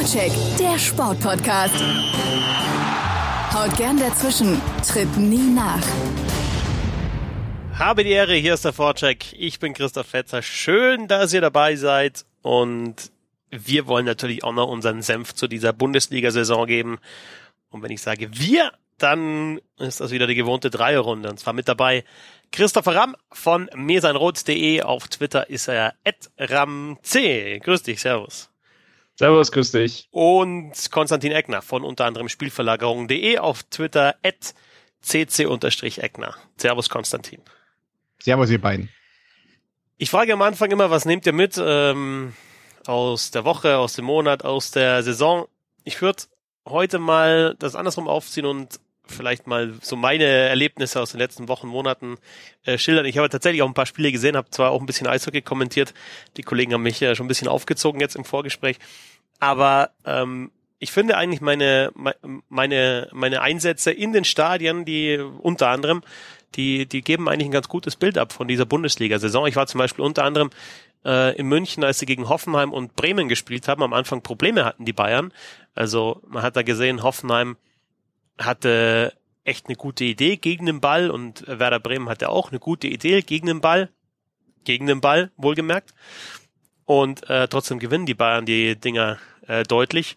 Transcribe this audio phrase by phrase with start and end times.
[0.00, 1.74] Vorcheck, der Sportpodcast.
[3.52, 5.82] Haut gern dazwischen, tritt nie nach.
[7.78, 9.34] Habe die Ehre, hier ist der Vorcheck.
[9.34, 10.40] Ich bin Christoph Fetzer.
[10.40, 12.24] Schön, dass ihr dabei seid.
[12.40, 13.12] Und
[13.50, 16.98] wir wollen natürlich auch noch unseren Senf zu dieser Bundesliga-Saison geben.
[17.68, 21.28] Und wenn ich sage wir, dann ist das wieder die gewohnte Dreierrunde.
[21.28, 22.04] Und zwar mit dabei
[22.52, 24.80] Christopher Ramm von mesanrot.de.
[24.80, 25.92] Auf Twitter ist er
[26.38, 27.00] ramc.
[27.02, 28.49] Grüß dich, servus.
[29.20, 30.08] Servus, grüß dich.
[30.12, 34.54] Und Konstantin Eckner von unter anderem Spielverlagerung.de auf Twitter at
[35.04, 36.34] cc-eckner.
[36.56, 37.42] Servus, Konstantin.
[38.18, 38.88] Servus, ihr beiden.
[39.98, 42.32] Ich frage am Anfang immer, was nehmt ihr mit ähm,
[42.86, 45.46] aus der Woche, aus dem Monat, aus der Saison?
[45.84, 46.22] Ich würde
[46.66, 48.80] heute mal das andersrum aufziehen und
[49.10, 52.16] vielleicht mal so meine Erlebnisse aus den letzten Wochen, Monaten
[52.64, 53.04] äh, schildern.
[53.04, 55.92] Ich habe tatsächlich auch ein paar Spiele gesehen, habe zwar auch ein bisschen Eishockey kommentiert.
[56.36, 58.78] Die Kollegen haben mich ja schon ein bisschen aufgezogen jetzt im Vorgespräch.
[59.40, 61.90] Aber ähm, ich finde eigentlich meine,
[62.48, 66.02] meine, meine Einsätze in den Stadien, die unter anderem,
[66.54, 69.46] die, die geben eigentlich ein ganz gutes Bild ab von dieser Bundesliga-Saison.
[69.46, 70.50] Ich war zum Beispiel unter anderem
[71.04, 73.82] äh, in München, als sie gegen Hoffenheim und Bremen gespielt haben.
[73.82, 75.32] Am Anfang Probleme hatten die Bayern.
[75.74, 77.56] Also man hat da gesehen, Hoffenheim
[78.38, 79.12] hatte
[79.44, 83.22] echt eine gute Idee gegen den Ball und Werder Bremen hatte auch eine gute Idee
[83.22, 83.90] gegen den Ball.
[84.64, 85.94] Gegen den Ball, wohlgemerkt.
[86.90, 90.16] Und äh, trotzdem gewinnen die Bayern die Dinger äh, deutlich.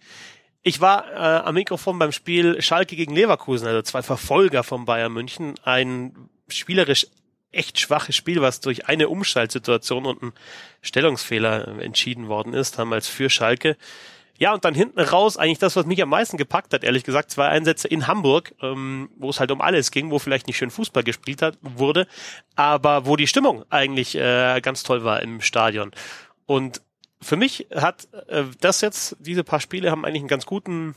[0.64, 5.14] Ich war äh, am Mikrofon beim Spiel Schalke gegen Leverkusen, also zwei Verfolger von Bayern
[5.14, 5.54] München.
[5.64, 6.16] Ein
[6.48, 7.06] spielerisch
[7.52, 10.34] echt schwaches Spiel, was durch eine Umschaltsituation und einen
[10.82, 13.78] Stellungsfehler entschieden worden ist, damals für Schalke.
[14.40, 17.30] Ja, und dann hinten raus eigentlich das, was mich am meisten gepackt hat, ehrlich gesagt,
[17.30, 20.72] zwei Einsätze in Hamburg, ähm, wo es halt um alles ging, wo vielleicht nicht schön
[20.72, 22.08] Fußball gespielt hat, wurde,
[22.56, 25.92] aber wo die Stimmung eigentlich äh, ganz toll war im Stadion.
[26.46, 26.82] Und
[27.22, 30.96] für mich hat äh, das jetzt, diese paar Spiele haben eigentlich einen ganz guten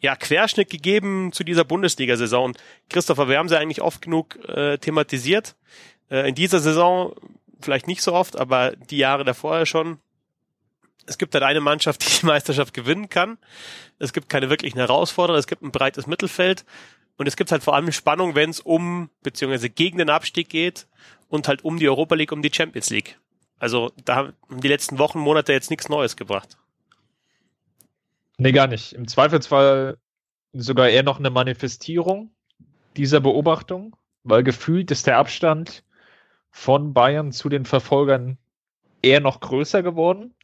[0.00, 2.56] ja, Querschnitt gegeben zu dieser Bundesliga-Saison.
[2.88, 5.56] Christopher, wir haben sie eigentlich oft genug äh, thematisiert.
[6.10, 7.14] Äh, in dieser Saison
[7.60, 9.98] vielleicht nicht so oft, aber die Jahre davor ja schon.
[11.06, 13.38] Es gibt halt eine Mannschaft, die die Meisterschaft gewinnen kann.
[13.98, 15.38] Es gibt keine wirklichen Herausforderer.
[15.38, 16.64] Es gibt ein breites Mittelfeld.
[17.16, 20.86] Und es gibt halt vor allem Spannung, wenn es um, beziehungsweise gegen den Abstieg geht
[21.28, 23.18] und halt um die Europa League, um die Champions League.
[23.60, 26.56] Also da haben die letzten Wochen, Monate jetzt nichts Neues gebracht.
[28.38, 28.94] Nee, gar nicht.
[28.94, 29.98] Im Zweifelsfall
[30.52, 32.30] sogar eher noch eine Manifestierung
[32.96, 33.94] dieser Beobachtung,
[34.24, 35.84] weil gefühlt ist der Abstand
[36.50, 38.38] von Bayern zu den Verfolgern
[39.02, 40.34] eher noch größer geworden.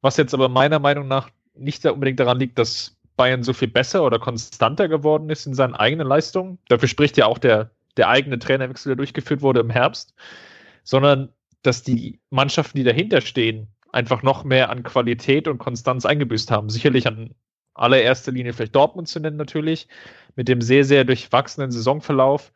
[0.00, 4.02] Was jetzt aber meiner Meinung nach nicht unbedingt daran liegt, dass Bayern so viel besser
[4.02, 6.58] oder konstanter geworden ist in seinen eigenen Leistungen.
[6.68, 10.14] Dafür spricht ja auch der, der eigene Trainerwechsel, der durchgeführt wurde im Herbst,
[10.84, 11.30] sondern
[11.66, 16.68] dass die Mannschaften, die dahinter stehen, einfach noch mehr an Qualität und Konstanz eingebüßt haben.
[16.68, 17.34] Sicherlich an
[17.74, 19.88] allererster Linie vielleicht Dortmund zu nennen natürlich,
[20.34, 22.52] mit dem sehr, sehr durchwachsenen Saisonverlauf,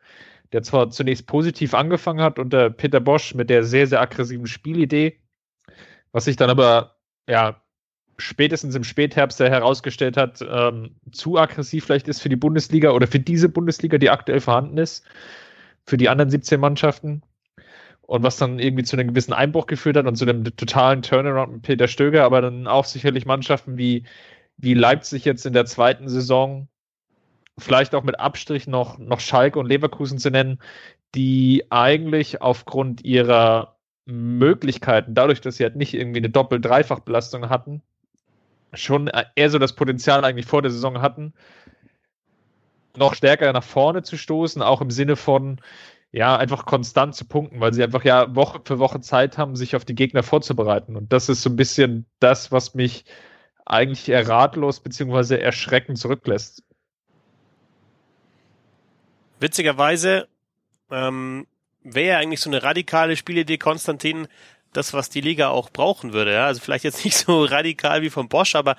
[0.53, 5.19] der zwar zunächst positiv angefangen hat unter Peter Bosch mit der sehr, sehr aggressiven Spielidee,
[6.11, 6.97] was sich dann aber
[7.27, 7.61] ja
[8.17, 13.19] spätestens im Spätherbst herausgestellt hat, ähm, zu aggressiv vielleicht ist für die Bundesliga oder für
[13.19, 15.05] diese Bundesliga, die aktuell vorhanden ist,
[15.85, 17.23] für die anderen 17 Mannschaften
[18.11, 21.53] und was dann irgendwie zu einem gewissen Einbruch geführt hat und zu einem totalen Turnaround
[21.53, 24.03] mit Peter Stöger, aber dann auch sicherlich Mannschaften wie,
[24.57, 26.67] wie Leipzig jetzt in der zweiten Saison,
[27.57, 30.59] vielleicht auch mit Abstrich noch, noch Schalke und Leverkusen zu nennen,
[31.15, 37.81] die eigentlich aufgrund ihrer Möglichkeiten, dadurch, dass sie halt nicht irgendwie eine Doppel-Dreifach-Belastung hatten,
[38.73, 41.31] schon eher so das Potenzial eigentlich vor der Saison hatten,
[42.97, 45.61] noch stärker nach vorne zu stoßen, auch im Sinne von,
[46.11, 49.75] ja, einfach konstant zu punkten, weil sie einfach ja Woche für Woche Zeit haben, sich
[49.75, 50.95] auf die Gegner vorzubereiten.
[50.95, 53.05] Und das ist so ein bisschen das, was mich
[53.65, 55.37] eigentlich eher ratlos bzw.
[55.37, 56.63] erschreckend zurücklässt.
[59.39, 60.27] Witzigerweise
[60.91, 61.47] ähm,
[61.83, 64.27] wäre eigentlich so eine radikale Spielidee, Konstantin,
[64.73, 66.33] das, was die Liga auch brauchen würde.
[66.33, 66.45] Ja?
[66.45, 68.75] Also vielleicht jetzt nicht so radikal wie von Bosch, aber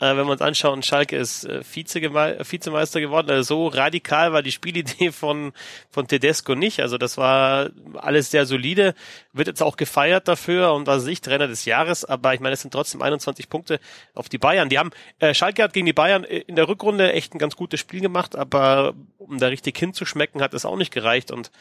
[0.00, 3.30] wenn wir uns anschauen, Schalke ist äh, Vize Vizemeister geworden.
[3.30, 5.52] Also so radikal war die Spielidee von,
[5.90, 6.80] von Tedesco nicht.
[6.80, 8.94] Also das war alles sehr solide.
[9.32, 12.04] Wird jetzt auch gefeiert dafür und war sich Trainer des Jahres.
[12.04, 13.78] Aber ich meine, es sind trotzdem 21 Punkte
[14.14, 14.68] auf die Bayern.
[14.68, 17.78] Die haben, äh, Schalke hat gegen die Bayern in der Rückrunde echt ein ganz gutes
[17.78, 21.30] Spiel gemacht, aber um da richtig hinzuschmecken, hat es auch nicht gereicht.
[21.30, 21.52] Und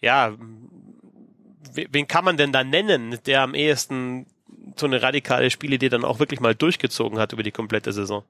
[0.00, 0.36] ja,
[1.72, 4.26] wen kann man denn da nennen, der am ehesten
[4.76, 8.24] so eine radikale Spielidee dann auch wirklich mal durchgezogen hat über die komplette Saison?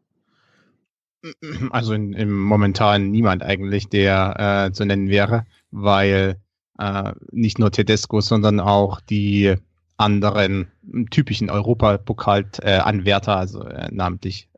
[1.71, 6.37] Also in, in momentan niemand eigentlich, der äh, zu nennen wäre, weil
[6.79, 9.55] äh, nicht nur Tedesco, sondern auch die
[9.97, 10.69] anderen
[11.11, 14.49] typischen Europapokal-Anwärter, also äh, namentlich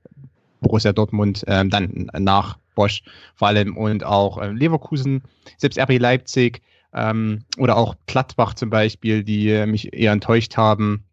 [0.61, 3.03] Borussia Dortmund ähm, dann nach Bosch
[3.35, 5.23] vor allem und auch äh, Leverkusen,
[5.59, 6.63] selbst RB Leipzig
[6.95, 11.04] ähm, oder auch Gladbach zum Beispiel, die äh, mich eher enttäuscht haben,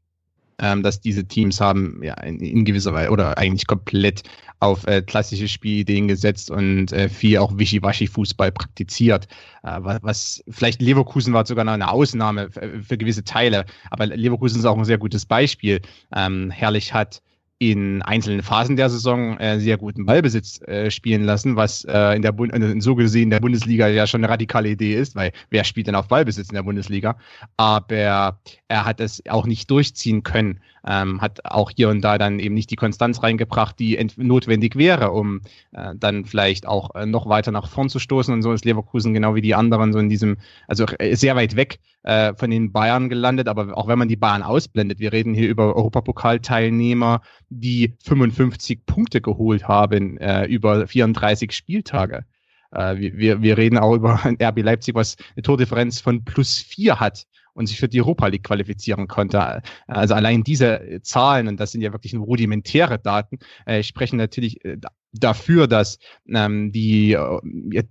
[0.61, 4.23] ähm, dass diese Teams haben ja in, in gewisser Weise oder eigentlich komplett
[4.59, 9.27] auf äh, klassische Spielideen gesetzt und äh, viel auch Wischiwaschi-Fußball praktiziert.
[9.63, 14.59] Äh, was, vielleicht Leverkusen war sogar noch eine Ausnahme für, für, gewisse Teile, aber Leverkusen
[14.59, 15.81] ist auch ein sehr gutes Beispiel.
[16.15, 17.21] Ähm, Herrlich hat
[17.61, 22.23] in einzelnen Phasen der Saison äh, sehr guten Ballbesitz äh, spielen lassen, was äh, in
[22.23, 25.63] der Bund in so gesehen der Bundesliga ja schon eine radikale Idee ist, weil wer
[25.63, 27.19] spielt denn auf Ballbesitz in der Bundesliga?
[27.57, 32.39] Aber er hat es auch nicht durchziehen können, ähm, hat auch hier und da dann
[32.39, 35.41] eben nicht die Konstanz reingebracht, die notwendig wäre, um
[35.71, 38.33] äh, dann vielleicht auch äh, noch weiter nach vorn zu stoßen.
[38.33, 40.37] Und so ist Leverkusen genau wie die anderen so in diesem,
[40.67, 43.47] also äh, sehr weit weg äh, von den Bayern gelandet.
[43.47, 49.21] Aber auch wenn man die Bayern ausblendet, wir reden hier über Europapokalteilnehmer, die 55 Punkte
[49.21, 52.25] geholt haben äh, über 34 Spieltage.
[52.71, 56.99] Äh, wir, wir reden auch über ein RB Leipzig, was eine Tordifferenz von plus vier
[56.99, 59.61] hat und sich für die Europa League qualifizieren konnte.
[59.87, 64.63] Also allein diese Zahlen, und das sind ja wirklich nur rudimentäre Daten, äh, sprechen natürlich
[64.63, 64.77] äh,
[65.11, 67.83] dafür, dass ähm, die äh,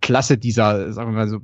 [0.00, 1.40] Klasse dieser, sagen wir mal so,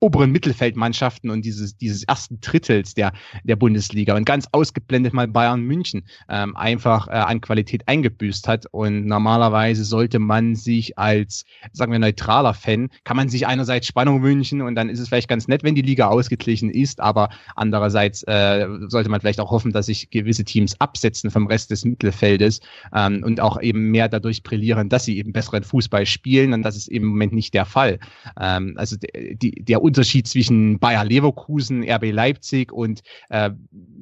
[0.00, 3.12] oberen Mittelfeldmannschaften und dieses, dieses ersten Drittels der,
[3.44, 8.66] der Bundesliga und ganz ausgeblendet mal Bayern München ähm, einfach äh, an Qualität eingebüßt hat.
[8.72, 14.22] Und normalerweise sollte man sich als, sagen wir, neutraler Fan, kann man sich einerseits Spannung
[14.22, 18.22] wünschen und dann ist es vielleicht ganz nett, wenn die Liga ausgeglichen ist, aber andererseits
[18.24, 22.60] äh, sollte man vielleicht auch hoffen, dass sich gewisse Teams absetzen vom Rest des Mittelfeldes
[22.94, 26.76] ähm, und auch eben mehr dadurch brillieren, dass sie eben besseren Fußball spielen und das
[26.76, 27.98] ist im Moment nicht der Fall.
[28.38, 33.50] Ähm, also die, der Unterschied zwischen Bayer Leverkusen, RB Leipzig und äh,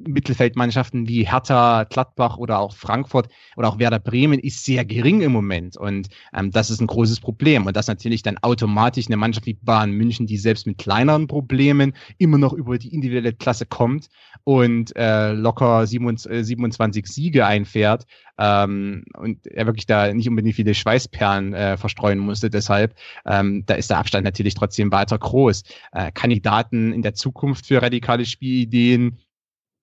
[0.07, 5.31] Mittelfeldmannschaften wie Hertha, Gladbach oder auch Frankfurt oder auch Werder Bremen ist sehr gering im
[5.31, 5.77] Moment.
[5.77, 7.67] Und ähm, das ist ein großes Problem.
[7.67, 11.93] Und das natürlich dann automatisch eine Mannschaft wie Bayern München, die selbst mit kleineren Problemen
[12.17, 14.07] immer noch über die individuelle Klasse kommt
[14.43, 20.73] und äh, locker 27, 27 Siege einfährt, ähm, und er wirklich da nicht unbedingt viele
[20.73, 22.49] Schweißperlen äh, verstreuen musste.
[22.49, 22.95] Deshalb,
[23.25, 25.63] ähm, da ist der Abstand natürlich trotzdem weiter groß.
[25.93, 29.19] Äh, Kandidaten in der Zukunft für radikale Spielideen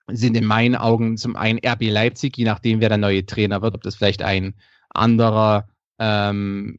[0.09, 3.75] sind in meinen Augen zum einen RB Leipzig, je nachdem, wer der neue Trainer wird,
[3.75, 4.55] ob das vielleicht ein
[4.91, 5.69] anderer
[5.99, 6.77] ähm,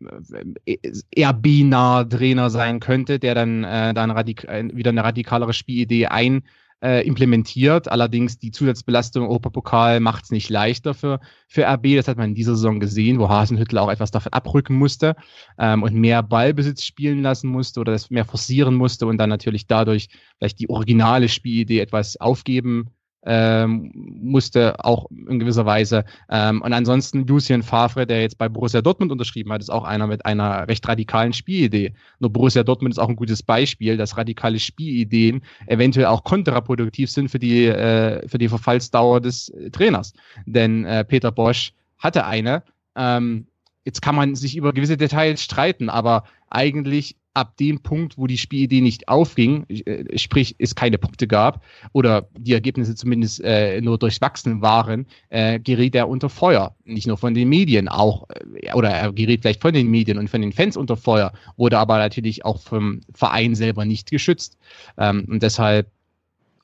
[0.65, 4.43] eher beinahe Trainer sein könnte, der dann, äh, dann radik
[4.73, 6.43] wieder eine radikalere Spielidee ein
[6.83, 7.89] äh, implementiert.
[7.89, 11.95] Allerdings die Zusatzbelastung Europapokal macht es nicht leichter für, für RB.
[11.95, 15.15] Das hat man in dieser Saison gesehen, wo Hasenhüttel auch etwas davon abrücken musste
[15.57, 19.65] ähm, und mehr Ballbesitz spielen lassen musste oder das mehr forcieren musste und dann natürlich
[19.65, 22.89] dadurch vielleicht die originale Spielidee etwas aufgeben
[23.25, 26.05] ähm, musste auch in gewisser Weise.
[26.29, 30.07] Ähm, und ansonsten Lucien Favre, der jetzt bei Borussia Dortmund unterschrieben hat, ist auch einer
[30.07, 31.93] mit einer recht radikalen Spielidee.
[32.19, 37.29] Nur Borussia Dortmund ist auch ein gutes Beispiel, dass radikale Spielideen eventuell auch kontraproduktiv sind
[37.29, 40.13] für die, äh, für die Verfallsdauer des äh, Trainers.
[40.45, 42.63] Denn äh, Peter Bosch hatte eine.
[42.95, 43.47] Ähm,
[43.85, 48.37] jetzt kann man sich über gewisse Details streiten, aber eigentlich ab dem Punkt, wo die
[48.37, 53.97] Spielidee nicht aufging, äh, sprich es keine Punkte gab oder die Ergebnisse zumindest äh, nur
[53.97, 56.75] durchwachsen waren, äh, geriet er unter Feuer.
[56.85, 60.29] Nicht nur von den Medien, auch äh, oder er geriet vielleicht von den Medien und
[60.29, 64.57] von den Fans unter Feuer, wurde aber natürlich auch vom Verein selber nicht geschützt.
[64.97, 65.87] Ähm, und deshalb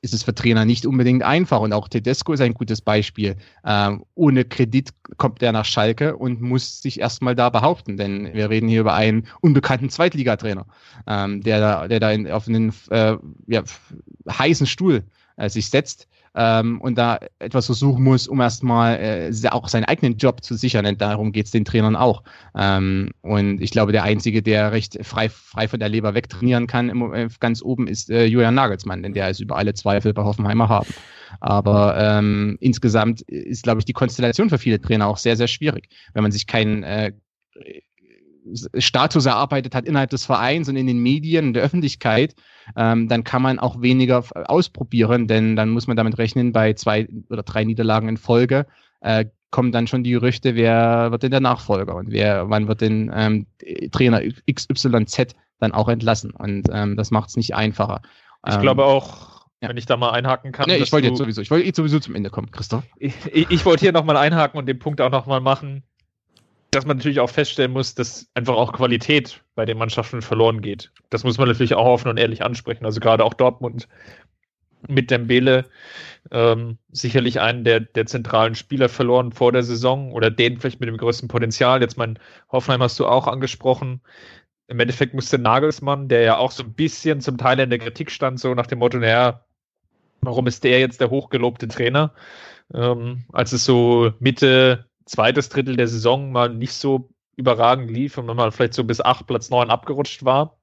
[0.02, 1.60] ist es für Trainer nicht unbedingt einfach.
[1.60, 3.36] Und auch Tedesco ist ein gutes Beispiel.
[3.64, 8.48] Ähm, ohne Kredit kommt er nach Schalke und muss sich erstmal da behaupten, denn wir
[8.50, 10.66] reden hier über einen unbekannten Zweitligatrainer,
[11.06, 13.16] ähm, der da, der da in, auf einen äh,
[13.46, 13.62] ja,
[14.28, 15.04] heißen Stuhl
[15.36, 20.16] äh, sich setzt ähm, und da etwas versuchen muss, um erstmal äh, auch seinen eigenen
[20.16, 20.84] Job zu sichern.
[20.84, 22.22] Denn darum geht es den Trainern auch.
[22.56, 26.88] Ähm, und ich glaube, der Einzige, der recht frei, frei von der Leber wegtrainieren kann,
[26.88, 30.22] im, äh, ganz oben ist äh, Julian Nagelsmann, denn der ist über alle Zweifel bei
[30.22, 30.92] Hoffenheimer haben.
[31.40, 35.88] Aber ähm, insgesamt ist, glaube ich, die Konstellation für viele Trainer auch sehr, sehr schwierig.
[36.12, 37.12] Wenn man sich keinen äh,
[38.78, 42.34] Status erarbeitet hat innerhalb des Vereins und in den Medien, in der Öffentlichkeit,
[42.76, 47.08] ähm, dann kann man auch weniger ausprobieren, denn dann muss man damit rechnen, bei zwei
[47.28, 48.66] oder drei Niederlagen in Folge
[49.00, 52.80] äh, kommen dann schon die Gerüchte, wer wird denn der Nachfolger und wer, wann wird
[52.80, 53.46] denn ähm,
[53.90, 56.30] Trainer XYZ dann auch entlassen.
[56.30, 58.00] Und ähm, das macht es nicht einfacher.
[58.46, 59.68] Ich ähm, glaube auch, ja.
[59.68, 60.66] wenn ich da mal einhaken kann.
[60.68, 62.84] Nee, ich wollte jetzt sowieso, ich wollte sowieso zum Ende kommen, Christoph.
[62.96, 65.82] Ich, ich, ich wollte hier nochmal einhaken und den Punkt auch nochmal machen
[66.70, 70.92] dass man natürlich auch feststellen muss, dass einfach auch Qualität bei den Mannschaften verloren geht.
[71.10, 72.84] Das muss man natürlich auch offen und ehrlich ansprechen.
[72.84, 73.88] Also gerade auch Dortmund
[74.88, 75.66] mit Dembele
[76.30, 80.88] ähm, sicherlich einen der, der zentralen Spieler verloren vor der Saison oder den vielleicht mit
[80.88, 81.80] dem größten Potenzial.
[81.80, 82.18] Jetzt mein
[82.50, 84.00] Hoffenheim hast du auch angesprochen.
[84.68, 88.10] Im Endeffekt musste Nagelsmann, der ja auch so ein bisschen zum Teil in der Kritik
[88.10, 89.44] stand, so nach dem Motto, naja,
[90.20, 92.14] warum ist der jetzt der hochgelobte Trainer?
[92.72, 98.26] Ähm, als es so Mitte, zweites Drittel der Saison mal nicht so überragend lief und
[98.26, 100.60] man mal vielleicht so bis acht, Platz neun abgerutscht war,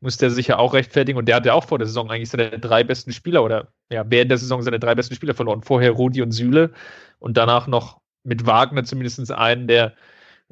[0.00, 2.30] musste er sich ja auch rechtfertigen und der hat ja auch vor der Saison eigentlich
[2.30, 5.62] seine drei besten Spieler oder ja, während der Saison seine drei besten Spieler verloren.
[5.62, 6.72] Vorher Rudi und Süle
[7.20, 9.94] und danach noch mit Wagner zumindest einen, der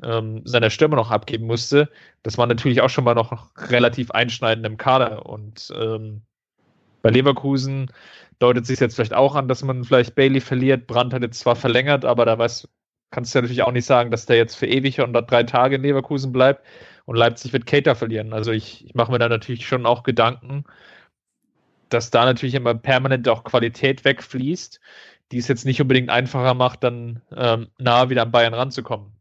[0.03, 1.91] ähm, seiner Stimme noch abgeben musste.
[2.23, 6.23] Das war natürlich auch schon mal noch relativ einschneidend im Kader und ähm,
[7.03, 7.91] bei Leverkusen
[8.39, 10.87] deutet sich jetzt vielleicht auch an, dass man vielleicht Bailey verliert.
[10.87, 12.69] Brandt hat jetzt zwar verlängert, aber da weiß,
[13.11, 15.77] kannst du ja natürlich auch nicht sagen, dass der jetzt für ewig und drei Tage
[15.77, 16.65] in Leverkusen bleibt.
[17.07, 18.33] Und Leipzig wird Cater verlieren.
[18.33, 20.65] Also ich, ich mache mir da natürlich schon auch Gedanken,
[21.89, 24.81] dass da natürlich immer permanent auch Qualität wegfließt,
[25.33, 29.13] die es jetzt nicht unbedingt einfacher macht, dann ähm, nahe wieder an Bayern ranzukommen.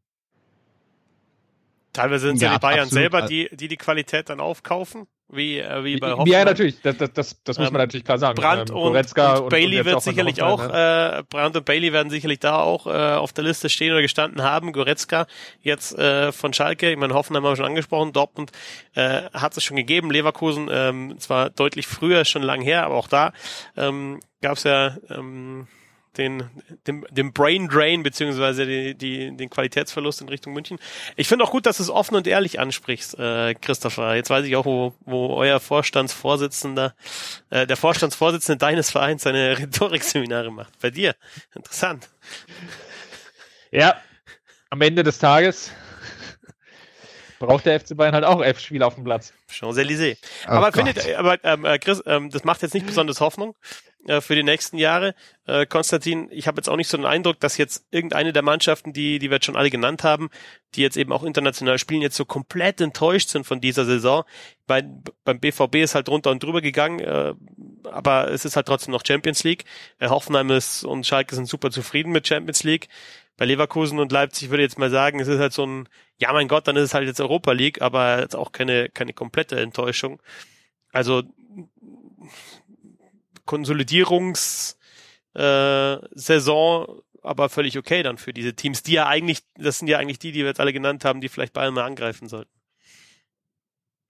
[1.93, 2.93] Teilweise sind es ja, ja, die Bayern absolut.
[2.93, 6.27] selber, die, die die Qualität dann aufkaufen, wie, äh, wie bei Hoffmann.
[6.27, 8.35] Ja, natürlich, das, das, das, das muss man ähm, natürlich klar sagen.
[8.35, 11.19] Brandt ähm, und, und, und, Bailey wird sicherlich auch, ne?
[11.19, 14.41] äh, Brandt und Bailey werden sicherlich da auch äh, auf der Liste stehen oder gestanden
[14.43, 14.71] haben.
[14.71, 15.27] Goretzka
[15.61, 18.51] jetzt äh, von Schalke, ich meine, Hoffenheim haben wir schon angesprochen, Dortmund
[18.95, 23.07] äh, hat es schon gegeben, Leverkusen ähm, zwar deutlich früher, schon lang her, aber auch
[23.07, 23.31] da
[23.77, 25.67] ähm, gab es ja ähm,
[26.17, 26.49] den,
[26.87, 30.79] den, den Brain Drain beziehungsweise die, die, den Qualitätsverlust in Richtung München.
[31.15, 34.15] Ich finde auch gut, dass du es offen und ehrlich ansprichst, äh, Christopher.
[34.15, 36.95] Jetzt weiß ich auch, wo, wo euer Vorstandsvorsitzender,
[37.49, 40.79] äh, der Vorstandsvorsitzende deines Vereins seine Rhetorikseminare macht.
[40.79, 41.15] Bei dir.
[41.55, 42.09] Interessant.
[43.71, 43.95] Ja,
[44.69, 45.71] am Ende des Tages
[47.39, 49.33] braucht der FC Bayern halt auch elf Spiele auf dem Platz.
[49.47, 50.17] Champs-Élysées.
[50.45, 50.75] Oh aber Gott.
[50.75, 53.55] findet, aber ähm, äh, Chris, ähm, das macht jetzt nicht besonders Hoffnung
[54.09, 55.13] äh, für die nächsten Jahre.
[55.45, 58.91] Äh, Konstantin, ich habe jetzt auch nicht so den Eindruck, dass jetzt irgendeine der Mannschaften,
[58.91, 60.29] die, die wir jetzt schon alle genannt haben,
[60.73, 64.23] die jetzt eben auch international spielen, jetzt so komplett enttäuscht sind von dieser Saison.
[64.65, 64.83] Bei,
[65.23, 67.33] beim BVB ist halt drunter und drüber gegangen, äh,
[67.83, 69.65] aber es ist halt trotzdem noch Champions League.
[69.99, 72.87] Äh, Hoffenheim ist und Schalke sind super zufrieden mit Champions League.
[73.37, 75.87] Bei Leverkusen und Leipzig würde ich jetzt mal sagen, es ist halt so ein,
[76.17, 79.13] ja mein Gott, dann ist es halt jetzt Europa League, aber jetzt auch keine, keine
[79.13, 80.19] komplette Enttäuschung.
[80.91, 81.23] Also
[83.49, 84.75] Konsolidierungssaison,
[85.35, 90.19] äh, aber völlig okay dann für diese Teams, die ja eigentlich, das sind ja eigentlich
[90.19, 92.51] die, die wir jetzt alle genannt haben, die vielleicht bald mal angreifen sollten.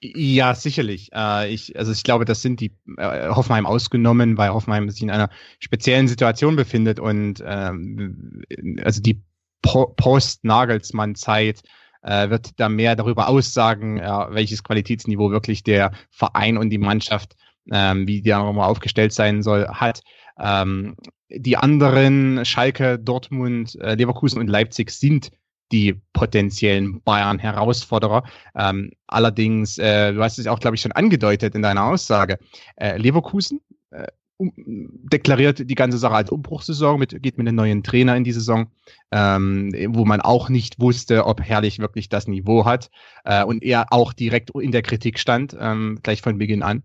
[0.02, 1.10] Ja, sicherlich.
[1.14, 5.10] Äh, ich, also ich glaube, das sind die äh, Hoffenheim ausgenommen, weil Hoffenheim sich in
[5.10, 5.30] einer
[5.60, 8.44] speziellen Situation befindet und ähm,
[8.84, 9.24] also die
[9.62, 11.62] po Post-Nagelsmann-Zeit
[12.02, 17.36] äh, wird da mehr darüber aussagen, ja, welches Qualitätsniveau wirklich der Verein und die Mannschaft,
[17.72, 20.02] ähm, wie die nochmal aufgestellt sein soll, hat.
[20.40, 20.96] Ähm,
[21.30, 25.32] die anderen, Schalke, Dortmund, äh, Leverkusen und Leipzig, sind
[25.72, 28.24] die potenziellen Bayern-Herausforderer.
[28.56, 32.40] Ähm, allerdings, äh, du hast es auch, glaube ich, schon angedeutet in deiner Aussage.
[32.76, 33.62] Äh, Leverkusen
[33.92, 38.24] äh, um, deklariert die ganze Sache als Umbruchssaison, mit, geht mit einem neuen Trainer in
[38.24, 38.72] die Saison,
[39.12, 42.90] ähm, wo man auch nicht wusste, ob Herrlich wirklich das Niveau hat
[43.26, 46.84] äh, und er auch direkt in der Kritik stand, ähm, gleich von Beginn an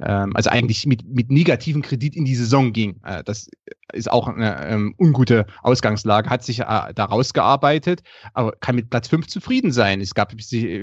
[0.00, 3.00] ähm, also eigentlich mit, mit negativen Kredit in die Saison ging.
[3.04, 3.48] Äh, das
[3.92, 8.02] ist auch eine ähm, ungute Ausgangslage, hat sich äh, da rausgearbeitet,
[8.34, 10.00] aber kann mit Platz 5 zufrieden sein.
[10.00, 10.32] Es gab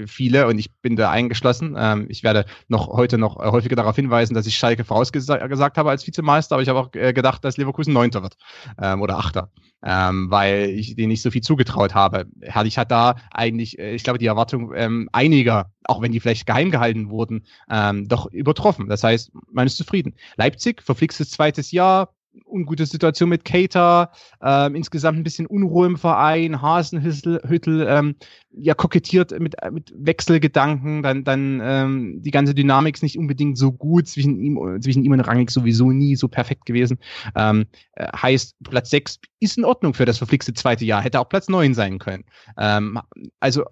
[0.06, 1.74] viele und ich bin da eingeschlossen.
[1.78, 6.06] Ähm, ich werde noch heute noch häufiger darauf hinweisen, dass ich Schalke vorausgesagt habe als
[6.06, 8.36] Vizemeister, aber ich habe auch äh, gedacht, dass Leverkusen Neunter wird
[8.80, 9.50] ähm, oder Achter
[9.82, 12.26] ähm, weil ich denen nicht so viel zugetraut habe.
[12.40, 16.46] Herrlich hat da eigentlich, äh, ich glaube, die Erwartung ähm, einiger, auch wenn die vielleicht
[16.46, 18.88] geheim gehalten wurden, ähm, doch übertroffen.
[18.88, 20.14] Das heißt, man ist zufrieden.
[20.36, 22.14] Leipzig, verflixtes zweites Jahr,
[22.44, 28.16] ungute Situation mit Cater, ähm, insgesamt ein bisschen Unruhe im Verein, Hasenhüttel ähm,
[28.50, 33.72] ja kokettiert mit, mit Wechselgedanken, dann, dann ähm, die ganze Dynamik ist nicht unbedingt so
[33.72, 36.98] gut, zwischen ihm, zwischen ihm und Rangnick sowieso nie so perfekt gewesen.
[37.34, 41.28] Ähm, äh, heißt, Platz 6 ist in Ordnung für das verflixte zweite Jahr, hätte auch
[41.28, 42.24] Platz 9 sein können.
[42.58, 43.00] Ähm,
[43.40, 43.64] also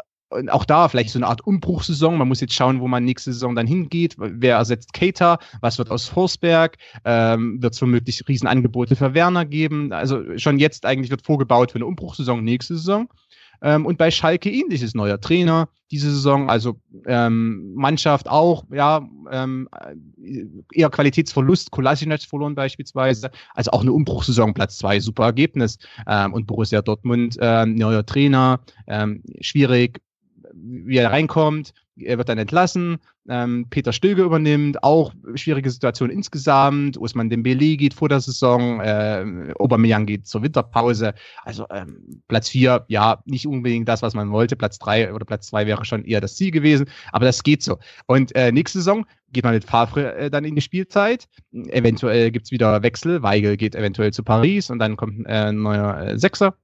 [0.48, 2.18] auch da vielleicht so eine Art Umbruchssaison.
[2.18, 4.16] Man muss jetzt schauen, wo man nächste Saison dann hingeht.
[4.18, 5.38] Wer ersetzt Keita?
[5.60, 6.76] Was wird aus Forsberg?
[7.04, 9.92] Ähm, wird es womöglich Riesenangebote für Werner geben?
[9.92, 13.08] Also schon jetzt eigentlich wird vorgebaut für eine Umbruchssaison nächste Saison.
[13.62, 19.68] Ähm, und bei Schalke ähnliches neuer Trainer diese Saison, also ähm, Mannschaft auch, ja, ähm,
[20.72, 25.78] eher Qualitätsverlust, Kolasinac verloren beispielsweise, also auch eine Umbruchssaison, Platz zwei, super Ergebnis.
[26.06, 30.00] Ähm, und Borussia Dortmund, ähm, neuer Trainer, ähm, schwierig,
[30.62, 31.72] wie er reinkommt.
[31.98, 32.98] er wird dann entlassen.
[33.28, 36.96] Ähm, Peter Stöge übernimmt, auch schwierige Situation insgesamt.
[36.98, 41.14] Usman Dembele geht vor der Saison, äh, Aubameyang geht zur Winterpause.
[41.42, 44.56] Also ähm, Platz vier, ja, nicht unbedingt das, was man wollte.
[44.56, 47.78] Platz drei oder Platz zwei wäre schon eher das Ziel gewesen, aber das geht so.
[48.06, 51.26] Und äh, nächste Saison geht man mit Favre äh, dann in die Spielzeit.
[51.52, 53.22] Eventuell gibt's wieder Wechsel.
[53.22, 56.56] Weigel geht eventuell zu Paris und dann kommt äh, ein neuer äh, Sechser.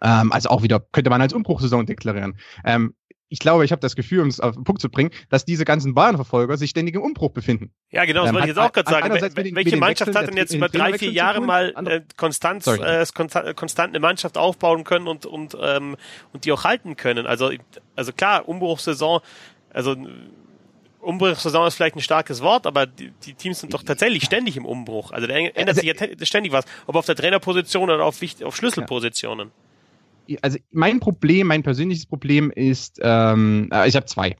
[0.00, 2.36] Ähm, also auch wieder könnte man als Umbruchsaison deklarieren.
[2.64, 2.94] Ähm,
[3.32, 5.64] ich glaube, ich habe das Gefühl, um es auf den Punkt zu bringen, dass diese
[5.64, 7.72] ganzen Bayern-Verfolger sich ständig im Umbruch befinden.
[7.90, 9.54] Ja, genau, das ähm, wollte ich jetzt auch gerade sagen.
[9.54, 13.06] Welche den Mannschaft hat denn jetzt über drei, vier Jahre mal äh, konstant, äh,
[13.54, 15.96] konstant eine Mannschaft aufbauen können und, und, ähm,
[16.34, 17.26] und die auch halten können?
[17.26, 17.50] Also,
[17.96, 19.20] also klar, Umbruchssaison,
[19.70, 19.96] also
[21.00, 24.66] Umbruchssaison ist vielleicht ein starkes Wort, aber die, die Teams sind doch tatsächlich ständig im
[24.66, 25.10] Umbruch.
[25.10, 28.56] Also da ändert also, sich ja ständig was, ob auf der Trainerposition oder auf, auf
[28.56, 29.48] Schlüsselpositionen.
[29.48, 29.61] Ja
[30.42, 34.36] also mein Problem, mein persönliches Problem ist, ähm, äh, ich habe zwei.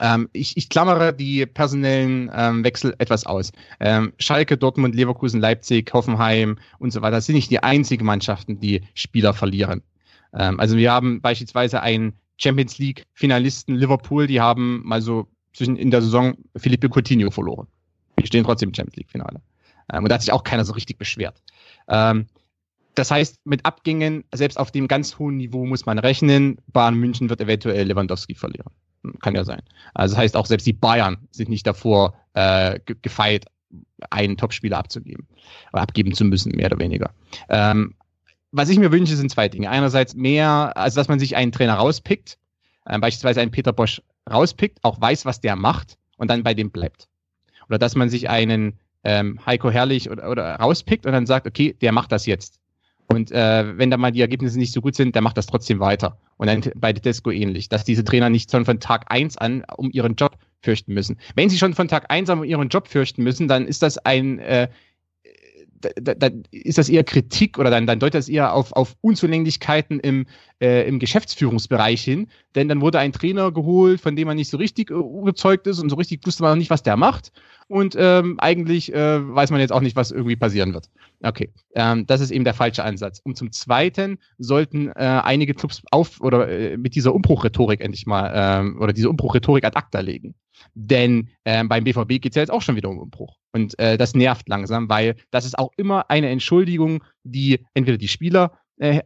[0.00, 3.52] Ähm, ich, ich klammere die personellen ähm, Wechsel etwas aus.
[3.80, 8.82] Ähm, Schalke, Dortmund, Leverkusen, Leipzig, Hoffenheim und so weiter sind nicht die einzigen Mannschaften, die
[8.94, 9.82] Spieler verlieren.
[10.32, 15.76] Ähm, also wir haben beispielsweise einen Champions League Finalisten Liverpool, die haben mal so zwischen
[15.76, 17.66] in der Saison Felipe Coutinho verloren.
[18.20, 19.40] Die stehen trotzdem im Champions League Finale.
[19.92, 21.42] Ähm, und da hat sich auch keiner so richtig beschwert.
[21.88, 22.26] Ähm,
[22.98, 26.58] das heißt, mit Abgängen, selbst auf dem ganz hohen Niveau muss man rechnen.
[26.68, 28.70] Bayern München wird eventuell Lewandowski verlieren.
[29.20, 29.62] Kann ja sein.
[29.94, 33.46] Also das heißt, auch selbst die Bayern sind nicht davor äh, gefeit,
[34.10, 35.26] einen Topspieler abzugeben.
[35.72, 37.10] Oder abgeben zu müssen, mehr oder weniger.
[37.48, 37.94] Ähm,
[38.50, 39.70] was ich mir wünsche, sind zwei Dinge.
[39.70, 42.38] Einerseits mehr, also dass man sich einen Trainer rauspickt,
[42.86, 46.70] äh, beispielsweise einen Peter Bosch rauspickt, auch weiß, was der macht und dann bei dem
[46.70, 47.08] bleibt.
[47.68, 51.76] Oder dass man sich einen ähm, Heiko Herrlich oder, oder rauspickt und dann sagt, okay,
[51.80, 52.60] der macht das jetzt.
[53.10, 55.80] Und äh, wenn da mal die Ergebnisse nicht so gut sind, dann macht das trotzdem
[55.80, 56.18] weiter.
[56.36, 59.90] Und dann bei Tedesco ähnlich, dass diese Trainer nicht schon von Tag eins an um
[59.90, 61.16] ihren Job fürchten müssen.
[61.34, 63.96] Wenn sie schon von Tag eins an um ihren Job fürchten müssen, dann ist das
[63.98, 64.68] ein äh,
[65.80, 70.00] da, da ist das eher Kritik oder dann, dann deutet das eher auf, auf Unzulänglichkeiten
[70.00, 70.26] im,
[70.60, 72.28] äh, im Geschäftsführungsbereich hin.
[72.54, 75.78] Denn dann wurde ein Trainer geholt, von dem man nicht so richtig äh, überzeugt ist
[75.78, 77.32] und so richtig wusste man noch nicht, was der macht
[77.68, 80.88] und ähm, eigentlich äh, weiß man jetzt auch nicht, was irgendwie passieren wird.
[81.22, 83.20] Okay, ähm, das ist eben der falsche Ansatz.
[83.22, 88.32] Und zum Zweiten sollten äh, einige Clubs auf oder äh, mit dieser Umbruchrhetorik endlich mal
[88.34, 90.34] ähm, oder diese Umbruchrhetorik ad acta legen.
[90.74, 93.36] Denn äh, beim BVB geht es ja jetzt auch schon wieder um Umbruch.
[93.52, 98.08] Und äh, das nervt langsam, weil das ist auch immer eine Entschuldigung, die entweder die
[98.08, 99.00] Spieler äh,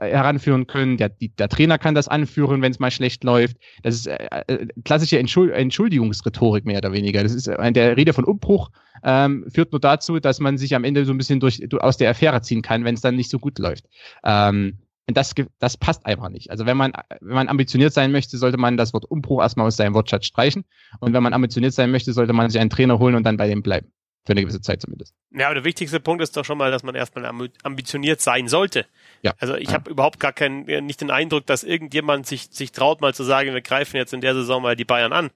[0.00, 0.98] heranführen können.
[0.98, 3.56] Der, die, der Trainer kann das anführen, wenn es mal schlecht läuft.
[3.82, 7.22] Das ist äh, äh, klassische Entschuld Entschuldigungsrhetorik mehr oder weniger.
[7.22, 8.70] Das ist äh, der Rede von Umbruch
[9.02, 12.10] ähm, führt nur dazu, dass man sich am Ende so ein bisschen durch, aus der
[12.10, 13.86] Affäre ziehen kann, wenn es dann nicht so gut läuft.
[14.24, 14.78] Ähm,
[15.14, 16.50] das, das passt einfach nicht.
[16.50, 19.76] Also wenn man, wenn man ambitioniert sein möchte, sollte man das Wort Umbruch erstmal aus
[19.76, 20.64] seinem Wortschatz streichen.
[20.98, 23.46] Und wenn man ambitioniert sein möchte, sollte man sich einen Trainer holen und dann bei
[23.46, 23.92] dem bleiben.
[24.24, 25.14] Für eine gewisse Zeit zumindest.
[25.30, 27.24] Ja, aber der wichtigste Punkt ist doch schon mal, dass man erstmal
[27.62, 28.84] ambitioniert sein sollte.
[29.22, 29.32] Ja.
[29.38, 29.74] Also ich ja.
[29.74, 33.22] habe überhaupt gar keinen, äh, nicht den Eindruck, dass irgendjemand sich, sich traut, mal zu
[33.22, 35.30] sagen, wir greifen jetzt in der Saison mal die Bayern an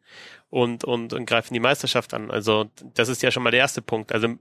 [0.48, 2.32] und, und, und greifen die Meisterschaft an.
[2.32, 4.10] Also das ist ja schon mal der erste Punkt.
[4.10, 4.36] Also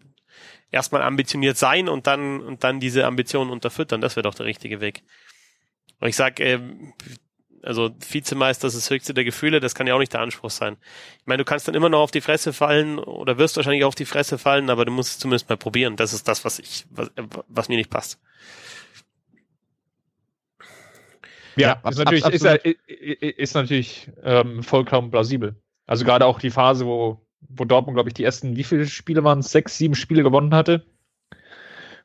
[0.71, 4.82] erstmal ambitioniert sein und dann, und dann diese Ambitionen unterfüttern, das wäre doch der richtige
[4.82, 5.04] Weg.
[5.99, 6.60] Und ich sag, äh,
[7.63, 10.78] also Vizemeister ist das höchste der Gefühle, das kann ja auch nicht der Anspruch sein.
[11.19, 13.95] Ich meine, du kannst dann immer noch auf die Fresse fallen oder wirst wahrscheinlich auf
[13.95, 15.95] die Fresse fallen, aber du musst es zumindest mal probieren.
[15.95, 17.12] Das ist das, was ich, was,
[17.47, 18.19] was mir nicht passt.
[21.56, 22.45] Ja, ja ist, natürlich, ist,
[23.38, 25.56] ist, natürlich ähm, vollkommen plausibel.
[25.86, 29.23] Also gerade auch die Phase, wo, wo Dortmund, glaube ich, die ersten, wie viele Spiele
[29.23, 29.52] waren es?
[29.52, 30.86] Sechs, sieben Spiele gewonnen hatte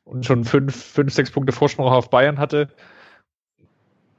[0.03, 2.69] und schon fünf, fünf, sechs Punkte Vorsprung auf Bayern hatte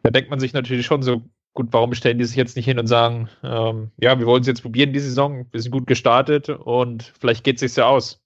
[0.07, 2.79] da denkt man sich natürlich schon so, gut, warum stellen die sich jetzt nicht hin
[2.79, 6.49] und sagen, ähm, ja, wir wollen es jetzt probieren, die Saison, wir sind gut gestartet
[6.49, 8.23] und vielleicht geht es sich ja aus.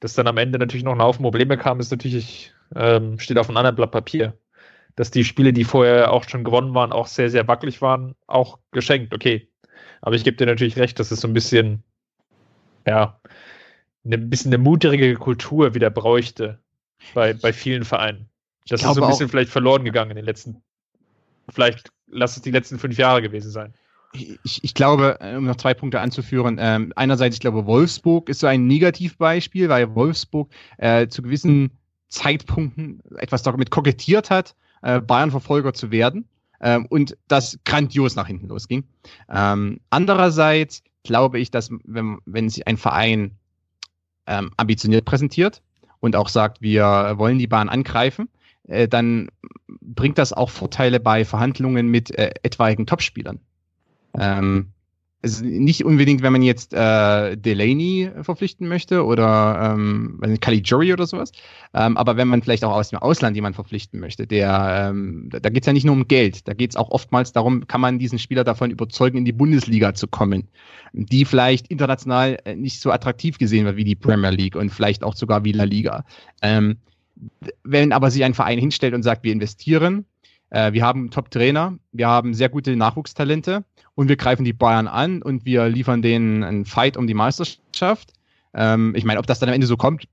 [0.00, 3.50] Dass dann am Ende natürlich noch ein Haufen Probleme kam, ist natürlich, ähm, steht auf
[3.50, 4.38] einem anderen Blatt Papier.
[4.96, 8.60] Dass die Spiele, die vorher auch schon gewonnen waren, auch sehr, sehr wackelig waren, auch
[8.70, 9.50] geschenkt, okay.
[10.00, 11.82] Aber ich gebe dir natürlich recht, dass es so ein bisschen,
[12.86, 13.20] ja,
[14.04, 16.58] ein bisschen eine mutige Kultur wieder bräuchte
[17.14, 18.28] bei, bei vielen Vereinen.
[18.68, 20.62] Das ist so ein bisschen auch, vielleicht verloren gegangen in den letzten,
[21.48, 23.74] vielleicht lass es die letzten fünf Jahre gewesen sein.
[24.12, 28.46] Ich, ich glaube, um noch zwei Punkte anzuführen, ähm, einerseits, ich glaube, Wolfsburg ist so
[28.46, 35.90] ein Negativbeispiel, weil Wolfsburg äh, zu gewissen Zeitpunkten etwas damit kokettiert hat, äh, Bayern-Verfolger zu
[35.90, 36.26] werden
[36.60, 38.84] ähm, und das grandios nach hinten losging.
[39.28, 43.36] Ähm, andererseits glaube ich, dass wenn, wenn sich ein Verein
[44.26, 45.62] ähm, ambitioniert präsentiert
[46.00, 48.28] und auch sagt, wir wollen die Bahn angreifen,
[48.64, 49.28] äh, dann
[49.80, 53.40] bringt das auch Vorteile bei Verhandlungen mit äh, etwaigen Topspielern.
[54.18, 54.72] Ähm,
[55.22, 61.06] also nicht unbedingt, wenn man jetzt äh, Delaney verpflichten möchte oder ähm, Kali Jury oder
[61.06, 61.32] sowas,
[61.74, 65.48] ähm, aber wenn man vielleicht auch aus dem Ausland jemanden verpflichten möchte, der ähm, da
[65.48, 67.98] geht es ja nicht nur um Geld, da geht es auch oftmals darum, kann man
[67.98, 70.48] diesen Spieler davon überzeugen, in die Bundesliga zu kommen,
[70.92, 75.02] die vielleicht international äh, nicht so attraktiv gesehen wird wie die Premier League und vielleicht
[75.02, 76.04] auch sogar wie La Liga.
[76.42, 76.76] Ähm,
[77.64, 80.04] wenn aber sich ein Verein hinstellt und sagt, wir investieren,
[80.50, 83.64] äh, wir haben Top-Trainer, wir haben sehr gute Nachwuchstalente,
[83.98, 88.12] und wir greifen die Bayern an und wir liefern denen einen Fight um die Meisterschaft.
[88.54, 90.06] Ähm, ich meine, ob das dann am Ende so kommt,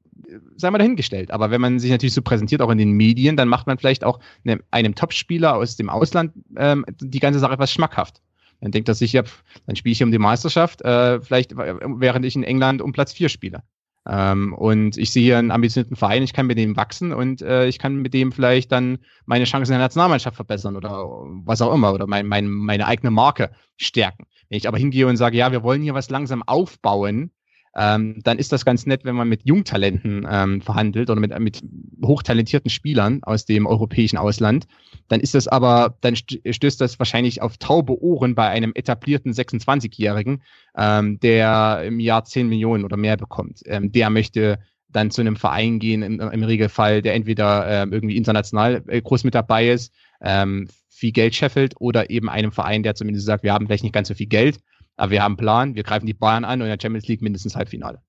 [0.56, 1.30] sei mal dahingestellt.
[1.30, 4.04] Aber wenn man sich natürlich so präsentiert, auch in den Medien, dann macht man vielleicht
[4.04, 8.24] auch einem, einem Topspieler aus dem Ausland ähm, die ganze Sache etwas schmackhaft.
[8.60, 9.22] Dann denkt er sich, ja,
[9.68, 13.14] dann spiele ich hier um die Meisterschaft, äh, vielleicht während ich in England um Platz
[13.14, 13.62] vier spiele.
[14.08, 17.66] Ähm, und ich sehe hier einen ambitionierten Verein, ich kann mit dem wachsen und äh,
[17.66, 21.06] ich kann mit dem vielleicht dann meine Chancen in der Nationalmannschaft verbessern oder
[21.44, 24.28] was auch immer oder mein, mein, meine eigene Marke stärken.
[24.50, 27.32] Wenn ich aber hingehe und sage, ja, wir wollen hier was langsam aufbauen,
[27.78, 31.62] ähm, dann ist das ganz nett, wenn man mit Jungtalenten ähm, verhandelt oder mit, mit
[32.04, 34.66] hochtalentierten Spielern aus dem europäischen Ausland.
[35.10, 40.42] Dann ist das aber, dann stößt das wahrscheinlich auf taube Ohren bei einem etablierten 26-Jährigen,
[40.78, 43.62] ähm, der im Jahr 10 Millionen oder mehr bekommt.
[43.66, 48.16] Ähm, der möchte dann zu einem Verein gehen, im, im Regelfall, der entweder äh, irgendwie
[48.16, 52.96] international äh, groß mit dabei ist, ähm, viel Geld scheffelt oder eben einem Verein, der
[52.96, 54.60] zumindest sagt, wir haben vielleicht nicht ganz so viel Geld,
[54.98, 57.22] aber wir haben einen Plan, wir greifen die Bayern an und in der Champions League
[57.22, 58.02] mindestens Halbfinale.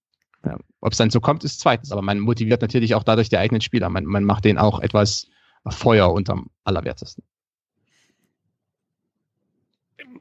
[0.45, 1.91] Ja, Ob es dann so kommt, ist zweitens.
[1.91, 3.89] Aber man motiviert natürlich auch dadurch die eigenen Spieler.
[3.89, 5.27] Man, man macht denen auch etwas
[5.69, 7.25] Feuer unterm Allerwertesten.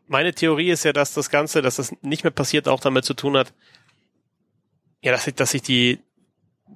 [0.07, 3.13] Meine Theorie ist ja, dass das Ganze, dass das nicht mehr passiert, auch damit zu
[3.13, 3.53] tun hat,
[5.01, 5.99] ja, dass sich, dass sich die,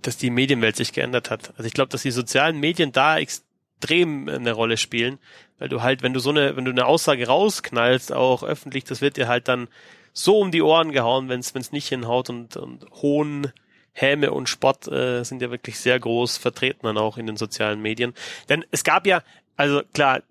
[0.02, 1.52] dass die Medienwelt sich geändert hat.
[1.52, 3.17] Also ich glaube, dass die sozialen Medien da
[3.80, 5.20] extrem eine Rolle spielen,
[5.58, 9.02] weil du halt, wenn du so eine, wenn du eine Aussage rausknallst, auch öffentlich, das
[9.02, 9.68] wird dir halt dann
[10.13, 13.52] so um die Ohren gehauen, wenn es nicht hinhaut und, und Hohn,
[13.94, 17.82] Häme und Spott äh, sind ja wirklich sehr groß vertreten dann auch in den sozialen
[17.82, 18.13] Medien.
[18.48, 19.24] Denn es gab ja,
[19.56, 20.22] also klar,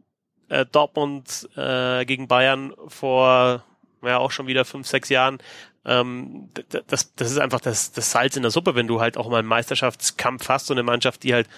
[0.48, 3.64] äh, Dortmund äh, gegen Bayern vor
[4.02, 5.38] ja auch schon wieder fünf, sechs Jahren.
[5.84, 6.48] Ähm,
[6.86, 9.38] das, das ist einfach das, das Salz in der Suppe, wenn du halt auch mal
[9.38, 11.48] einen Meisterschaftskampf hast, so eine Mannschaft, die halt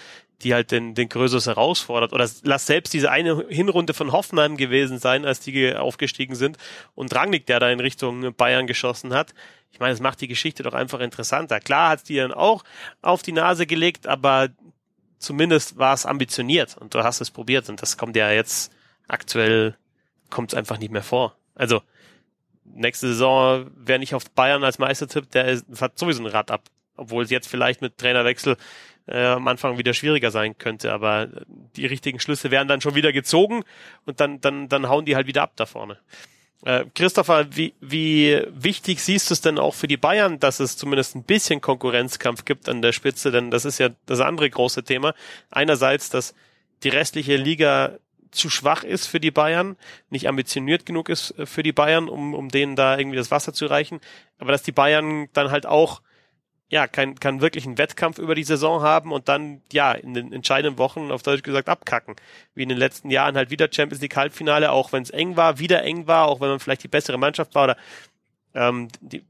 [0.42, 2.12] die halt den, den Größeres herausfordert.
[2.12, 6.56] Oder lass selbst diese eine Hinrunde von Hoffenheim gewesen sein, als die aufgestiegen sind
[6.94, 9.34] und Rangnick, der da in Richtung Bayern geschossen hat.
[9.72, 11.60] Ich meine, das macht die Geschichte doch einfach interessanter.
[11.60, 12.64] Klar hat die dann auch
[13.02, 14.48] auf die Nase gelegt, aber
[15.18, 18.72] zumindest war es ambitioniert und du hast es probiert und das kommt ja jetzt
[19.08, 19.76] aktuell
[20.30, 21.36] kommt es einfach nicht mehr vor.
[21.54, 21.82] Also
[22.74, 26.50] nächste Saison, wer nicht auf Bayern als Meister tippt, der ist, hat sowieso ein Rad
[26.50, 26.62] ab.
[26.96, 28.56] Obwohl es jetzt vielleicht mit Trainerwechsel
[29.06, 31.28] äh, am Anfang wieder schwieriger sein könnte, aber
[31.76, 33.64] die richtigen Schlüsse werden dann schon wieder gezogen
[34.04, 35.98] und dann, dann, dann hauen die halt wieder ab da vorne.
[36.64, 40.76] Äh, Christopher, wie, wie wichtig siehst du es denn auch für die Bayern, dass es
[40.76, 43.30] zumindest ein bisschen Konkurrenzkampf gibt an der Spitze?
[43.30, 45.14] Denn das ist ja das andere große Thema.
[45.50, 46.34] Einerseits, dass
[46.82, 47.98] die restliche Liga
[48.30, 49.76] zu schwach ist für die Bayern,
[50.10, 53.66] nicht ambitioniert genug ist für die Bayern, um, um denen da irgendwie das Wasser zu
[53.66, 54.00] reichen,
[54.38, 56.02] aber dass die Bayern dann halt auch
[56.70, 60.32] ja, kein, kann wirklich einen Wettkampf über die Saison haben und dann, ja, in den
[60.32, 62.14] entscheidenden Wochen, auf Deutsch gesagt, abkacken.
[62.54, 65.58] Wie in den letzten Jahren halt wieder Champions League Halbfinale, auch wenn es eng war,
[65.58, 67.76] wieder eng war, auch wenn man vielleicht die bessere Mannschaft war oder
[68.54, 69.24] ähm, die,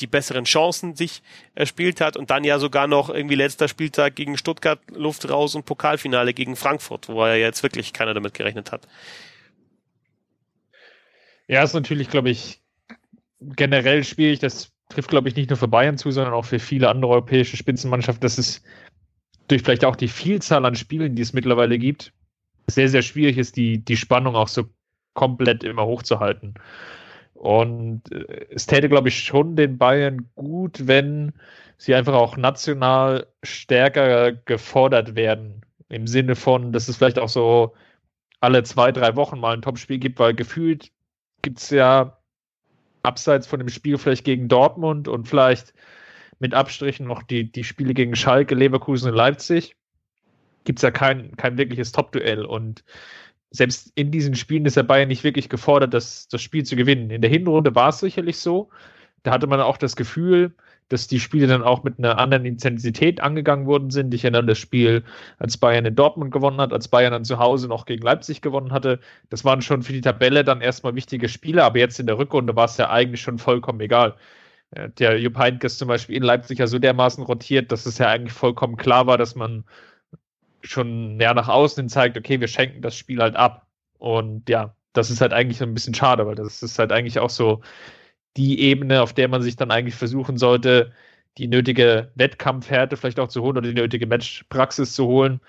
[0.00, 1.22] die besseren Chancen sich
[1.54, 5.64] erspielt hat und dann ja sogar noch irgendwie letzter Spieltag gegen Stuttgart Luft raus und
[5.64, 8.86] Pokalfinale gegen Frankfurt, wo ja jetzt wirklich keiner damit gerechnet hat.
[11.48, 12.60] Ja, ist natürlich, glaube ich,
[13.40, 16.88] generell schwierig, das trifft, glaube ich, nicht nur für Bayern zu, sondern auch für viele
[16.88, 18.62] andere europäische Spitzenmannschaften, dass es
[19.48, 22.12] durch vielleicht auch die Vielzahl an Spielen, die es mittlerweile gibt,
[22.68, 24.64] sehr, sehr schwierig ist, die, die Spannung auch so
[25.14, 26.54] komplett immer hochzuhalten.
[27.42, 31.32] Und äh, es täte, glaube ich, schon den Bayern gut, wenn
[31.76, 35.62] sie einfach auch national stärker gefordert werden.
[35.88, 37.74] Im Sinne von, dass es vielleicht auch so
[38.38, 40.92] alle zwei, drei Wochen mal ein Topspiel gibt, weil gefühlt
[41.42, 42.16] gibt es ja
[43.02, 45.74] abseits von dem Spiel vielleicht gegen Dortmund und vielleicht
[46.38, 49.74] mit Abstrichen noch die, die Spiele gegen Schalke, Leverkusen und Leipzig,
[50.62, 52.44] gibt es ja kein, kein wirkliches Top-Duell.
[52.44, 52.84] Und
[53.52, 57.10] selbst in diesen Spielen ist der Bayern nicht wirklich gefordert, das, das Spiel zu gewinnen.
[57.10, 58.70] In der Hinrunde war es sicherlich so.
[59.22, 60.52] Da hatte man auch das Gefühl,
[60.88, 64.12] dass die Spiele dann auch mit einer anderen Intensität angegangen worden sind.
[64.12, 65.04] Ich erinnere an das Spiel,
[65.38, 68.72] als Bayern in Dortmund gewonnen hat, als Bayern dann zu Hause noch gegen Leipzig gewonnen
[68.72, 69.00] hatte.
[69.30, 72.56] Das waren schon für die Tabelle dann erstmal wichtige Spiele, aber jetzt in der Rückrunde
[72.56, 74.16] war es ja eigentlich schon vollkommen egal.
[74.98, 78.32] Der Jupp Heynckes zum Beispiel in Leipzig ja so dermaßen rotiert, dass es ja eigentlich
[78.32, 79.64] vollkommen klar war, dass man
[80.62, 83.66] schon näher nach außen zeigt, okay, wir schenken das Spiel halt ab.
[83.98, 87.30] Und ja, das ist halt eigentlich ein bisschen schade, weil das ist halt eigentlich auch
[87.30, 87.62] so
[88.36, 90.92] die Ebene, auf der man sich dann eigentlich versuchen sollte,
[91.38, 95.40] die nötige Wettkampfhärte vielleicht auch zu holen oder die nötige Matchpraxis zu holen,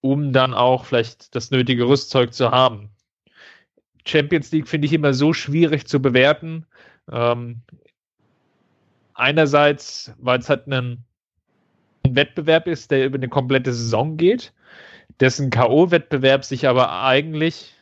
[0.00, 2.90] um dann auch vielleicht das nötige Rüstzeug zu haben.
[4.06, 6.66] Champions League finde ich immer so schwierig zu bewerten.
[7.10, 7.62] Ähm,
[9.14, 11.04] einerseits, weil es halt ein,
[12.06, 14.52] ein Wettbewerb ist, der über eine komplette Saison geht,
[15.20, 17.74] dessen K.O.-Wettbewerb sich aber eigentlich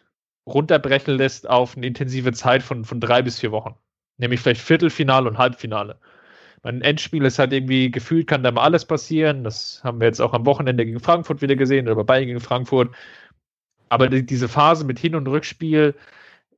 [0.47, 3.77] runterbrechen lässt auf eine intensive Zeit von, von drei bis vier Wochen.
[4.19, 5.99] Nämlich vielleicht Viertelfinale und Halbfinale.
[6.63, 9.45] Mein Endspiel ist halt irgendwie gefühlt, kann da mal alles passieren.
[9.45, 12.41] Das haben wir jetzt auch am Wochenende gegen Frankfurt wieder gesehen oder bei Bayern gegen
[12.41, 12.95] Frankfurt.
[13.89, 15.95] Aber die, diese Phase mit Hin- und Rückspiel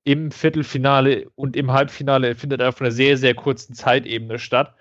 [0.04, 4.74] im Viertelfinale und im Halbfinale findet auf einer sehr, sehr kurzen Zeitebene statt.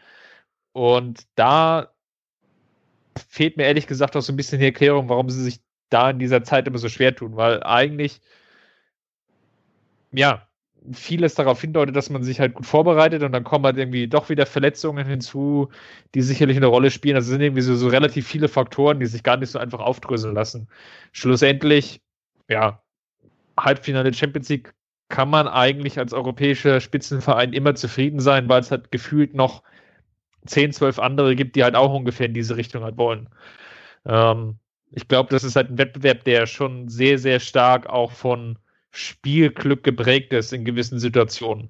[0.74, 1.94] Und da
[3.17, 6.19] fehlt mir ehrlich gesagt auch so ein bisschen die Erklärung, warum sie sich da in
[6.19, 8.21] dieser Zeit immer so schwer tun, weil eigentlich,
[10.12, 10.47] ja,
[10.93, 14.30] vieles darauf hindeutet, dass man sich halt gut vorbereitet und dann kommen halt irgendwie doch
[14.30, 15.69] wieder Verletzungen hinzu,
[16.13, 17.15] die sicherlich eine Rolle spielen.
[17.15, 20.36] Also sind irgendwie so, so relativ viele Faktoren, die sich gar nicht so einfach aufdröseln
[20.36, 20.67] lassen.
[21.12, 22.01] Schlussendlich,
[22.49, 22.84] ja,
[23.58, 24.73] Halbfinale Champions League
[25.10, 29.63] kann man eigentlich als europäischer Spitzenverein immer zufrieden sein, weil es halt gefühlt noch
[30.45, 33.29] 10, 12 andere gibt, die halt auch ungefähr in diese Richtung halt wollen.
[34.05, 34.60] Ähm,
[34.91, 38.58] ich glaube, das ist halt ein Wettbewerb, der schon sehr, sehr stark auch von
[38.91, 41.69] Spielglück geprägt ist in gewissen Situationen.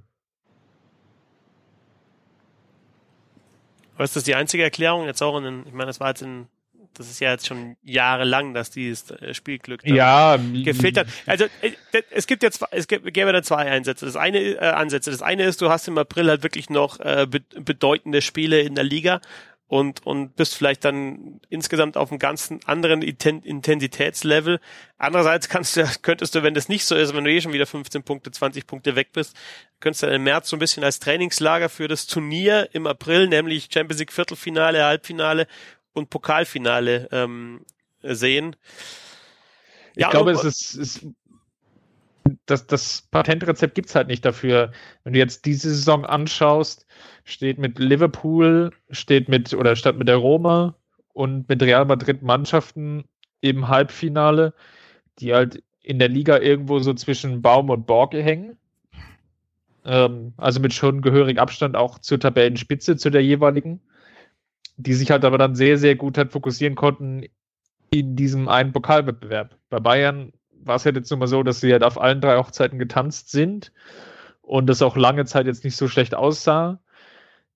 [3.95, 6.21] Aber ist das die einzige Erklärung jetzt auch in den, ich meine, das war jetzt
[6.21, 6.47] in
[6.99, 11.07] das ist ja jetzt schon jahrelang, dass dieses äh, Spielglück ja, gefehlt hat.
[11.25, 11.71] Also äh,
[12.11, 14.05] es gibt jetzt es gäbe da zwei Einsätze.
[14.05, 15.11] Das eine äh, Ansätze.
[15.11, 18.83] Das eine ist, du hast im April halt wirklich noch äh, bedeutende Spiele in der
[18.83, 19.21] Liga
[19.67, 24.59] und und bist vielleicht dann insgesamt auf einem ganzen anderen Intensitätslevel.
[24.97, 27.65] Andererseits kannst du könntest du, wenn das nicht so ist, wenn du eh schon wieder
[27.65, 29.35] 15 Punkte, 20 Punkte weg bist,
[29.79, 33.69] könntest du im März so ein bisschen als Trainingslager für das Turnier im April, nämlich
[33.71, 35.47] Champions League Viertelfinale, Halbfinale
[35.95, 37.61] und Pokalfinale ähm,
[38.01, 38.55] sehen.
[39.95, 41.07] Ich ja, glaube, es ist, ist
[42.45, 44.71] das, das Patentrezept gibt's halt nicht dafür.
[45.03, 46.85] Wenn du jetzt diese Saison anschaust,
[47.23, 50.75] steht mit Liverpool, steht mit, oder statt mit der Roma
[51.13, 53.05] und mit Real Madrid Mannschaften
[53.41, 54.53] im Halbfinale,
[55.19, 58.57] die halt in der Liga irgendwo so zwischen Baum und Borke hängen.
[59.85, 63.81] Ähm, also mit schon gehörig Abstand auch zur Tabellenspitze, zu der jeweiligen
[64.77, 67.25] die sich halt aber dann sehr, sehr gut halt fokussieren konnten
[67.91, 69.57] in diesem einen Pokalwettbewerb.
[69.69, 72.79] Bei Bayern war es halt jetzt immer so, dass sie halt auf allen drei Hochzeiten
[72.79, 73.71] getanzt sind
[74.41, 76.79] und es auch lange Zeit jetzt nicht so schlecht aussah.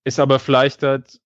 [0.04, 1.20] Es aber vielleicht halt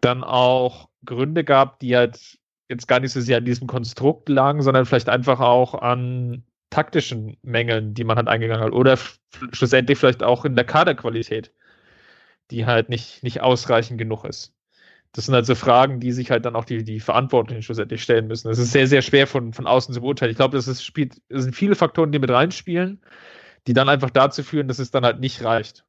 [0.00, 4.62] dann auch Gründe gab, die halt jetzt gar nicht so sehr an diesem Konstrukt lagen,
[4.62, 8.72] sondern vielleicht einfach auch an taktischen Mängeln, die man halt eingegangen hat.
[8.72, 8.98] Oder
[9.52, 11.52] schlussendlich vielleicht auch in der Kaderqualität,
[12.50, 14.57] die halt nicht, nicht ausreichend genug ist
[15.12, 18.26] das sind halt so Fragen, die sich halt dann auch die, die Verantwortlichen schlussendlich stellen
[18.26, 18.48] müssen.
[18.48, 20.30] Das ist sehr, sehr schwer von, von außen zu beurteilen.
[20.30, 23.00] Ich glaube, das, ist, spielt, das sind viele Faktoren, die mit reinspielen,
[23.66, 25.84] die dann einfach dazu führen, dass es dann halt nicht reicht.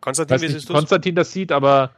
[0.00, 1.92] Konstantin, wie siehst Konstantin das sieht, aber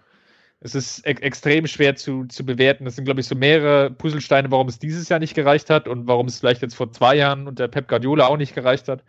[0.61, 2.87] es ist e extrem schwer zu, zu bewerten.
[2.87, 6.06] Es sind, glaube ich, so mehrere Puzzlesteine, warum es dieses Jahr nicht gereicht hat und
[6.06, 9.02] warum es vielleicht jetzt vor zwei Jahren unter Pep Guardiola auch nicht gereicht hat.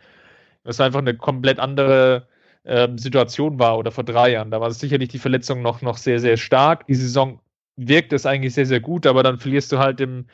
[0.64, 2.28] Das ist einfach eine komplett andere
[2.68, 4.52] ähm, Situation war oder vor drei Jahren.
[4.52, 6.86] Da war sicherlich die Verletzung noch, noch sehr, sehr stark.
[6.88, 7.40] Die Saison
[7.78, 10.26] wirkt es eigentlich sehr, sehr gut, aber dann verlierst du halt im,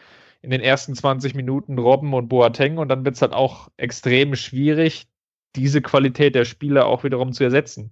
[0.42, 4.36] in den ersten 20 Minuten Robben und Boateng und dann wird es halt auch extrem
[4.36, 5.08] schwierig,
[5.56, 7.92] diese Qualität der Spieler auch wiederum zu ersetzen.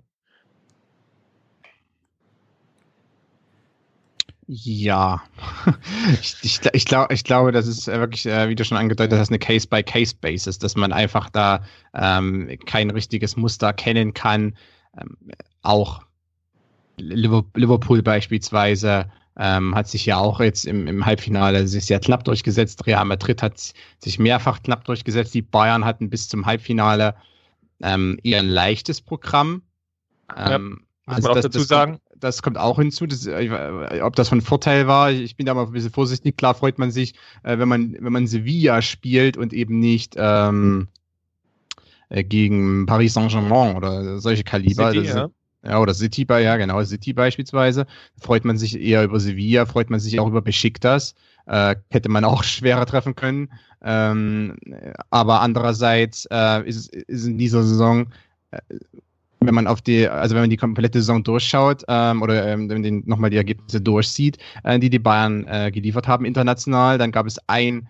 [4.54, 5.24] Ja,
[6.22, 9.30] ich, ich, ich, glaub, ich glaube, das ist wirklich, äh, wie du schon angedeutet hast,
[9.30, 14.58] eine Case-by-Case-Basis, dass man einfach da ähm, kein richtiges Muster kennen kann.
[15.00, 15.16] Ähm,
[15.62, 16.02] auch
[16.98, 22.86] Liverpool beispielsweise ähm, hat sich ja auch jetzt im, im Halbfinale sich sehr knapp durchgesetzt.
[22.86, 25.34] Real Madrid hat sich mehrfach knapp durchgesetzt.
[25.34, 27.16] Die Bayern hatten bis zum Halbfinale
[27.82, 29.62] ähm, eher ein leichtes Programm.
[30.36, 34.00] Ähm, ja, muss also man auch das, dazu sagen das kommt auch hinzu, das, äh,
[34.02, 35.12] ob das von Vorteil war.
[35.12, 36.38] Ich bin da mal ein bisschen vorsichtig.
[36.38, 40.88] Klar freut man sich, äh, wenn man wenn man Sevilla spielt und eben nicht ähm,
[42.10, 44.92] äh, gegen Paris Saint-Germain oder solche Kaliber.
[44.92, 45.30] City, ja.
[45.64, 45.80] ja.
[45.80, 47.86] oder City, ja genau, City beispielsweise.
[48.20, 51.16] Freut man sich eher über Sevilla, freut man sich auch über Besiktas.
[51.48, 53.50] Äh, hätte man auch schwerer treffen können.
[53.82, 54.58] Ähm,
[55.10, 58.08] aber andererseits äh, ist, ist in dieser Saison
[58.52, 58.60] äh,
[59.41, 62.82] wenn man auf die, also wenn man die komplette Saison durchschaut ähm, oder ähm, wenn
[62.82, 67.25] man nochmal die Ergebnisse durchsieht, äh, die die Bayern äh, geliefert haben international, dann gab
[67.25, 67.89] es ein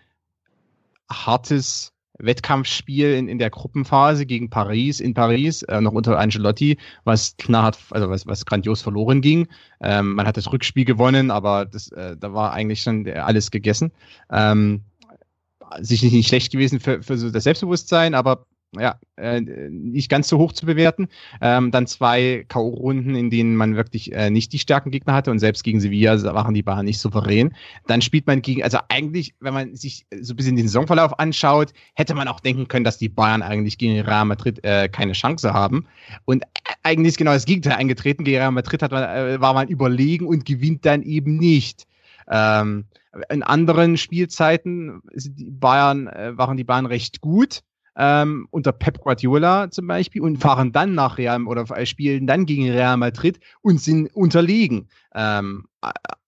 [1.11, 7.35] hartes Wettkampfspiel in, in der Gruppenphase gegen Paris, in Paris, äh, noch unter Angelotti, was
[7.37, 9.47] knarrt, also was, was grandios verloren ging.
[9.81, 13.91] Ähm, man hat das Rückspiel gewonnen, aber das, äh, da war eigentlich schon alles gegessen.
[14.31, 14.83] Ähm,
[15.79, 18.45] sicherlich nicht schlecht gewesen für, für so das Selbstbewusstsein, aber
[18.79, 21.10] ja, äh, nicht ganz so hoch zu bewerten.
[21.41, 25.39] Ähm, dann zwei K.O.-Runden, in denen man wirklich äh, nicht die starken Gegner hatte und
[25.39, 27.53] selbst gegen Sevilla waren die Bahnen nicht souverän.
[27.88, 31.73] Dann spielt man gegen, also eigentlich, wenn man sich so ein bisschen den Saisonverlauf anschaut,
[31.95, 35.53] hätte man auch denken können, dass die Bayern eigentlich gegen Real Madrid äh, keine Chance
[35.53, 35.86] haben.
[36.23, 36.43] Und
[36.84, 38.23] eigentlich ist genau das Gegenteil eingetreten.
[38.23, 41.88] Gegen Real Madrid hat man, äh, war man überlegen und gewinnt dann eben nicht.
[42.29, 42.86] Ähm,
[43.29, 47.63] in anderen Spielzeiten die Bayern, äh, waren die Bayern recht gut
[47.97, 52.69] ähm, unter Pep Guardiola zum Beispiel und fahren dann nach Real oder spielen dann gegen
[52.69, 54.88] Real Madrid und sind unterlegen.
[55.13, 55.65] Ähm,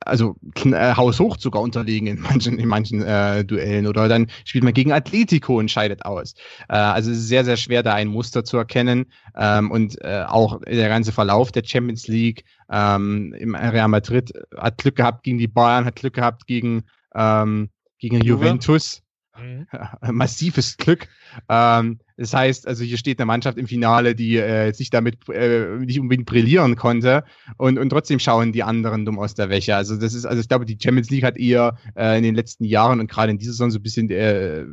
[0.05, 4.73] also äh, haushoch sogar unterlegen in manchen, in manchen äh, Duellen oder dann spielt man
[4.73, 6.33] gegen Atletico und scheidet aus.
[6.67, 9.05] Äh, also es ist sehr, sehr schwer, da ein Muster zu erkennen
[9.37, 14.79] ähm, und äh, auch der ganze Verlauf der Champions League ähm, im Real Madrid hat
[14.79, 16.83] Glück gehabt gegen die Bayern, hat Glück gehabt gegen,
[17.15, 19.02] ähm, gegen Juventus.
[19.39, 19.67] Mhm.
[20.11, 21.07] Massives Glück.
[21.49, 25.77] Ähm, das heißt, also hier steht eine Mannschaft im Finale, die äh, sich damit äh,
[25.77, 27.23] nicht unbedingt brillieren konnte
[27.57, 29.75] und, und trotzdem schauen die anderen dumm aus der Wäsche.
[29.75, 32.65] Also das ist, also ich glaube, die Champions League hat eher äh, in den letzten
[32.65, 34.65] Jahren und gerade in dieser Saison so ein bisschen äh, äh,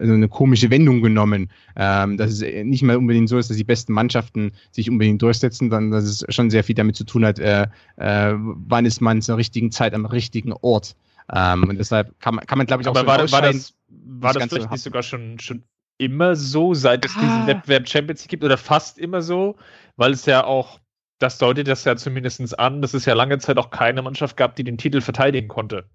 [0.00, 1.48] eine komische Wendung genommen.
[1.76, 5.70] Ähm, dass es nicht mehr unbedingt so ist, dass die besten Mannschaften sich unbedingt durchsetzen,
[5.70, 9.22] sondern dass es schon sehr viel damit zu tun hat, äh, äh, wann ist man
[9.22, 10.96] zur richtigen Zeit am richtigen Ort.
[11.32, 13.74] Ähm, und deshalb kann man, kann man glaube ich, auch Aber so war, war das,
[13.88, 15.62] war das vielleicht nicht sogar schon, schon
[15.98, 17.20] immer so, seit es ah.
[17.20, 19.56] diesen Wettbewerb Champions League gibt oder fast immer so,
[19.96, 20.80] weil es ja auch,
[21.18, 24.54] das deutet das ja zumindest an, dass es ja lange Zeit auch keine Mannschaft gab,
[24.56, 25.88] die den Titel verteidigen konnte.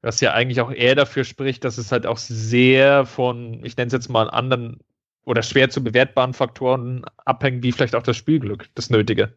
[0.00, 3.88] Was ja eigentlich auch eher dafür spricht, dass es halt auch sehr von, ich nenne
[3.88, 4.80] es jetzt mal anderen
[5.24, 9.36] oder schwer zu bewertbaren Faktoren abhängt, wie vielleicht auch das Spielglück, das Nötige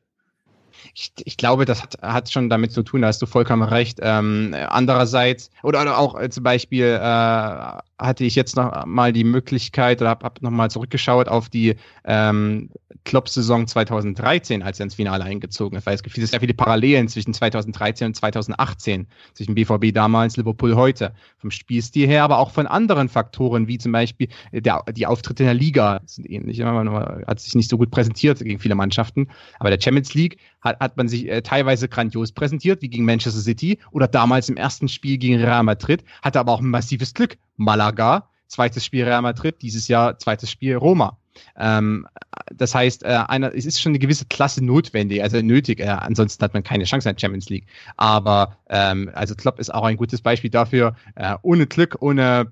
[0.93, 3.99] ich, ich glaube, das hat, hat schon damit zu tun, da hast du vollkommen recht.
[4.01, 9.23] Ähm, andererseits, oder, oder auch äh, zum Beispiel äh, hatte ich jetzt noch mal die
[9.23, 12.69] Möglichkeit oder habe hab noch mal zurückgeschaut auf die ähm,
[13.03, 17.33] Klopp-Saison 2013, als er ins Finale eingezogen ist, weil es gibt sehr viele Parallelen zwischen
[17.33, 23.07] 2013 und 2018, zwischen BVB damals, Liverpool heute, vom Spielstil her, aber auch von anderen
[23.07, 26.59] Faktoren, wie zum Beispiel der, die Auftritte in der Liga sind ähnlich.
[26.59, 29.27] Man hat sich nicht so gut präsentiert gegen viele Mannschaften,
[29.59, 33.41] aber der Champions League hat, hat man sich äh, teilweise grandios präsentiert, wie gegen Manchester
[33.41, 37.37] City oder damals im ersten Spiel gegen Real Madrid, hatte aber auch ein massives Glück.
[37.57, 41.17] Malaga, zweites Spiel Real Madrid, dieses Jahr zweites Spiel Roma.
[41.57, 42.07] Ähm,
[42.53, 45.79] das heißt, äh, eine, es ist schon eine gewisse Klasse notwendig, also nötig.
[45.79, 47.67] Äh, ansonsten hat man keine Chance in der Champions League.
[47.97, 50.95] Aber ähm, also Klopp ist auch ein gutes Beispiel dafür.
[51.15, 52.51] Äh, ohne Glück, ohne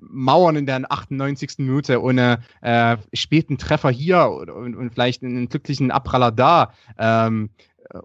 [0.00, 1.58] Mauern in der 98.
[1.58, 6.72] Minute, ohne äh, späten Treffer hier und, und, und vielleicht einen glücklichen Abpraller da.
[6.96, 7.50] Ähm,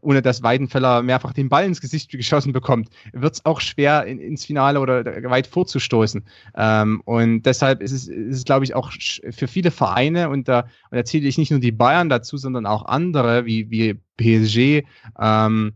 [0.02, 4.20] ohne dass Weidenfeller mehrfach den Ball ins Gesicht geschossen bekommt, wird es auch schwer in,
[4.20, 6.24] ins Finale oder weit vorzustoßen.
[6.56, 10.62] Ähm, und deshalb ist es, ist es glaube ich, auch für viele Vereine, und da,
[10.90, 14.88] und da zähle ich nicht nur die Bayern dazu, sondern auch andere wie, wie PSG
[15.20, 15.74] ähm,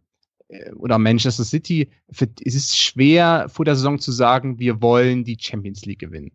[0.76, 5.38] oder Manchester City, für, es ist schwer vor der Saison zu sagen, wir wollen die
[5.40, 6.32] Champions League gewinnen.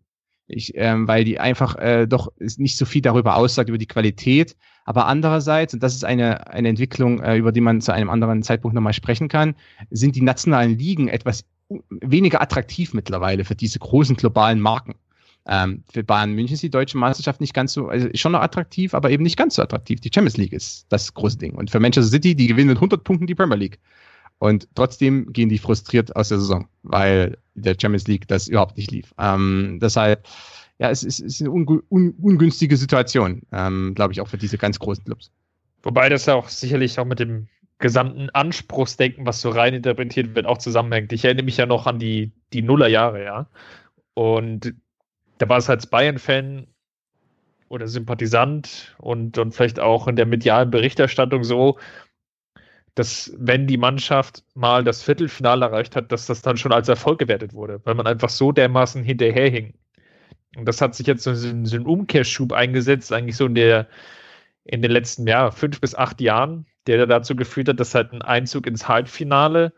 [0.47, 4.55] Ich, ähm, weil die einfach äh, doch nicht so viel darüber aussagt, über die Qualität.
[4.83, 8.43] Aber andererseits, und das ist eine, eine Entwicklung, äh, über die man zu einem anderen
[8.43, 9.55] Zeitpunkt nochmal sprechen kann,
[9.89, 11.45] sind die nationalen Ligen etwas
[11.89, 14.93] weniger attraktiv mittlerweile für diese großen globalen Marken.
[15.47, 18.93] Ähm, für Bayern München ist die deutsche Meisterschaft nicht ganz so, also schon noch attraktiv,
[18.93, 19.99] aber eben nicht ganz so attraktiv.
[19.99, 21.53] Die Champions League ist das große Ding.
[21.53, 23.79] Und für Manchester City, die gewinnen mit 100 Punkten die Premier League.
[24.39, 28.91] Und trotzdem gehen die frustriert aus der Saison, weil der Champions League das überhaupt nicht
[28.91, 29.13] lief.
[29.17, 30.27] Ähm, deshalb,
[30.77, 34.37] ja, es ist, es ist eine un un ungünstige Situation, ähm, glaube ich, auch für
[34.37, 35.31] diese ganz großen Clubs.
[35.83, 40.45] Wobei das ja auch sicherlich auch mit dem gesamten Anspruchsdenken, was so rein interpretiert wird,
[40.45, 41.13] auch zusammenhängt.
[41.13, 43.49] Ich erinnere mich ja noch an die, die Nullerjahre, ja.
[44.13, 44.73] Und
[45.37, 46.67] da war es als Bayern-Fan
[47.67, 51.77] oder Sympathisant und, und vielleicht auch in der medialen Berichterstattung so,
[52.95, 57.19] dass wenn die Mannschaft mal das Viertelfinale erreicht hat, dass das dann schon als Erfolg
[57.19, 59.73] gewertet wurde, weil man einfach so dermaßen hinterherhing.
[60.55, 63.87] Und das hat sich jetzt so in so Umkehrschub eingesetzt, eigentlich so in der,
[64.63, 68.21] in den letzten, ja, fünf bis acht Jahren, der dazu geführt hat, dass halt ein
[68.21, 69.73] Einzug ins Halbfinale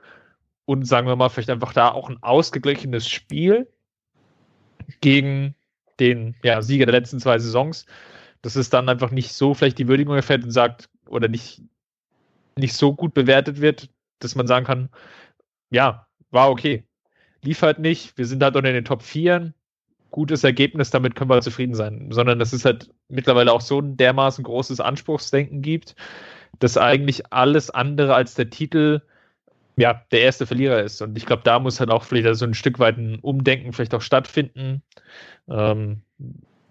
[0.65, 3.67] und sagen wir mal, vielleicht einfach da auch ein ausgeglichenes Spiel
[5.01, 5.55] gegen
[5.99, 7.87] den ja, Sieger der letzten zwei Saisons,
[8.43, 11.63] dass es dann einfach nicht so vielleicht die Würdigung erfährt und sagt, oder nicht
[12.57, 13.89] nicht so gut bewertet wird,
[14.19, 14.89] dass man sagen kann,
[15.69, 16.83] ja, war okay.
[17.43, 19.53] Lief halt nicht, wir sind halt unter den Top 4.
[20.11, 23.97] gutes Ergebnis, damit können wir zufrieden sein, sondern dass es halt mittlerweile auch so ein
[23.97, 25.95] dermaßen großes Anspruchsdenken gibt,
[26.59, 29.01] dass eigentlich alles andere als der Titel
[29.77, 31.01] ja der erste Verlierer ist.
[31.01, 33.93] Und ich glaube, da muss halt auch vielleicht so ein Stück weit ein Umdenken vielleicht
[33.93, 34.81] auch stattfinden.
[35.47, 36.01] Ähm,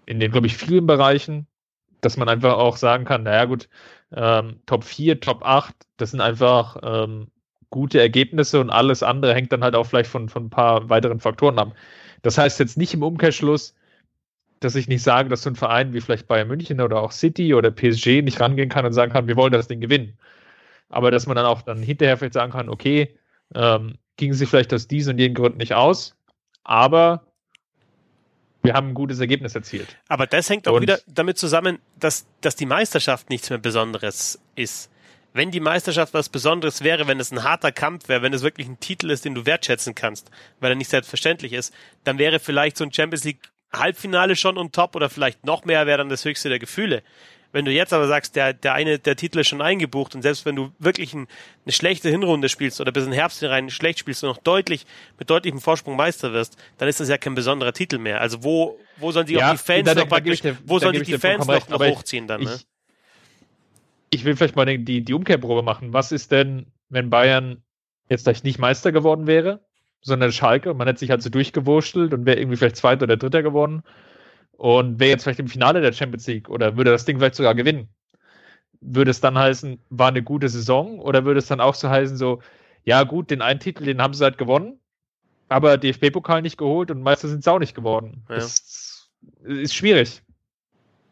[0.05, 1.47] in den, glaube ich, vielen Bereichen,
[2.01, 3.69] dass man einfach auch sagen kann, naja gut,
[4.15, 7.27] ähm, Top 4, Top 8, das sind einfach ähm,
[7.69, 11.19] gute Ergebnisse und alles andere hängt dann halt auch vielleicht von, von ein paar weiteren
[11.19, 11.73] Faktoren ab.
[12.21, 13.75] Das heißt jetzt nicht im Umkehrschluss,
[14.59, 17.53] dass ich nicht sage, dass so ein Verein wie vielleicht Bayern München oder auch City
[17.53, 20.17] oder PSG nicht rangehen kann und sagen kann, wir wollen das Ding gewinnen.
[20.89, 23.15] Aber dass man dann auch dann hinterher vielleicht sagen kann, okay,
[23.53, 26.15] ähm, gingen sie vielleicht aus diesen und jenen Gründen nicht aus,
[26.63, 27.26] aber
[28.67, 29.97] wir haben ein gutes Ergebnis erzielt.
[30.07, 34.39] Aber das hängt auch und wieder damit zusammen, dass, dass die Meisterschaft nichts mehr Besonderes
[34.55, 34.89] ist
[35.33, 38.67] wenn die Meisterschaft was Besonderes wäre, wenn es ein harter Kampf wäre, wenn es wirklich
[38.67, 42.75] ein Titel ist, den du wertschätzen kannst, weil er nicht selbstverständlich ist, dann wäre vielleicht
[42.75, 46.25] so ein Champions League Halbfinale schon und top oder vielleicht noch mehr wäre dann das
[46.25, 47.03] höchste der Gefühle.
[47.51, 50.45] Wenn du jetzt aber sagst, der, der eine, der Titel ist schon eingebucht und selbst
[50.45, 51.27] wenn du wirklich ein,
[51.65, 54.85] eine schlechte Hinrunde spielst oder bis in den Herbst hinein schlecht spielst und noch deutlich,
[55.17, 58.21] mit deutlichem Vorsprung Meister wirst, dann ist das ja kein besonderer Titel mehr.
[58.21, 61.17] Also wo, wo sollen die ja, auch die Fans noch praktisch, wo sollen die, die
[61.17, 62.59] Fans noch, noch hochziehen dann, ne?
[64.09, 65.93] Ich, ich will vielleicht mal die, die Umkehrprobe machen.
[65.93, 67.63] Was ist denn, wenn Bayern
[68.09, 69.65] jetzt vielleicht nicht Meister geworden wäre,
[70.01, 73.17] sondern Schalke und man hätte sich halt so durchgewurschtelt und wäre irgendwie vielleicht Zweiter oder
[73.17, 73.83] Dritter geworden
[74.57, 77.55] und wäre jetzt vielleicht im Finale der Champions League oder würde das Ding vielleicht sogar
[77.55, 77.89] gewinnen?
[78.81, 82.17] Würde es dann heißen, war eine gute Saison oder würde es dann auch so heißen,
[82.17, 82.41] so,
[82.83, 84.79] ja gut, den einen Titel, den haben sie halt gewonnen,
[85.47, 88.25] aber DFB-Pokal nicht geholt und Meister sind sie auch nicht geworden.
[88.29, 88.35] Ja.
[88.35, 89.09] Das
[89.43, 90.21] ist schwierig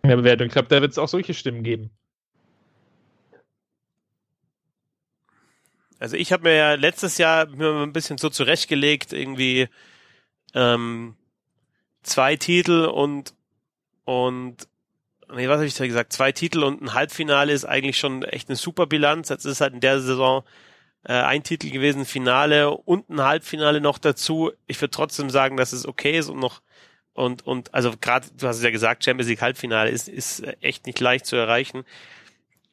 [0.03, 0.47] in der Bewertung.
[0.47, 1.91] Ich glaube, da wird es auch solche Stimmen geben.
[5.99, 9.69] Also ich habe mir ja letztes Jahr mir ein bisschen so zurechtgelegt, irgendwie
[10.53, 11.15] ähm,
[12.03, 13.34] zwei Titel und
[14.05, 14.67] und
[15.33, 16.13] nee, was habe ich da gesagt?
[16.13, 19.29] Zwei Titel und ein Halbfinale ist eigentlich schon echt eine super Bilanz.
[19.29, 20.43] Jetzt ist halt in der Saison
[21.03, 24.51] äh, ein Titel gewesen, Finale und ein Halbfinale noch dazu.
[24.67, 26.61] Ich würde trotzdem sagen, dass es okay ist und noch
[27.13, 30.85] und und also gerade du hast es ja gesagt, Champions League Halbfinale ist ist echt
[30.85, 31.83] nicht leicht zu erreichen.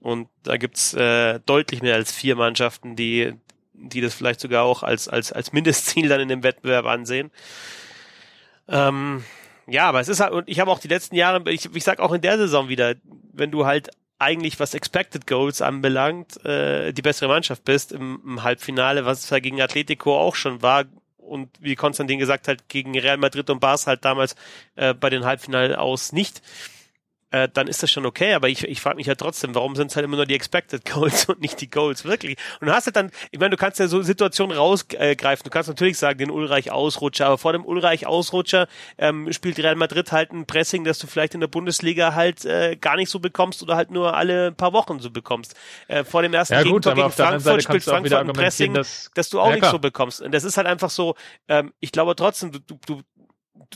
[0.03, 3.35] Und da gibt's äh, deutlich mehr als vier Mannschaften, die,
[3.73, 7.31] die das vielleicht sogar auch als, als, als Mindestziel dann in dem Wettbewerb ansehen.
[8.69, 9.25] Ähm,
[9.67, 12.01] ja, aber es ist halt, und ich habe auch die letzten Jahre, ich, ich sag
[12.01, 12.95] auch in der Saison wieder,
[13.33, 18.43] wenn du halt eigentlich was Expected Goals anbelangt, äh, die bessere Mannschaft bist im, im
[18.43, 20.85] Halbfinale, was es ja gegen Atletico auch schon war,
[21.17, 24.37] und wie Konstantin gesagt hat, gegen Real Madrid und Barca halt damals
[24.77, 26.43] äh, bei den Halbfinalen aus nicht
[27.33, 28.35] äh, dann ist das schon okay.
[28.35, 30.85] Aber ich, ich frage mich ja trotzdem, warum sind es halt immer nur die Expected
[30.85, 32.37] Goals und nicht die Goals, wirklich?
[32.61, 35.45] Und du hast halt dann, ich meine, du kannst ja so Situationen rausgreifen.
[35.45, 38.69] Du kannst natürlich sagen, den Ulreich-Ausrutscher, aber vor dem Ulreich-Ausrutscher
[38.99, 42.77] ähm, spielt Real Madrid halt ein Pressing, das du vielleicht in der Bundesliga halt äh,
[42.77, 45.55] gar nicht so bekommst oder halt nur alle paar Wochen so bekommst.
[45.89, 49.41] Äh, vor dem ersten ja, Gegentor gegen Frankfurt spielt Frankfurt ein Pressing, dass, dass du
[49.41, 50.21] auch ja, nicht so bekommst.
[50.21, 51.15] Und das ist halt einfach so,
[51.49, 53.03] ähm, ich glaube trotzdem, du, du,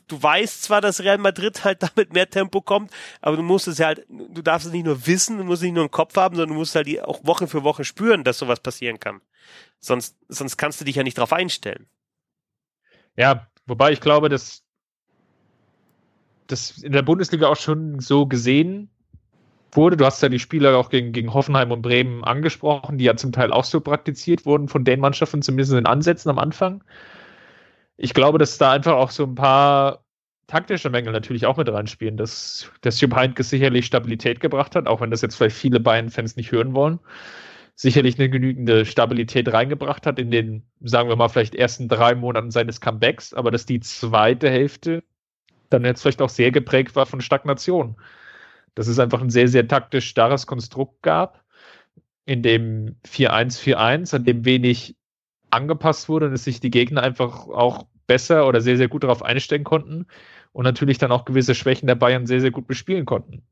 [0.08, 2.90] du weißt zwar, dass Real Madrid halt damit mehr Tempo kommt,
[3.20, 5.64] aber du musst es ja halt, du darfst es nicht nur wissen, du musst es
[5.64, 8.38] nicht nur im Kopf haben, sondern du musst halt auch Woche für Woche spüren, dass
[8.38, 9.20] sowas passieren kann.
[9.80, 11.86] Sonst, sonst kannst du dich ja nicht darauf einstellen.
[13.16, 14.62] Ja, wobei ich glaube, dass
[16.46, 18.90] das in der Bundesliga auch schon so gesehen
[19.72, 19.96] wurde.
[19.96, 23.32] Du hast ja die Spieler auch gegen, gegen Hoffenheim und Bremen angesprochen, die ja zum
[23.32, 26.82] Teil auch so praktiziert wurden von den Mannschaften, zumindest in den Ansätzen am Anfang
[27.96, 30.04] ich glaube, dass da einfach auch so ein paar
[30.46, 35.00] taktische Mängel natürlich auch mit reinspielen, dass, dass Jupp Heynckes sicherlich Stabilität gebracht hat, auch
[35.00, 37.00] wenn das jetzt vielleicht viele Bayern-Fans nicht hören wollen.
[37.74, 42.50] Sicherlich eine genügende Stabilität reingebracht hat in den, sagen wir mal, vielleicht ersten drei Monaten
[42.50, 45.02] seines Comebacks, aber dass die zweite Hälfte
[45.68, 47.96] dann jetzt vielleicht auch sehr geprägt war von Stagnation.
[48.74, 51.44] Dass es einfach ein sehr, sehr taktisch starres Konstrukt gab,
[52.24, 54.96] in dem 4-1-4-1, an dem wenig
[55.50, 59.22] angepasst wurde und dass sich die Gegner einfach auch besser oder sehr, sehr gut darauf
[59.22, 60.06] einstellen konnten
[60.52, 63.42] und natürlich dann auch gewisse Schwächen der Bayern sehr, sehr gut bespielen konnten.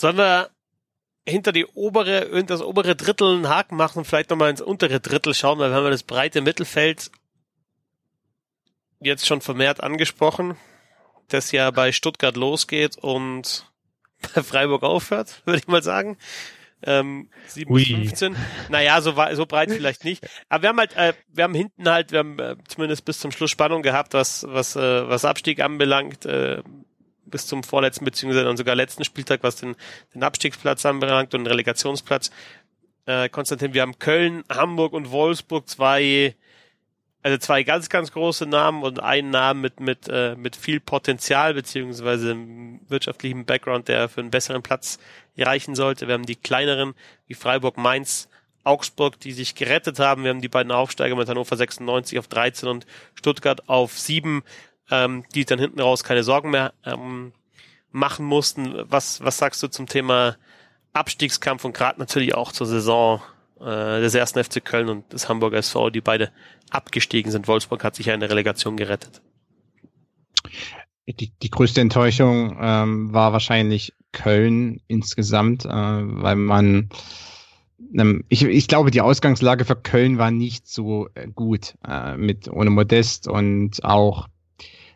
[0.00, 0.50] Sollen wir
[1.26, 5.34] hinter die obere, das obere Drittel einen Haken machen und vielleicht nochmal ins untere Drittel
[5.34, 7.10] schauen, weil wir haben das breite Mittelfeld
[9.00, 10.56] jetzt schon vermehrt angesprochen,
[11.28, 13.71] das ja bei Stuttgart losgeht und
[14.34, 16.16] bei Freiburg aufhört, würde ich mal sagen.
[16.84, 18.36] Ähm, 7 bis 15.
[18.68, 20.26] Naja, so, so breit vielleicht nicht.
[20.48, 23.30] Aber wir haben halt, äh, wir haben hinten halt, wir haben äh, zumindest bis zum
[23.30, 26.62] Schluss Spannung gehabt, was, was, äh, was Abstieg anbelangt, äh,
[27.24, 29.76] bis zum vorletzten beziehungsweise dann sogar letzten Spieltag, was den,
[30.14, 32.30] den Abstiegsplatz anbelangt und den Relegationsplatz.
[33.06, 36.34] äh, Konstantin, wir haben Köln, Hamburg und Wolfsburg zwei,
[37.22, 41.54] also zwei ganz, ganz große Namen und einen Namen mit, mit, äh, mit viel Potenzial
[41.54, 42.36] beziehungsweise
[42.88, 44.98] wirtschaftlichem Background, der für einen besseren Platz
[45.38, 46.08] reichen sollte.
[46.08, 46.94] Wir haben die kleineren
[47.28, 48.28] wie Freiburg, Mainz,
[48.64, 50.24] Augsburg, die sich gerettet haben.
[50.24, 54.42] Wir haben die beiden Aufsteiger mit Hannover 96 auf 13 und Stuttgart auf 7,
[54.90, 57.32] ähm, die dann hinten raus keine Sorgen mehr ähm,
[57.90, 58.74] machen mussten.
[58.90, 60.36] Was, was sagst du zum Thema
[60.92, 63.22] Abstiegskampf und gerade natürlich auch zur Saison
[63.62, 66.30] äh, des ersten FC Köln und des Hamburger SV, die beide
[66.70, 67.48] abgestiegen sind.
[67.48, 69.22] Wolfsburg hat sich ja in der Relegation gerettet.
[71.06, 76.90] Die, die größte Enttäuschung ähm, war wahrscheinlich Köln insgesamt, äh, weil man
[77.94, 82.48] ähm, ich, ich glaube, die Ausgangslage für Köln war nicht so äh, gut äh, mit
[82.48, 84.28] ohne Modest und auch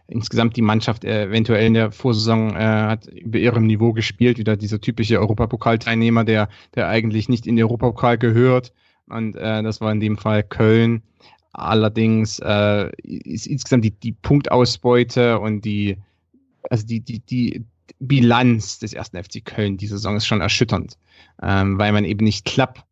[0.09, 4.57] insgesamt die Mannschaft äh, eventuell in der Vorsaison äh, hat über ihrem Niveau gespielt, wieder
[4.57, 8.73] dieser typische Europapokalteilnehmer, der der eigentlich nicht in den Europapokal gehört
[9.09, 11.03] und äh, das war in dem Fall Köln.
[11.53, 15.97] Allerdings äh, ist insgesamt die, die Punktausbeute und die
[16.69, 17.65] also die die die
[17.99, 20.99] Bilanz des ersten FC Köln diese Saison ist schon erschütternd,
[21.43, 22.85] ähm, weil man eben nicht klapp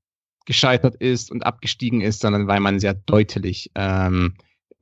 [0.47, 4.35] gescheitert ist und abgestiegen ist, sondern weil man sehr deutlich ähm,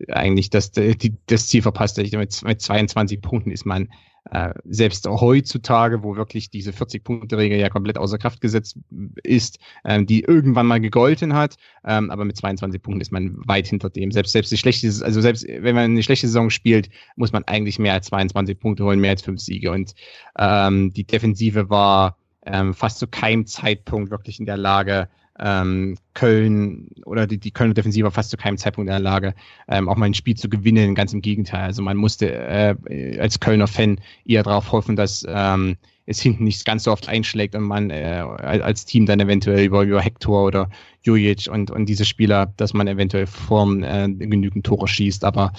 [0.08, 1.98] eigentlich das, die, das Ziel verpasst.
[1.98, 3.88] Mit, mit 22 Punkten ist man
[4.30, 8.78] äh, selbst heutzutage, wo wirklich diese 40-Punkte-Regel ja komplett außer Kraft gesetzt
[9.22, 13.66] ist, ähm, die irgendwann mal gegolten hat, ähm, aber mit 22 Punkten ist man weit
[13.66, 14.12] hinter dem.
[14.12, 17.78] Selbst selbst die schlechte, also selbst wenn man eine schlechte Saison spielt, muss man eigentlich
[17.78, 19.72] mehr als 22 Punkte holen, mehr als fünf Siege.
[19.72, 19.94] Und
[20.38, 26.88] ähm, die Defensive war ähm, fast zu keinem Zeitpunkt wirklich in der Lage, ähm, Köln
[27.04, 29.34] oder die, die Kölner Defensive fast zu keinem Zeitpunkt in der Lage,
[29.68, 30.94] ähm, auch mal ein Spiel zu gewinnen.
[30.94, 31.64] Ganz im Gegenteil.
[31.64, 35.76] Also man musste äh, als Kölner Fan eher darauf hoffen, dass ähm,
[36.06, 39.82] es hinten nicht ganz so oft einschlägt und man äh, als Team dann eventuell über,
[39.82, 40.68] über Hector oder
[41.02, 45.24] Jujic und, und diese Spieler, dass man eventuell vorn äh, genügend Tore schießt.
[45.24, 45.52] Aber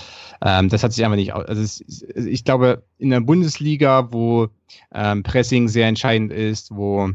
[0.43, 1.33] ähm, das hat sich einfach nicht.
[1.33, 1.81] Also es,
[2.15, 4.49] ich glaube, in der Bundesliga, wo
[4.93, 7.09] ähm, Pressing sehr entscheidend ist, wo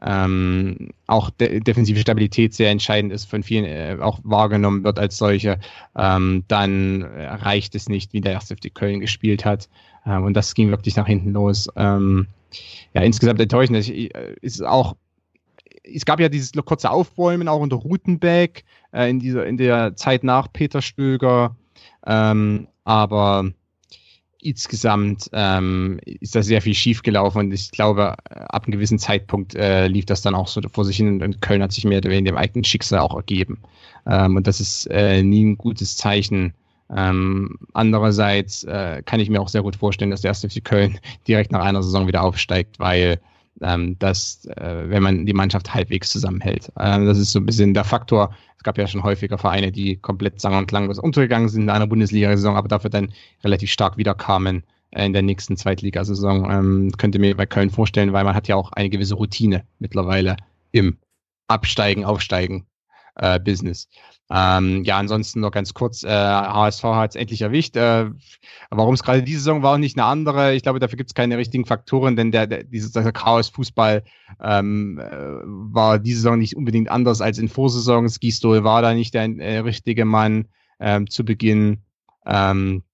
[0.00, 5.16] ähm, auch de defensive Stabilität sehr entscheidend ist, von vielen äh, auch wahrgenommen wird als
[5.16, 5.58] solche,
[5.96, 9.68] ähm, dann reicht es nicht, wie der erste FC Köln gespielt hat.
[10.06, 11.68] Ähm, und das ging wirklich nach hinten los.
[11.76, 12.26] Ähm,
[12.94, 13.78] ja, insgesamt enttäuschend.
[13.78, 14.96] Ich, äh, ist auch
[15.84, 20.24] es gab ja dieses kurze Aufbäumen auch unter Rutenbeck äh, in dieser in der Zeit
[20.24, 21.56] nach Peter Stöger,
[22.06, 23.50] ähm, aber
[24.42, 29.86] insgesamt ähm, ist da sehr viel schiefgelaufen und ich glaube, ab einem gewissen Zeitpunkt äh,
[29.86, 32.36] lief das dann auch so vor sich hin und Köln hat sich mehr weniger dem
[32.36, 33.58] eigenen Schicksal auch ergeben.
[34.06, 36.52] Ähm, und das ist äh, nie ein gutes Zeichen.
[36.94, 40.98] Ähm, andererseits äh, kann ich mir auch sehr gut vorstellen, dass der erste FC Köln
[41.28, 43.20] direkt nach einer Saison wieder aufsteigt, weil
[43.62, 46.72] ähm, dass, äh, wenn man die Mannschaft halbwegs zusammenhält.
[46.78, 48.34] Ähm, das ist so ein bisschen der Faktor.
[48.56, 51.86] Es gab ja schon häufiger Vereine, die komplett sang- und klanglos untergegangen sind in einer
[51.86, 56.50] Bundesliga-Saison, aber dafür dann relativ stark wiederkamen äh, in der nächsten Zweitligasaison.
[56.50, 60.36] Ähm, könnte mir bei Köln vorstellen, weil man hat ja auch eine gewisse Routine mittlerweile
[60.72, 60.98] im
[61.48, 62.66] Absteigen, Aufsteigen
[63.16, 63.88] äh, Business.
[64.30, 67.76] Ähm, ja, ansonsten noch ganz kurz, äh, HSV hat es endlich erwischt.
[67.76, 68.10] Äh,
[68.70, 71.14] warum es gerade diese Saison war und nicht eine andere, ich glaube, dafür gibt es
[71.14, 74.04] keine richtigen Faktoren, denn der, der dieser Chaos-Fußball
[74.42, 75.10] ähm, äh,
[75.44, 78.20] war diese Saison nicht unbedingt anders als in Vorsaisons.
[78.20, 80.48] Gistol war da nicht der äh, richtige Mann
[80.80, 81.82] ähm, zu Beginn.
[82.24, 82.84] Ähm,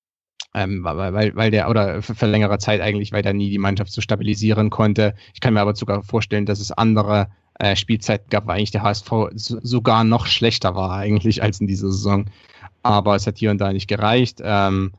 [0.54, 4.00] ähm, weil, weil der, oder für, längere Zeit eigentlich, weil der nie die Mannschaft so
[4.00, 5.14] stabilisieren konnte.
[5.34, 7.28] Ich kann mir aber sogar vorstellen, dass es andere
[7.58, 11.66] äh, Spielzeiten gab, weil eigentlich der HSV so, sogar noch schlechter war eigentlich als in
[11.66, 12.26] dieser Saison.
[12.82, 14.40] Aber es hat hier und da nicht gereicht.
[14.42, 14.92] Ähm,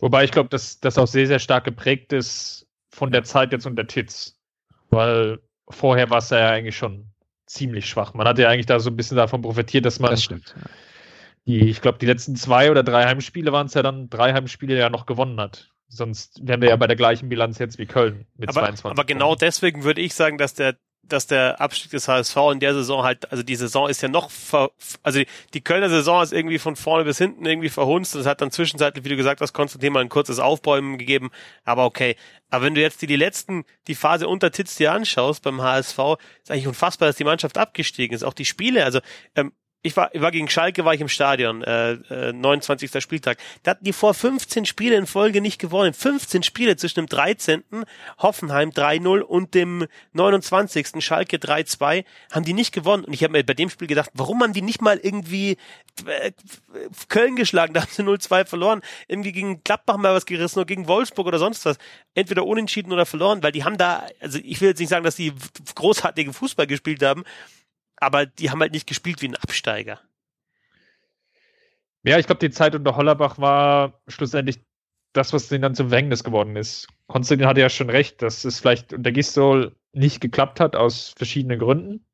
[0.00, 3.66] Wobei ich glaube, dass das auch sehr, sehr stark geprägt ist von der Zeit jetzt
[3.66, 4.36] unter Titz.
[4.90, 5.38] Weil
[5.68, 7.06] vorher war es ja eigentlich schon
[7.46, 8.14] ziemlich schwach.
[8.14, 10.54] Man hat ja eigentlich da so ein bisschen davon profitiert, dass man das stimmt.
[11.46, 14.76] die, ich glaube, die letzten zwei oder drei Heimspiele waren es ja dann, drei Heimspiele
[14.76, 15.70] ja noch gewonnen hat.
[15.88, 18.90] Sonst wären wir ja bei der gleichen Bilanz jetzt wie Köln mit aber, 22.
[18.90, 22.74] Aber genau deswegen würde ich sagen, dass der dass der Abstieg des HSV in der
[22.74, 24.70] Saison halt, also die Saison ist ja noch, ver,
[25.02, 28.14] also die, die Kölner Saison ist irgendwie von vorne bis hinten irgendwie verhunzt.
[28.14, 31.30] Es hat dann zwischenzeitlich, wie du gesagt hast, Konstantin mal ein kurzes Aufbäumen gegeben,
[31.64, 32.16] aber okay.
[32.50, 35.98] Aber wenn du jetzt die, die letzten, die Phase unter Titz dir anschaust beim HSV,
[36.42, 38.22] ist eigentlich unfassbar, dass die Mannschaft abgestiegen ist.
[38.22, 39.00] Auch die Spiele, also
[39.34, 39.52] ähm,
[39.84, 43.02] ich war, ich war gegen Schalke, war ich im Stadion, äh, äh, 29.
[43.02, 43.38] Spieltag.
[43.64, 45.92] Da hatten die vor 15 Spiele in Folge nicht gewonnen.
[45.92, 47.64] 15 Spiele zwischen dem 13.
[48.18, 51.04] Hoffenheim 3-0 und dem 29.
[51.04, 53.04] Schalke 3-2 haben die nicht gewonnen.
[53.04, 55.56] Und ich habe mir bei dem Spiel gedacht, warum haben die nicht mal irgendwie
[56.06, 56.30] äh,
[57.08, 57.74] Köln geschlagen?
[57.74, 58.82] Da haben sie 0-2 verloren.
[59.08, 61.76] Irgendwie gegen Gladbach mal was gerissen oder gegen Wolfsburg oder sonst was.
[62.14, 65.16] Entweder unentschieden oder verloren, weil die haben da, also ich will jetzt nicht sagen, dass
[65.16, 65.32] die
[65.74, 67.24] großartigen Fußball gespielt haben,
[68.02, 70.00] aber die haben halt nicht gespielt wie ein Absteiger.
[72.02, 74.58] Ja, ich glaube, die Zeit unter Hollerbach war schlussendlich
[75.12, 76.88] das, was denen dann zum Verhängnis geworden ist.
[77.06, 81.60] Konstantin hatte ja schon recht, dass es vielleicht unter Gistol nicht geklappt hat aus verschiedenen
[81.60, 82.04] Gründen.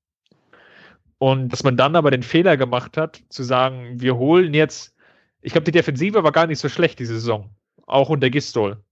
[1.16, 4.94] Und dass man dann aber den Fehler gemacht hat, zu sagen, wir holen jetzt,
[5.40, 7.50] ich glaube, die Defensive war gar nicht so schlecht diese Saison,
[7.86, 8.84] auch unter Gistol.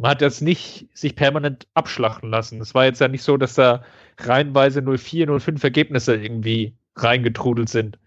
[0.00, 2.58] Man hat jetzt nicht sich permanent abschlachten lassen.
[2.62, 3.84] Es war jetzt ja nicht so, dass da
[4.16, 7.98] reihenweise 04, 05 Ergebnisse irgendwie reingetrudelt sind.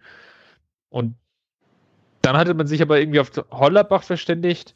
[0.89, 1.13] Und
[2.23, 4.75] dann hatte man sich aber irgendwie auf Hollerbach verständigt,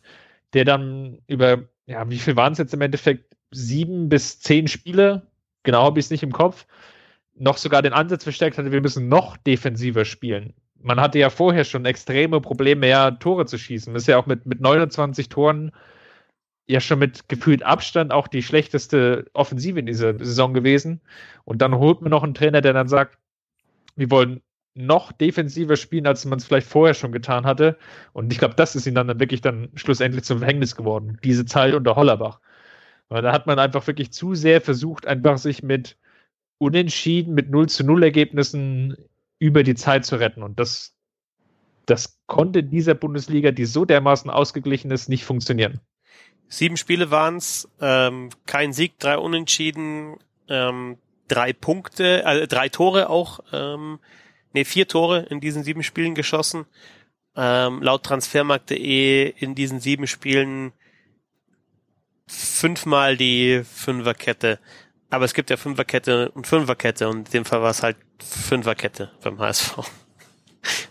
[0.54, 3.36] der dann über, ja, wie viel waren es jetzt im Endeffekt?
[3.50, 5.26] Sieben bis zehn Spiele,
[5.64, 6.68] genau habe ich es nicht im Kopf,
[7.34, 10.54] noch sogar den Ansatz verstärkt hatte, wir müssen noch defensiver spielen.
[10.80, 13.96] Man hatte ja vorher schon extreme Probleme, mehr Tore zu schießen.
[13.96, 15.72] Das ist ja auch mit, mit 29 Toren
[16.68, 21.02] ja schon mit gefühlt Abstand auch die schlechteste Offensive in dieser Saison gewesen.
[21.46, 23.18] Und dann holt man noch einen Trainer, der dann sagt,
[23.96, 24.42] wir wollen
[24.76, 27.78] noch defensiver spielen, als man es vielleicht vorher schon getan hatte.
[28.14, 31.74] Und ich glaube, das ist dann, dann wirklich dann schlussendlich zum Verhängnis geworden, diese Zeit
[31.74, 32.40] unter Hollerbach.
[33.10, 35.98] Weil da hat man einfach wirklich zu sehr versucht, einfach sich mit
[36.60, 38.98] Unentschieden, mit 0 zu 0 Ergebnissen
[39.40, 40.44] über die Zeit zu retten.
[40.44, 40.96] Und das,
[41.86, 45.80] das konnte in dieser Bundesliga, die so dermaßen ausgeglichen ist, nicht funktionieren.
[46.50, 50.18] Sieben Spiele waren's, ähm, kein Sieg, drei Unentschieden,
[50.48, 54.00] ähm, drei Punkte, äh, drei Tore auch, ähm,
[54.54, 56.66] nee, vier Tore in diesen sieben Spielen geschossen.
[57.36, 60.74] Ähm, laut Transfermarkt.de in diesen sieben Spielen
[62.28, 64.60] fünfmal die Fünferkette.
[65.10, 69.12] Aber es gibt ja Fünferkette und Fünferkette und in dem Fall war es halt Fünferkette
[69.22, 69.80] beim HSV.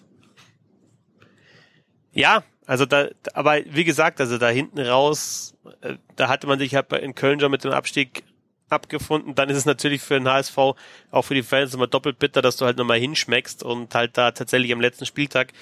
[2.12, 6.74] ja, also da, aber wie gesagt, also da hinten raus, äh, da hatte man sich
[6.74, 8.24] halt in Köln schon mit dem Abstieg
[8.68, 9.34] abgefunden.
[9.34, 12.56] Dann ist es natürlich für den HSV, auch für die Fans immer doppelt bitter, dass
[12.56, 15.52] du halt nochmal hinschmeckst und halt da tatsächlich am letzten Spieltag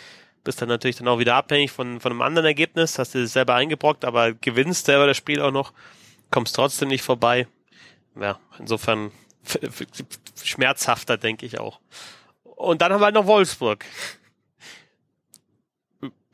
[0.45, 3.33] bist dann natürlich dann auch wieder abhängig von, von einem anderen Ergebnis, hast du es
[3.33, 5.73] selber eingebrockt, aber gewinnst selber das Spiel auch noch,
[6.31, 7.49] kommst trotzdem nicht vorbei.
[8.21, 9.11] Ja, insofern
[10.43, 11.81] schmerzhafter, denke ich auch.
[12.45, 13.85] Und dann haben wir halt noch Wolfsburg,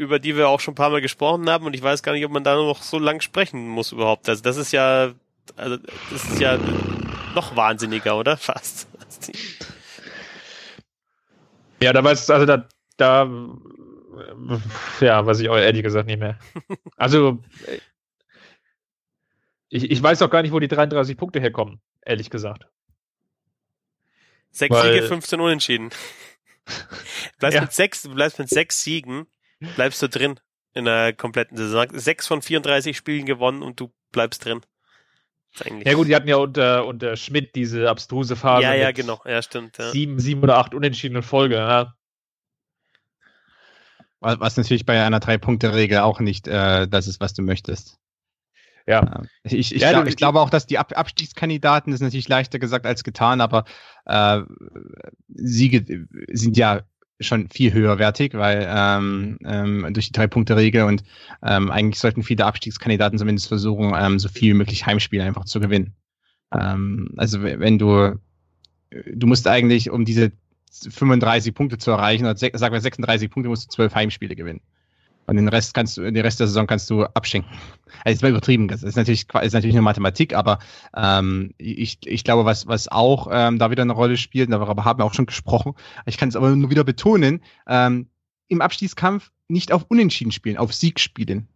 [0.01, 2.25] über die wir auch schon ein paar Mal gesprochen haben und ich weiß gar nicht,
[2.25, 4.29] ob man da noch so lang sprechen muss überhaupt.
[4.29, 5.13] Also das ist ja
[5.57, 5.77] also
[6.11, 6.59] das ist ja
[7.35, 8.37] noch wahnsinniger, oder?
[8.39, 8.89] Fast.
[11.83, 13.31] Ja, da weiß also da, da
[15.01, 16.39] ja, weiß ich auch ehrlich gesagt nicht mehr.
[16.97, 17.39] Also
[19.69, 22.67] ich, ich weiß auch gar nicht, wo die 33 Punkte herkommen, ehrlich gesagt.
[24.51, 25.91] Sechs Weil, Siege, 15 Unentschieden.
[27.39, 27.61] bleibst ja.
[27.61, 29.27] mit sechs, du bleibst mit sechs Siegen,
[29.77, 30.41] bleibst du drin
[30.75, 31.87] in der kompletten Saison.
[31.93, 34.61] Sechs von 34 Spielen gewonnen und du bleibst drin.
[35.85, 38.63] Ja gut, die hatten ja unter, unter Schmidt diese abstruse Phase.
[38.63, 39.21] Ja, ja, genau.
[39.25, 39.79] Ja, stimmt.
[39.79, 39.91] Ja.
[39.91, 41.57] Sieben, sieben oder acht unentschiedene Folge.
[41.57, 41.95] Ja.
[44.21, 47.99] Was natürlich bei einer Drei-Punkte-Regel auch nicht äh, das ist, was du möchtest.
[48.87, 49.23] Ja.
[49.45, 52.59] Ich, ich, ja, glaub, ich glaube auch, dass die Ab Abstiegskandidaten, das ist natürlich leichter
[52.59, 53.65] gesagt als getan, aber
[54.05, 54.41] äh,
[55.29, 56.83] Siege sind ja
[57.21, 61.03] schon viel höherwertig, weil ähm, ähm, durch die Drei-Punkte-Regel und
[61.43, 65.61] ähm, eigentlich sollten viele Abstiegskandidaten zumindest versuchen, ähm, so viel wie möglich Heimspiele einfach zu
[65.61, 65.95] gewinnen.
[66.53, 68.19] Ähm, also wenn du,
[68.91, 70.33] du musst eigentlich, um diese
[70.73, 74.61] 35 Punkte zu erreichen, oder sagen wir 36 Punkte, musst du 12 Heimspiele gewinnen.
[75.31, 77.53] Und den Rest kannst du, den Rest der Saison kannst du abschenken.
[78.05, 78.67] Also es war übertrieben.
[78.67, 80.59] Das ist natürlich, ist natürlich nur Mathematik, aber
[80.97, 84.99] ähm, ich, ich glaube, was, was auch ähm, da wieder eine Rolle spielt, darüber haben
[84.99, 85.75] wir auch schon gesprochen.
[86.05, 88.09] Ich kann es aber nur wieder betonen, ähm,
[88.49, 91.47] im Abstiegskampf nicht auf Unentschieden spielen, auf Sieg spielen.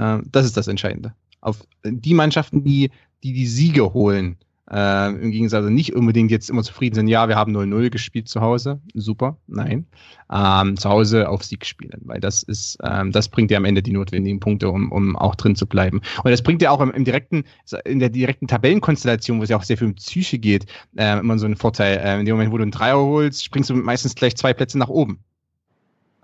[0.00, 1.12] Ähm, das ist das Entscheidende.
[1.42, 2.90] Auf die Mannschaften, die,
[3.22, 4.38] die die Siege holen,
[4.70, 8.28] äh, Im Gegensatz also nicht unbedingt jetzt immer zufrieden sind, ja, wir haben 0-0 gespielt
[8.28, 8.80] zu Hause.
[8.94, 9.86] Super, nein.
[10.32, 13.82] Ähm, zu Hause auf Sieg spielen, weil das ist, ähm, das bringt dir am Ende
[13.82, 16.00] die notwendigen Punkte, um, um auch drin zu bleiben.
[16.22, 17.44] Und das bringt dir auch im, im direkten,
[17.84, 20.64] in der direkten Tabellenkonstellation, wo es ja auch sehr viel um Psyche geht,
[20.96, 21.98] äh, immer so einen Vorteil.
[21.98, 24.78] Äh, in dem Moment, wo du einen Dreier holst, springst du meistens gleich zwei Plätze
[24.78, 25.18] nach oben.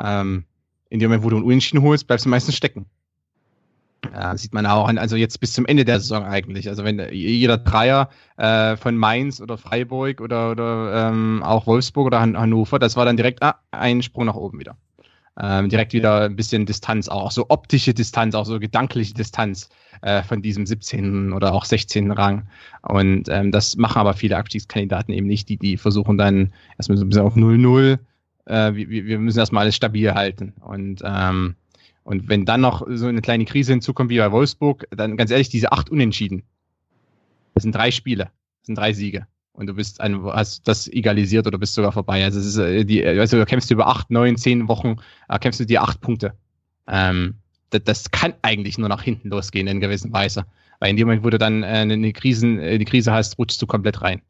[0.03, 0.45] Ähm,
[0.89, 2.87] in dem Moment, wo du einen Unentschieden holst, bleibst du meistens stecken.
[4.13, 6.69] Ja, sieht man auch, also jetzt bis zum Ende der Saison eigentlich.
[6.69, 12.21] Also wenn jeder Dreier äh, von Mainz oder Freiburg oder, oder ähm, auch Wolfsburg oder
[12.21, 14.77] Han Hannover, das war dann direkt ah, ein Sprung nach oben wieder.
[15.39, 19.69] Ähm, direkt wieder ein bisschen Distanz, auch so optische Distanz, auch so gedankliche Distanz
[20.03, 21.33] äh, von diesem 17.
[21.33, 22.11] oder auch 16.
[22.11, 22.49] Rang.
[22.83, 27.05] Und ähm, das machen aber viele Abstiegskandidaten eben nicht, die, die versuchen dann erstmal so
[27.05, 27.99] ein bisschen auf 0-0.
[28.47, 30.55] Äh, wir, wir müssen erstmal alles stabil halten.
[30.61, 31.55] Und ähm,
[32.11, 35.49] und wenn dann noch so eine kleine Krise hinzukommt wie bei Wolfsburg, dann ganz ehrlich,
[35.49, 36.43] diese acht Unentschieden.
[37.55, 38.25] Das sind drei Spiele.
[38.25, 39.29] Das sind drei Siege.
[39.53, 42.25] und du bist ein, hast das egalisiert oder bist sogar vorbei.
[42.25, 44.97] Also es ist äh, die, also du kämpfst über acht, neun, zehn Wochen,
[45.29, 46.35] äh, kämpfst du dir acht Punkte.
[46.89, 47.35] Ähm,
[47.71, 50.47] das, das kann eigentlich nur nach hinten losgehen in gewisser Weise.
[50.81, 53.63] Weil in dem Moment, wo du dann äh, eine Krisen, äh, die Krise hast, rutschst
[53.63, 54.21] du komplett rein.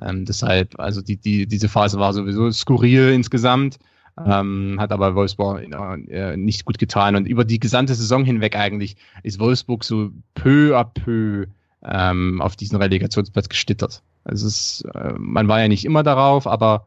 [0.00, 3.78] Ähm, deshalb, also die, die, diese Phase war sowieso skurril insgesamt,
[4.26, 5.62] ähm, hat aber Wolfsburg
[6.08, 7.16] äh, nicht gut getan.
[7.16, 11.46] Und über die gesamte Saison hinweg eigentlich ist Wolfsburg so peu à peu
[11.82, 14.02] ähm, auf diesen Relegationsplatz gestittert.
[14.24, 16.86] Also es, äh, man war ja nicht immer darauf, aber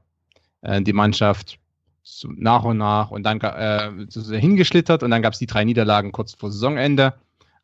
[0.61, 1.59] äh, die Mannschaft
[2.03, 5.63] so nach und nach und dann äh, so hingeschlittert und dann gab es die drei
[5.63, 7.13] Niederlagen kurz vor Saisonende.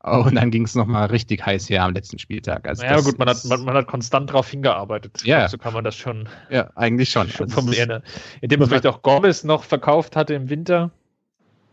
[0.26, 2.68] Und dann ging es nochmal richtig heiß her am letzten Spieltag.
[2.68, 5.24] Also ja, gut, man hat, man, man, hat konstant darauf hingearbeitet.
[5.24, 5.48] Ja.
[5.48, 6.28] So kann man das schon.
[6.50, 7.30] Ja, eigentlich schon.
[7.30, 8.02] schon also formulieren.
[8.42, 10.92] Indem man vielleicht auch Gomez noch verkauft hatte im Winter,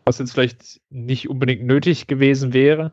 [0.04, 2.92] was jetzt vielleicht nicht unbedingt nötig gewesen wäre.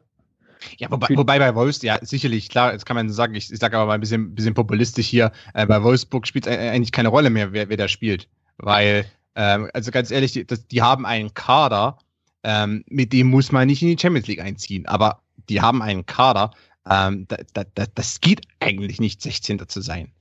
[0.77, 3.77] Ja, wobei, wobei bei Wolfsburg, ja, sicherlich, klar, jetzt kann man sagen, ich, ich sage
[3.77, 7.31] aber mal ein bisschen, bisschen populistisch hier, äh, bei Wolfsburg spielt es eigentlich keine Rolle
[7.31, 8.27] mehr, wer, wer da spielt.
[8.57, 11.97] Weil, ähm, also ganz ehrlich, die, das, die haben einen Kader,
[12.43, 14.85] ähm, mit dem muss man nicht in die Champions League einziehen.
[14.85, 16.51] Aber die haben einen Kader,
[16.89, 19.67] ähm, da, da, da, das geht eigentlich nicht, 16.
[19.67, 20.11] zu sein.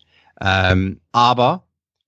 [0.41, 1.65] Ähm, aber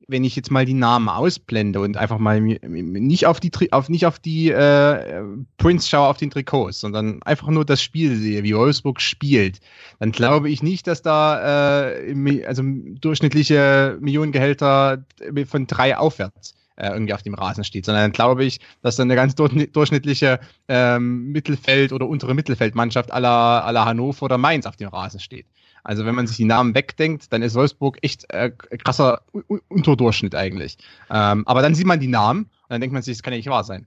[0.08, 4.04] wenn ich jetzt mal die Namen ausblende und einfach mal nicht auf die auf nicht
[4.04, 5.22] auf die äh,
[5.56, 9.60] Prince schaue auf den Trikots, sondern einfach nur das Spiel sehe, wie Wolfsburg spielt,
[10.00, 15.04] dann glaube ich nicht, dass da äh, also durchschnittliche Millionengehälter
[15.46, 19.06] von drei aufwärts äh, irgendwie auf dem Rasen steht, sondern dann glaube ich, dass dann
[19.06, 24.88] eine ganz durchschnittliche ähm, Mittelfeld- oder untere Mittelfeldmannschaft aller aller Hannover oder Mainz auf dem
[24.88, 25.46] Rasen steht.
[25.84, 29.22] Also wenn man sich die Namen wegdenkt, dann ist Wolfsburg echt äh, krasser
[29.68, 30.76] Unterdurchschnitt eigentlich.
[31.10, 33.38] Ähm, aber dann sieht man die Namen und dann denkt man sich, das kann ja
[33.38, 33.86] nicht wahr sein.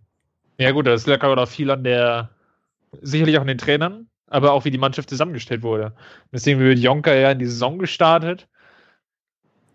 [0.58, 2.30] Ja gut, das lag aber auch viel an der,
[3.02, 5.94] sicherlich auch an den Trainern, aber auch wie die Mannschaft zusammengestellt wurde.
[6.32, 8.48] Deswegen wird Jonker ja in die Saison gestartet,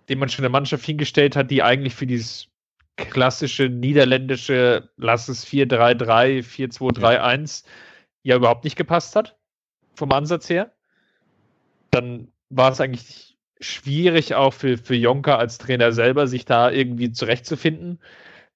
[0.09, 2.50] dem man schon eine Mannschaft hingestellt hat, die eigentlich für dieses
[3.07, 7.71] klassische niederländische, lass es 4-3-3, 4-2-3-1, ja.
[8.23, 9.39] ja überhaupt nicht gepasst hat,
[9.95, 10.73] vom Ansatz her.
[11.91, 17.13] Dann war es eigentlich schwierig auch für, für Jonker als Trainer selber, sich da irgendwie
[17.13, 18.01] zurechtzufinden,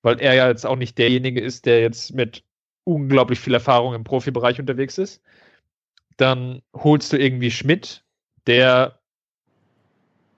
[0.02, 2.42] weil er ja jetzt auch nicht derjenige ist, der jetzt mit
[2.84, 5.22] unglaublich viel Erfahrung im Profibereich unterwegs ist.
[6.16, 8.04] Dann holst du irgendwie Schmidt,
[8.46, 9.00] der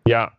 [0.06, 0.35] ja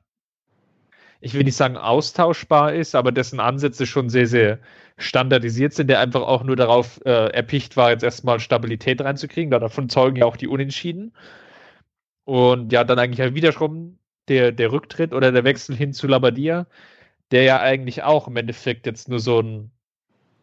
[1.20, 4.60] ich will nicht sagen austauschbar ist, aber dessen Ansätze schon sehr, sehr
[4.98, 9.52] standardisiert sind, der einfach auch nur darauf äh, erpicht war, jetzt erstmal Stabilität reinzukriegen.
[9.52, 11.14] Davon zeugen ja auch die Unentschieden.
[12.26, 13.98] Und ja, dann eigentlich wiederum
[14.28, 16.68] der, der Rücktritt oder der Wechsel hin zu Labadia,
[17.32, 19.72] der ja eigentlich auch im Endeffekt jetzt nur so ein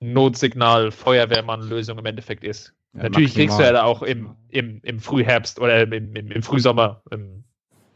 [0.01, 2.75] Notsignal, Feuerwehrmann-Lösung im Endeffekt ist.
[2.95, 3.47] Ja, Natürlich maximal.
[3.47, 7.45] kriegst du ja da auch im, im, im Frühherbst oder im, im, im Frühsommer im,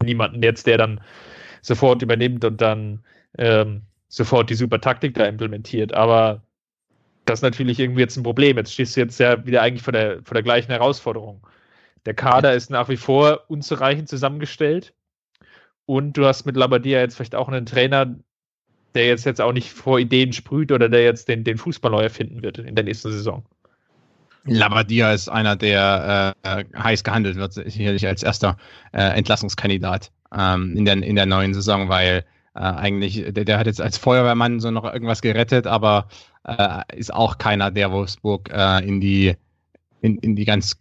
[0.03, 1.01] niemanden jetzt, der dann
[1.62, 3.00] sofort übernimmt und dann
[3.36, 5.92] ähm, sofort die super Taktik da implementiert.
[5.94, 6.42] Aber
[7.24, 8.56] das ist natürlich irgendwie jetzt ein Problem.
[8.56, 11.46] Jetzt stehst du jetzt ja wieder eigentlich vor der, vor der gleichen Herausforderung.
[12.06, 14.94] Der Kader ist nach wie vor unzureichend zusammengestellt.
[15.84, 18.14] Und du hast mit Labadia jetzt vielleicht auch einen Trainer,
[18.94, 22.02] der jetzt, jetzt auch nicht vor Ideen sprüht oder der jetzt den, den Fußball neu
[22.02, 23.44] erfinden wird in der nächsten Saison.
[24.44, 28.56] Labadia ist einer, der äh, heiß gehandelt wird, sicherlich als erster
[28.92, 32.24] äh, Entlassungskandidat ähm, in, der, in der neuen Saison, weil
[32.55, 36.09] äh, eigentlich, der, der hat jetzt als Feuerwehrmann so noch irgendwas gerettet, aber
[36.45, 39.37] äh, ist auch keiner, der Wolfsburg äh, in die
[40.01, 40.81] in, in die ganz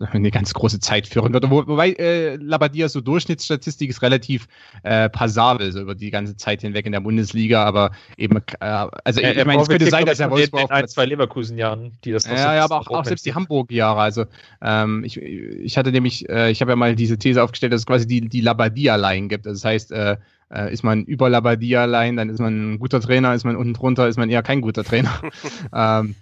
[0.12, 1.50] eine ganz große Zeit führen wird.
[1.50, 4.48] Wo, wobei äh, Labadia so Durchschnittsstatistik ist relativ
[4.82, 9.20] äh, passabel so über die ganze Zeit hinweg in der Bundesliga, aber eben, äh, also
[9.20, 12.26] ja, ich meine, es könnte sein, dass er Wolfsburg in ein, zwei Leverkusen-Jahren, die das
[12.26, 14.00] Ja, ja, aber auch, auch selbst die Hamburg-Jahre.
[14.00, 14.24] Also
[14.62, 17.86] ähm, ich, ich hatte nämlich, äh, ich habe ja mal diese These aufgestellt, dass es
[17.86, 19.46] quasi die, die Labadia-Line gibt.
[19.46, 20.16] Also das heißt, äh,
[20.52, 24.08] äh ist man über Labadia-Line, dann ist man ein guter Trainer, ist man unten drunter,
[24.08, 25.20] ist man eher kein guter Trainer.
[25.74, 26.14] ähm,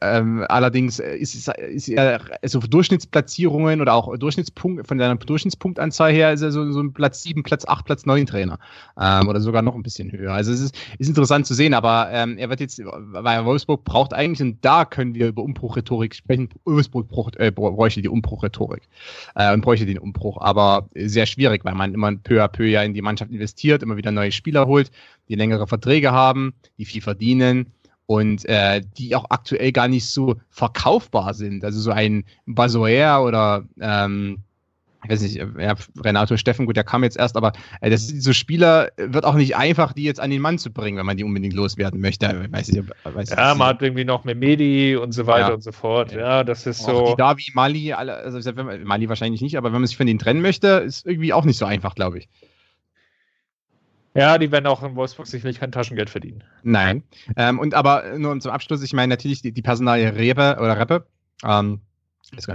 [0.00, 6.32] ähm, allerdings ist es ist er, also Durchschnittsplatzierungen oder auch Durchschnittspunkt von seiner Durchschnittspunktanzahl her
[6.32, 8.58] ist er so, so ein Platz 7, Platz 8, Platz 9 Trainer.
[9.00, 10.32] Ähm, oder sogar noch ein bisschen höher.
[10.32, 14.14] Also es ist, ist interessant zu sehen, aber ähm, er wird jetzt, weil Wolfsburg braucht
[14.14, 18.82] eigentlich, und da können wir über Umbruchrhetorik sprechen, Wolfsburg braucht, äh, bräuchte die Umbruchrhetorik
[19.34, 22.82] äh, und bräuchte den Umbruch, aber sehr schwierig, weil man immer peu à peu ja
[22.82, 24.90] in die Mannschaft investiert, immer wieder neue Spieler holt,
[25.28, 27.72] die längere Verträge haben, die viel verdienen
[28.12, 31.64] und äh, die auch aktuell gar nicht so verkaufbar sind.
[31.64, 34.40] Also so ein Basoer oder ähm,
[35.04, 38.22] ich weiß nicht, ja, Renato Steffen, gut, der kam jetzt erst, aber äh, das sind
[38.22, 41.16] so Spieler, wird auch nicht einfach, die jetzt an den Mann zu bringen, wenn man
[41.16, 42.48] die unbedingt loswerden möchte.
[42.50, 45.54] Weiß ich, weiß ja, man hat irgendwie noch Memedi und so weiter ja.
[45.54, 46.12] und so fort.
[46.12, 47.10] Ja, das ist auch so.
[47.12, 48.52] Die Davi, Mali, alle, also
[48.84, 51.56] Mali wahrscheinlich nicht, aber wenn man sich von denen trennen möchte, ist irgendwie auch nicht
[51.56, 52.28] so einfach, glaube ich.
[54.14, 56.44] Ja, die werden auch in Wolfsburg sicherlich kein Taschengeld verdienen.
[56.62, 57.02] Nein.
[57.36, 61.06] Ähm, und aber nur zum Abschluss, ich meine natürlich die, die Personalie Rewe oder Reppe,
[61.44, 61.80] ähm,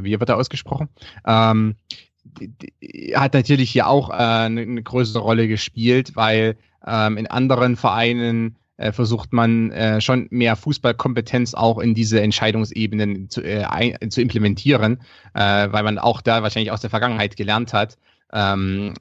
[0.02, 0.90] wie wird er ausgesprochen?
[1.26, 1.76] Ähm,
[2.24, 7.28] die, die, hat natürlich hier auch äh, eine, eine größere Rolle gespielt, weil ähm, in
[7.28, 13.64] anderen Vereinen äh, versucht man äh, schon mehr Fußballkompetenz auch in diese Entscheidungsebenen zu, äh,
[13.64, 15.02] ein, zu implementieren,
[15.34, 17.98] äh, weil man auch da wahrscheinlich aus der Vergangenheit gelernt hat.
[18.32, 18.94] Ähm,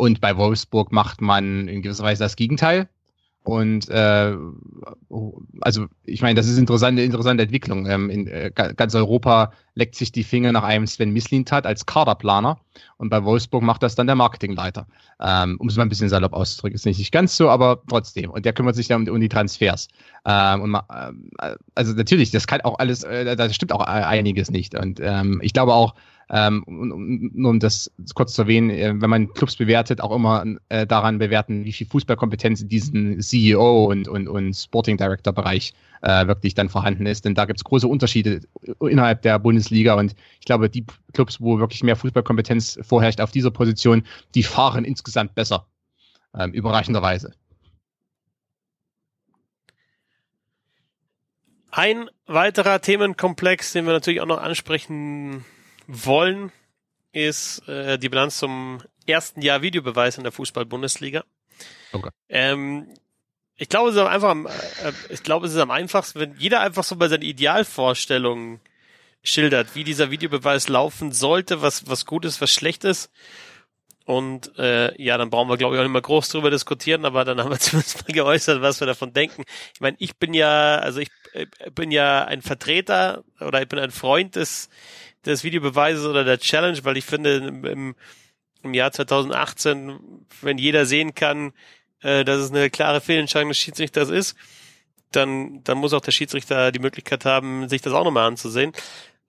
[0.00, 2.88] und bei Wolfsburg macht man in gewisser Weise das Gegenteil.
[3.42, 4.34] Und äh,
[5.60, 7.86] also ich meine, das ist interessante, interessante Entwicklung.
[7.86, 12.58] Ähm, in äh, ganz Europa leckt sich die Finger nach einem Sven Mislintat als Kaderplaner
[12.96, 14.86] und bei Wolfsburg macht das dann der Marketingleiter.
[15.20, 18.30] Ähm, um es mal ein bisschen salopp auszudrücken, ist nicht ganz so, aber trotzdem.
[18.30, 19.88] Und der kümmert sich dann um, um die Transfers.
[20.24, 24.74] Ähm, und äh, also natürlich, das kann auch alles, äh, da stimmt auch einiges nicht.
[24.74, 25.94] Und ähm, ich glaube auch,
[26.32, 30.44] ähm, um, nur um das kurz zu erwähnen, äh, wenn man Clubs bewertet, auch immer
[30.68, 35.72] äh, daran bewerten, wie viel Fußballkompetenz in diesem CEO und, und, und Sporting Director Bereich
[36.02, 37.24] äh, wirklich dann vorhanden ist.
[37.24, 38.40] Denn da gibt es große Unterschiede
[38.80, 43.50] innerhalb der Bundesliga und ich glaube, die Clubs, wo wirklich mehr Fußballkompetenz vorherrscht auf dieser
[43.50, 45.66] Position, die fahren insgesamt besser.
[46.34, 47.34] Ähm, überraschenderweise.
[51.72, 55.44] Ein weiterer Themenkomplex, den wir natürlich auch noch ansprechen
[55.86, 56.52] wollen,
[57.12, 61.24] ist äh, die Bilanz zum ersten Jahr Videobeweis in der Fußball-Bundesliga.
[61.92, 62.10] Okay.
[62.28, 62.94] Ähm,
[63.56, 66.84] ich glaube, es ist einfach, äh, ich glaube, es ist am einfachsten, wenn jeder einfach
[66.84, 68.60] so bei seinen Idealvorstellungen
[69.22, 73.10] schildert, wie dieser Videobeweis laufen sollte, was was gut ist, was schlecht ist.
[74.06, 77.24] Und äh, ja, dann brauchen wir, glaube ich, auch nicht mehr groß drüber diskutieren, aber
[77.24, 79.44] dann haben wir zumindest mal geäußert, was wir davon denken.
[79.74, 83.78] Ich meine, ich bin ja, also ich äh, bin ja ein Vertreter oder ich bin
[83.78, 84.68] ein Freund des
[85.24, 87.94] des Videobeweises oder der Challenge, weil ich finde, im,
[88.62, 89.98] im Jahr 2018,
[90.40, 91.52] wenn jeder sehen kann,
[92.02, 94.36] äh, dass es eine klare Fehlentscheidung des Schiedsrichters ist,
[95.12, 98.72] dann, dann muss auch der Schiedsrichter die Möglichkeit haben, sich das auch nochmal anzusehen.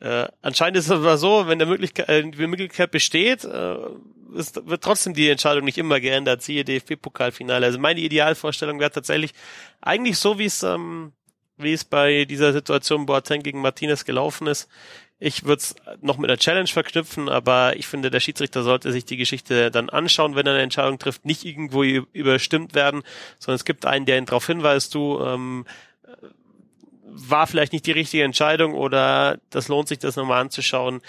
[0.01, 3.77] Äh, anscheinend ist es aber so, wenn der Möglichkeit, äh, die Möglichkeit besteht, äh,
[4.35, 7.67] ist, wird trotzdem die Entscheidung nicht immer geändert, siehe DFB-Pokalfinale.
[7.67, 9.33] Also meine Idealvorstellung wäre tatsächlich
[9.79, 11.11] eigentlich so, wie es, ähm,
[11.57, 14.67] wie es bei dieser Situation Boateng gegen Martinez gelaufen ist.
[15.19, 19.05] Ich würde es noch mit einer Challenge verknüpfen, aber ich finde, der Schiedsrichter sollte sich
[19.05, 23.03] die Geschichte dann anschauen, wenn er eine Entscheidung trifft, nicht irgendwo überstimmt werden,
[23.37, 25.65] sondern es gibt einen, der ihn darauf hinweist, du ähm,
[27.13, 31.01] war vielleicht nicht die richtige Entscheidung oder das lohnt sich, das nochmal anzuschauen.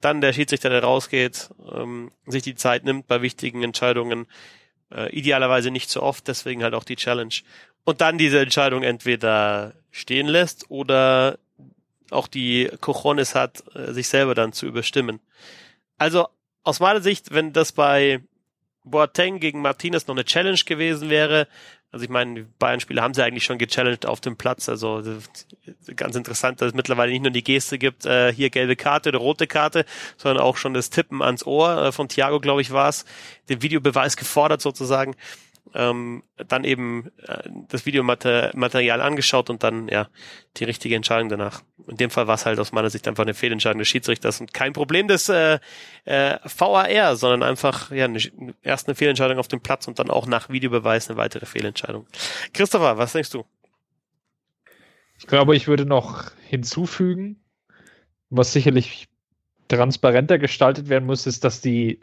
[0.00, 4.26] Dann der Schiedsrichter, der rausgeht, ähm, sich die Zeit nimmt bei wichtigen Entscheidungen,
[4.92, 7.34] äh, idealerweise nicht so oft, deswegen halt auch die Challenge.
[7.84, 11.38] Und dann diese Entscheidung entweder stehen lässt oder
[12.10, 15.20] auch die Cojones hat, äh, sich selber dann zu überstimmen.
[15.98, 16.28] Also
[16.62, 18.20] aus meiner Sicht, wenn das bei
[18.84, 21.48] Boateng gegen Martinez noch eine Challenge gewesen wäre,
[21.96, 24.68] also ich meine, Bayern-Spieler haben sie eigentlich schon gechallenged auf dem Platz.
[24.68, 25.02] Also
[25.96, 29.18] ganz interessant, dass es mittlerweile nicht nur die Geste gibt, äh, hier gelbe Karte oder
[29.18, 29.86] rote Karte,
[30.18, 33.06] sondern auch schon das Tippen ans Ohr äh, von Thiago, glaube ich, war es,
[33.48, 35.16] den Videobeweis gefordert sozusagen
[35.74, 40.08] ähm, dann eben äh, das Videomaterial angeschaut und dann ja
[40.56, 41.62] die richtige Entscheidung danach.
[41.86, 44.54] In dem Fall war es halt aus meiner Sicht einfach eine Fehlentscheidung des Schiedsrichters und
[44.54, 45.58] kein Problem des äh,
[46.04, 48.18] äh, VAR, sondern einfach ja eine,
[48.62, 52.06] erst eine Fehlentscheidung auf dem Platz und dann auch nach Videobeweis eine weitere Fehlentscheidung.
[52.52, 53.44] Christopher, was denkst du?
[55.18, 57.42] Ich glaube, ich würde noch hinzufügen,
[58.28, 59.08] was sicherlich
[59.68, 62.00] transparenter gestaltet werden muss, ist, dass die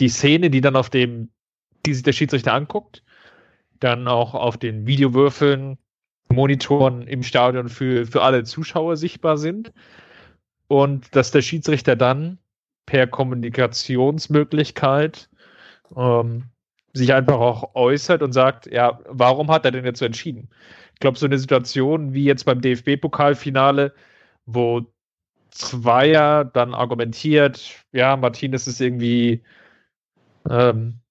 [0.00, 1.30] die Szene, die dann auf dem
[1.86, 3.02] die sich der Schiedsrichter anguckt,
[3.80, 5.78] dann auch auf den Videowürfeln,
[6.28, 9.72] Monitoren im Stadion für, für alle Zuschauer sichtbar sind
[10.68, 12.38] und dass der Schiedsrichter dann
[12.86, 15.28] per Kommunikationsmöglichkeit
[15.96, 16.44] ähm,
[16.94, 20.48] sich einfach auch äußert und sagt, ja, warum hat er denn jetzt so entschieden?
[20.94, 23.92] Ich glaube, so eine Situation wie jetzt beim DFB-Pokalfinale,
[24.46, 24.82] wo
[25.50, 29.42] Zweier dann argumentiert, ja, Martinez ist irgendwie
[30.48, 31.01] ähm,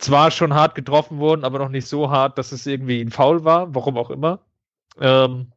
[0.00, 3.44] zwar schon hart getroffen wurden, aber noch nicht so hart, dass es irgendwie ein Foul
[3.44, 4.40] war, warum auch immer.
[4.98, 5.52] Ähm,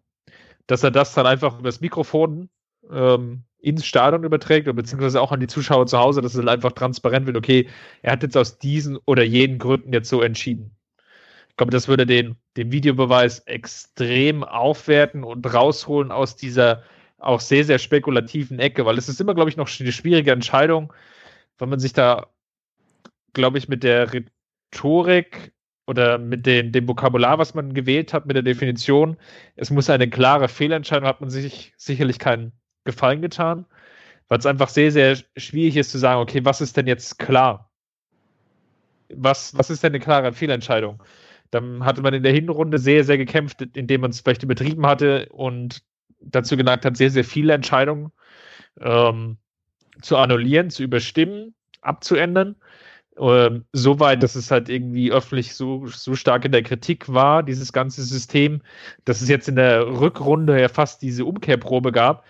[0.67, 2.49] dass er das dann einfach über das Mikrofon
[2.91, 6.73] ähm, ins Stadion überträgt, oder beziehungsweise auch an die Zuschauer zu Hause, dass es einfach
[6.73, 7.69] transparent wird, okay,
[8.01, 10.75] er hat jetzt aus diesen oder jenen Gründen jetzt so entschieden.
[11.49, 16.83] Ich glaube, das würde den, den Videobeweis extrem aufwerten und rausholen aus dieser
[17.19, 20.91] auch sehr, sehr spekulativen Ecke, weil es ist immer, glaube ich, noch eine schwierige Entscheidung,
[21.57, 22.27] wenn man sich da
[23.33, 24.13] glaube ich, mit der
[24.73, 25.53] Rhetorik
[25.87, 29.17] oder mit den, dem Vokabular, was man gewählt hat, mit der Definition,
[29.55, 32.53] es muss eine klare Fehlentscheidung, hat man sich sicherlich keinen
[32.85, 33.65] Gefallen getan,
[34.27, 37.69] weil es einfach sehr, sehr schwierig ist zu sagen, okay, was ist denn jetzt klar?
[39.15, 41.01] was, was ist denn eine klare Fehlentscheidung?
[41.51, 45.27] Dann hatte man in der Hinrunde sehr, sehr gekämpft, indem man es vielleicht übertrieben hatte
[45.29, 45.83] und
[46.19, 48.11] dazu geneigt hat, sehr, sehr viele Entscheidungen
[48.79, 49.37] ähm,
[50.01, 52.55] zu annullieren, zu überstimmen, abzuändern.
[53.19, 57.73] Ähm, Soweit, dass es halt irgendwie öffentlich so, so stark in der Kritik war, dieses
[57.73, 58.61] ganze System,
[59.05, 62.25] dass es jetzt in der Rückrunde ja fast diese Umkehrprobe gab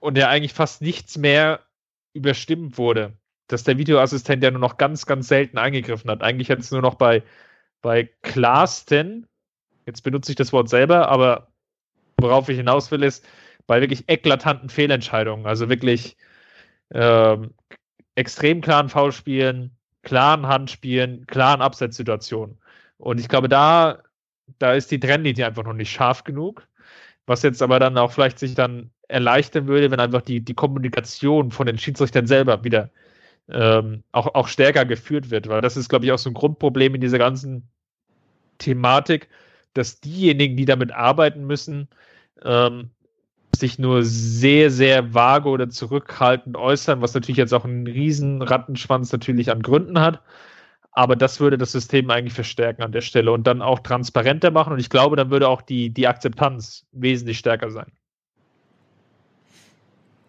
[0.00, 1.60] und ja eigentlich fast nichts mehr
[2.12, 3.14] überstimmt wurde.
[3.48, 6.22] Dass der Videoassistent ja nur noch ganz, ganz selten eingegriffen hat.
[6.22, 7.22] Eigentlich jetzt nur noch bei,
[7.80, 9.26] bei klarsten,
[9.86, 11.48] jetzt benutze ich das Wort selber, aber
[12.18, 13.24] worauf ich hinaus will, ist
[13.66, 15.46] bei wirklich eklatanten Fehlentscheidungen.
[15.46, 16.16] Also wirklich
[16.92, 17.54] ähm,
[18.16, 19.70] extrem klaren Foulspielen,
[20.02, 22.58] klaren Handspielen, klaren Absetzsituationen.
[22.98, 24.02] Und ich glaube, da,
[24.58, 26.66] da ist die Trennlinie einfach noch nicht scharf genug.
[27.26, 31.50] Was jetzt aber dann auch vielleicht sich dann erleichtern würde, wenn einfach die, die Kommunikation
[31.50, 32.90] von den Schiedsrichtern selber wieder
[33.48, 35.48] ähm, auch, auch stärker geführt wird.
[35.48, 37.68] Weil das ist, glaube ich, auch so ein Grundproblem in dieser ganzen
[38.58, 39.28] Thematik,
[39.74, 41.88] dass diejenigen, die damit arbeiten müssen,
[42.44, 42.90] ähm,
[43.60, 49.12] sich nur sehr, sehr vage oder zurückhaltend äußern, was natürlich jetzt auch einen riesen Rattenschwanz
[49.12, 50.22] natürlich an Gründen hat.
[50.92, 54.72] Aber das würde das System eigentlich verstärken an der Stelle und dann auch transparenter machen.
[54.72, 57.92] Und ich glaube, dann würde auch die, die Akzeptanz wesentlich stärker sein.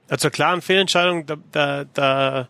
[0.09, 2.49] Ja, zur klaren Fehlentscheidung, da, da, da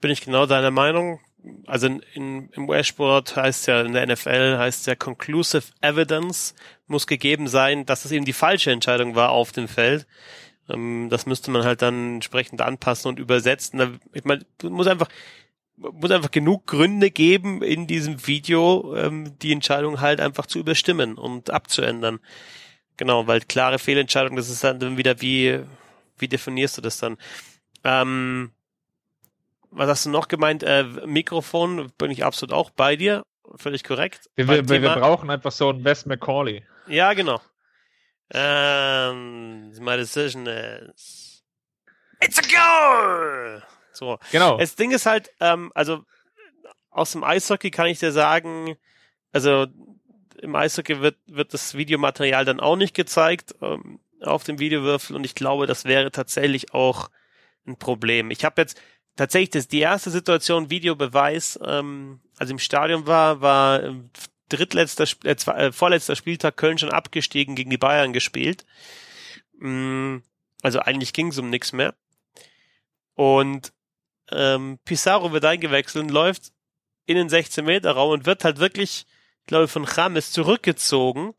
[0.00, 1.20] bin ich genau deiner Meinung.
[1.68, 6.54] Also in, in, im US-Sport heißt ja, in der NFL heißt ja Conclusive Evidence
[6.86, 10.06] muss gegeben sein, dass es eben die falsche Entscheidung war auf dem Feld.
[10.68, 14.00] Ähm, das müsste man halt dann entsprechend anpassen und übersetzen.
[14.14, 15.08] Ich meine, muss einfach,
[15.76, 21.16] muss einfach genug Gründe geben in diesem Video, ähm, die Entscheidung halt einfach zu überstimmen
[21.16, 22.18] und abzuändern.
[22.96, 25.60] Genau, weil klare Fehlentscheidung, das ist dann wieder wie,
[26.16, 27.18] wie definierst du das dann?
[27.84, 28.52] Ähm,
[29.70, 30.62] was hast du noch gemeint?
[30.62, 33.22] Äh, Mikrofon bin ich absolut auch bei dir.
[33.56, 34.28] Völlig korrekt.
[34.36, 36.64] Wir, wir, wir brauchen einfach so einen Wes McCauley.
[36.86, 37.40] Ja, genau.
[38.30, 41.28] Ähm, my decision is
[42.20, 43.62] It's a goal!
[43.92, 44.18] So.
[44.32, 44.58] Genau.
[44.58, 46.04] Das Ding ist halt, ähm, also
[46.90, 48.76] aus dem Eishockey kann ich dir sagen,
[49.32, 49.66] also
[50.40, 55.24] im Eishockey wird, wird das Videomaterial dann auch nicht gezeigt ähm, auf dem Videowürfel und
[55.24, 57.10] ich glaube, das wäre tatsächlich auch
[57.66, 58.30] ein Problem.
[58.30, 58.80] Ich habe jetzt
[59.18, 64.10] tatsächlich das die erste Situation Videobeweis, ähm, also im Stadion war, war ähm,
[64.48, 68.64] drittletzter, äh, äh, vorletzter Spieltag Köln schon abgestiegen gegen die Bayern gespielt.
[69.58, 70.18] Mm,
[70.62, 71.94] also eigentlich ging es um nichts mehr.
[73.14, 73.72] Und
[74.30, 76.52] ähm, Pizarro wird eingewechselt läuft
[77.06, 79.06] in den 16 Meter Raum und wird halt wirklich,
[79.46, 81.34] glaube ich, von James zurückgezogen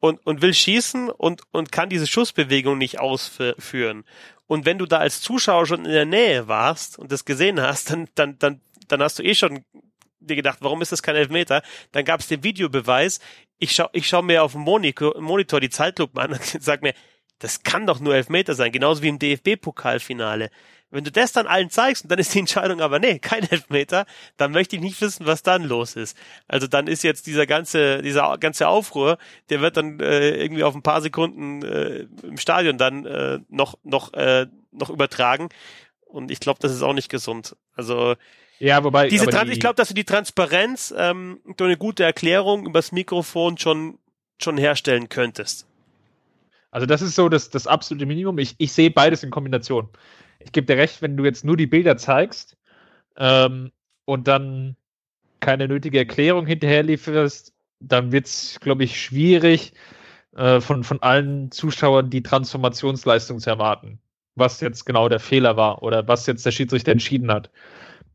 [0.00, 4.04] und, und will schießen und, und kann diese Schussbewegung nicht ausführen.
[4.46, 7.90] Und wenn du da als Zuschauer schon in der Nähe warst und das gesehen hast,
[7.90, 9.64] dann, dann, dann, dann hast du eh schon
[10.20, 11.62] dir gedacht, warum ist das kein Elfmeter?
[11.92, 13.20] Dann gab es den Videobeweis.
[13.58, 16.94] Ich schau, ich schau mir auf dem Monitor, Monitor die Zeitlupe an und sag mir,
[17.38, 20.50] das kann doch nur Elfmeter sein, genauso wie im DFB-Pokalfinale.
[20.94, 24.06] Wenn du das dann allen zeigst und dann ist die Entscheidung aber nee, kein Elfmeter,
[24.36, 26.16] dann möchte ich nicht wissen, was dann los ist.
[26.46, 29.18] Also dann ist jetzt dieser ganze, dieser ganze Aufruhr,
[29.50, 33.74] der wird dann äh, irgendwie auf ein paar Sekunden äh, im Stadion dann äh, noch,
[33.82, 35.48] noch, äh, noch übertragen.
[36.06, 37.56] Und ich glaube, das ist auch nicht gesund.
[37.74, 38.14] Also
[38.60, 42.66] ja, wobei diese die, ich glaube, dass du die Transparenz ähm, durch eine gute Erklärung
[42.66, 43.98] übers Mikrofon schon
[44.40, 45.66] schon herstellen könntest.
[46.70, 48.38] Also das ist so das, das absolute Minimum.
[48.38, 49.88] Ich, ich sehe beides in Kombination
[50.44, 52.56] ich gebe dir recht, wenn du jetzt nur die Bilder zeigst
[53.16, 53.72] ähm,
[54.04, 54.76] und dann
[55.40, 59.74] keine nötige Erklärung hinterher lieferst, dann wird es, glaube ich, schwierig,
[60.36, 64.00] äh, von, von allen Zuschauern die Transformationsleistung zu erwarten,
[64.34, 67.50] was jetzt genau der Fehler war oder was jetzt der Schiedsrichter entschieden hat.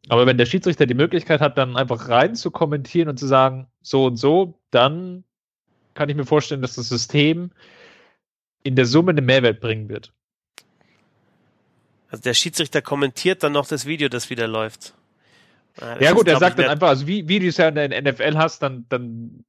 [0.10, 3.68] Aber wenn der Schiedsrichter die Möglichkeit hat, dann einfach rein zu kommentieren und zu sagen,
[3.82, 5.24] so und so, dann
[5.94, 7.52] kann ich mir vorstellen, dass das System
[8.64, 10.14] in der Summe einen Mehrwert bringen wird.
[12.10, 14.94] Also der Schiedsrichter kommentiert dann noch das Video, das wieder läuft.
[15.80, 17.76] Ah, das ja gut, er sagt dann einfach, also wie, wie du es ja in
[17.76, 19.46] der NFL hast, dann, dann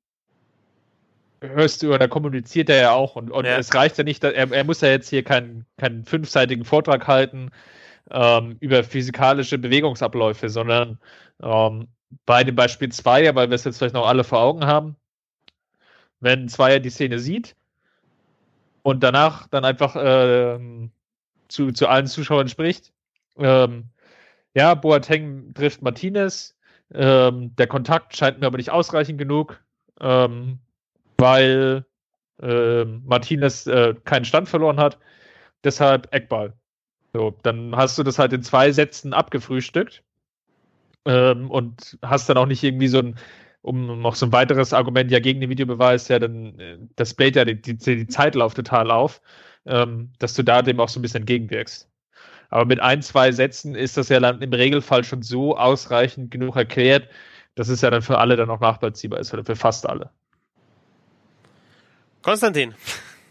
[1.41, 3.57] hörst du oder kommuniziert er ja auch und, und ja.
[3.57, 7.51] es reicht ja nicht, er, er muss ja jetzt hier keinen, keinen fünfseitigen Vortrag halten
[8.11, 10.99] ähm, über physikalische Bewegungsabläufe, sondern
[11.43, 11.89] ähm,
[12.27, 14.97] bei dem Beispiel Zweier, weil wir es jetzt vielleicht noch alle vor Augen haben,
[16.21, 17.57] wenn Zweier die Szene sieht
[18.83, 20.91] und danach dann einfach ähm,
[21.51, 22.93] zu, zu allen Zuschauern spricht.
[23.39, 23.91] Ähm,
[24.55, 26.57] ja, Boateng trifft Martinez.
[26.93, 29.63] Ähm, der Kontakt scheint mir aber nicht ausreichend genug,
[30.01, 30.59] ähm,
[31.19, 31.85] weil
[32.43, 34.99] äh, Martinez äh, keinen Stand verloren hat.
[35.65, 36.55] Deshalb Eckball.
[37.13, 40.03] So, dann hast du das halt in zwei Sätzen abgefrühstückt.
[41.07, 43.17] ähm, und hast dann auch nicht irgendwie so ein,
[43.63, 47.37] um noch so ein weiteres Argument ja gegen den Videobeweis, ja, dann äh, das bläht
[47.37, 49.21] ja die, die, die Zeitlauf total auf,
[49.67, 51.89] ähm, dass du da dem auch so ein bisschen entgegenwirkst.
[52.51, 56.57] Aber mit ein, zwei Sätzen ist das ja dann im Regelfall schon so ausreichend genug
[56.57, 57.09] erklärt,
[57.55, 60.11] dass es ja dann für alle dann auch nachvollziehbar ist, oder für fast alle.
[62.23, 62.75] Konstantin,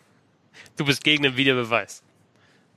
[0.78, 2.04] du bist gegen den Videobeweis.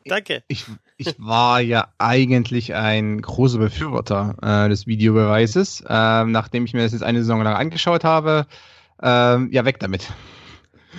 [0.05, 0.42] Danke.
[0.48, 0.64] Ich,
[0.96, 5.84] ich war ja eigentlich ein großer Befürworter äh, des Videobeweises.
[5.88, 8.46] Ähm, nachdem ich mir das jetzt eine Saison lang angeschaut habe,
[9.00, 10.12] ähm, ja, weg damit.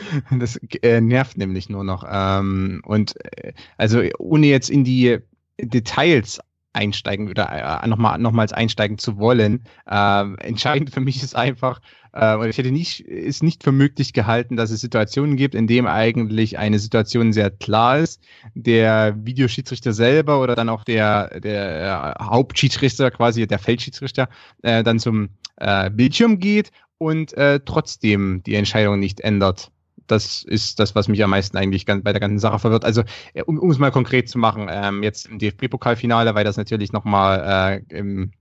[0.31, 2.05] Das äh, nervt nämlich nur noch.
[2.09, 5.19] Ähm, und äh, also ohne jetzt in die
[5.59, 6.39] Details
[6.73, 11.79] einsteigen oder äh, nochmal nochmals einsteigen zu wollen, äh, entscheidend für mich ist einfach,
[12.13, 15.87] äh, ich hätte nicht, es nicht für möglich gehalten, dass es Situationen gibt, in denen
[15.87, 18.23] eigentlich eine Situation sehr klar ist,
[18.55, 24.27] der Videoschiedsrichter selber oder dann auch der, der Hauptschiedsrichter, quasi der Feldschiedsrichter,
[24.63, 29.71] äh, dann zum äh, Bildschirm geht und äh, trotzdem die Entscheidung nicht ändert.
[30.07, 32.85] Das ist das, was mich am meisten eigentlich bei der ganzen Sache verwirrt.
[32.85, 36.57] Also, äh, um, um es mal konkret zu machen, ähm, jetzt im DFB-Pokalfinale, weil das
[36.57, 38.31] natürlich nochmal äh, im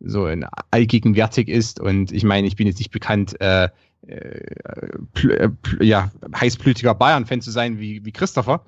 [0.00, 1.78] so ein allgegenwärtig ist.
[1.78, 3.68] Und ich meine, ich bin jetzt nicht bekannt, äh,
[4.06, 5.50] äh,
[5.80, 8.64] ja, heißblütiger Bayern-Fan zu sein wie, wie Christopher.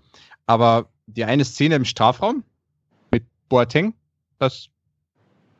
[0.46, 2.44] Aber die eine Szene im Strafraum
[3.10, 3.94] mit Boateng,
[4.38, 4.68] das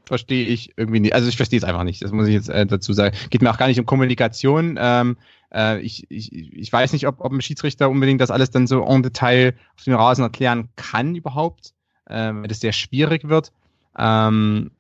[0.05, 1.15] verstehe ich irgendwie nicht.
[1.15, 2.03] Also ich verstehe es einfach nicht.
[2.03, 3.17] Das muss ich jetzt äh, dazu sagen.
[3.31, 4.79] Geht mir auch gar nicht um Kommunikation.
[4.79, 5.17] Ähm,
[5.53, 8.85] äh, ich, ich, ich weiß nicht, ob, ob ein Schiedsrichter unbedingt das alles dann so
[8.85, 11.75] en Detail auf den Rasen erklären kann überhaupt,
[12.07, 13.53] äh, weil das sehr schwierig wird.
[13.97, 14.71] Ähm,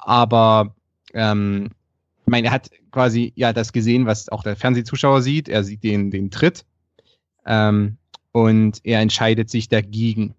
[0.00, 0.74] aber
[1.14, 1.70] ähm,
[2.22, 5.48] ich meine, er hat quasi ja das gesehen, was auch der Fernsehzuschauer sieht.
[5.48, 6.64] Er sieht den, den Tritt
[7.46, 7.96] ähm,
[8.32, 10.34] und er entscheidet sich dagegen.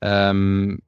[0.00, 0.80] Ähm,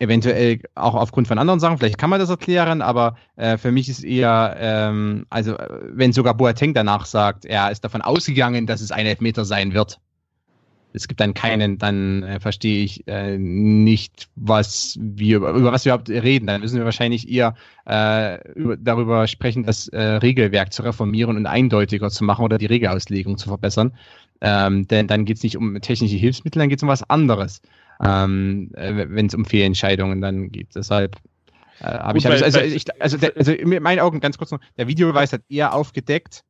[0.00, 3.88] eventuell auch aufgrund von anderen Sachen, vielleicht kann man das erklären, aber äh, für mich
[3.88, 5.56] ist eher, ähm, also
[5.92, 10.00] wenn sogar Boateng danach sagt, er ist davon ausgegangen, dass es ein Elfmeter sein wird,
[10.92, 15.92] es gibt dann keinen, dann äh, verstehe ich äh, nicht, was wir über, was wir
[15.92, 16.46] überhaupt reden.
[16.46, 17.54] Dann müssen wir wahrscheinlich eher
[17.86, 22.66] äh, über, darüber sprechen, das äh, Regelwerk zu reformieren und eindeutiger zu machen oder die
[22.66, 23.92] Regelauslegung zu verbessern.
[24.40, 27.60] Ähm, denn dann geht es nicht um technische Hilfsmittel, dann geht es um was anderes.
[28.02, 30.74] Ähm, äh, Wenn es um Fehlentscheidungen dann geht.
[30.74, 31.16] Deshalb
[31.80, 34.60] äh, habe ich, also, also, ich, also, der, also in meinen Augen ganz kurz noch,
[34.76, 36.44] der Videobeweis hat eher aufgedeckt,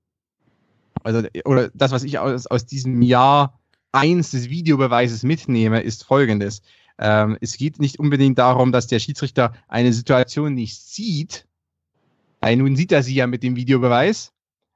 [1.03, 3.59] also oder das, was ich aus, aus diesem Jahr
[3.93, 6.63] eins des Videobeweises mitnehme, ist folgendes.
[6.99, 11.47] Ähm, es geht nicht unbedingt darum, dass der Schiedsrichter eine Situation nicht sieht,
[12.41, 14.33] weil nun sieht er sie ja mit dem Videobeweis.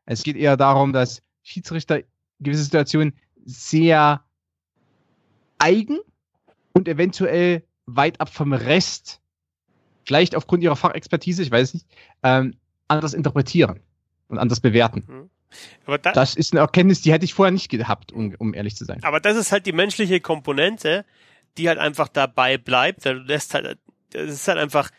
[0.06, 2.02] Es geht eher darum, dass Schiedsrichter
[2.40, 3.14] gewisse Situationen
[3.44, 4.24] sehr
[5.58, 5.98] eigen
[6.74, 9.20] und eventuell weit ab vom Rest,
[10.04, 11.86] vielleicht aufgrund ihrer Fachexpertise, ich weiß nicht,
[12.22, 12.54] ähm,
[12.88, 13.80] anders interpretieren
[14.28, 15.04] und anders bewerten.
[15.06, 15.30] Mhm.
[15.86, 18.76] Aber da, das ist eine Erkenntnis, die hätte ich vorher nicht gehabt, um, um ehrlich
[18.76, 19.02] zu sein.
[19.04, 21.04] Aber das ist halt die menschliche Komponente,
[21.56, 23.06] die halt einfach dabei bleibt.
[23.06, 23.78] Du lässt halt,
[24.10, 24.90] das ist halt einfach,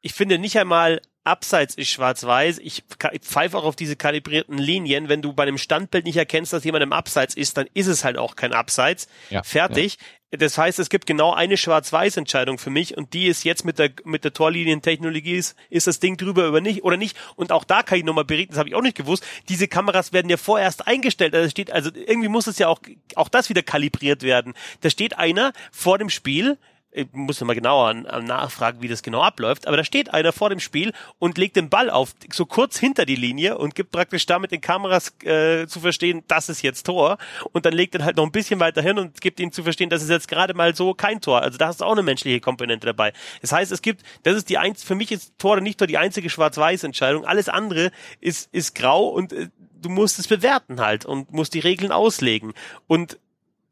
[0.00, 2.58] ich finde nicht einmal Abseits ist schwarz-weiß.
[2.58, 5.10] Ich, ich pfeife auch auf diese kalibrierten Linien.
[5.10, 8.02] Wenn du bei einem Standbild nicht erkennst, dass jemand im Abseits ist, dann ist es
[8.02, 9.08] halt auch kein Abseits.
[9.28, 9.98] Ja, Fertig.
[10.30, 13.90] Das heißt, es gibt genau eine Schwarz-Weiß-Entscheidung für mich und die ist jetzt mit der
[14.04, 17.16] mit der Torlinientechnologie ist, ist das Ding drüber über nicht oder nicht.
[17.34, 19.24] Und auch da kann ich nochmal berichten, das habe ich auch nicht gewusst.
[19.48, 21.34] Diese Kameras werden ja vorerst eingestellt.
[21.34, 22.80] Also steht, also irgendwie muss es ja auch
[23.14, 24.52] auch das wieder kalibriert werden.
[24.82, 26.58] Da steht einer vor dem Spiel
[26.90, 30.48] ich muss mal genauer an nachfragen, wie das genau abläuft, aber da steht einer vor
[30.48, 34.24] dem Spiel und legt den Ball auf, so kurz hinter die Linie und gibt praktisch
[34.24, 37.18] damit den Kameras äh, zu verstehen, das ist jetzt Tor
[37.52, 39.90] und dann legt er halt noch ein bisschen weiter hin und gibt ihnen zu verstehen,
[39.90, 41.42] das ist jetzt gerade mal so kein Tor.
[41.42, 43.12] Also da hast du auch eine menschliche Komponente dabei.
[43.42, 45.98] Das heißt, es gibt, das ist die eins, für mich ist Tor nicht nur die
[45.98, 47.90] einzige Schwarz-Weiß-Entscheidung, alles andere
[48.20, 49.48] ist, ist grau und äh,
[49.80, 52.54] du musst es bewerten halt und musst die Regeln auslegen
[52.86, 53.18] und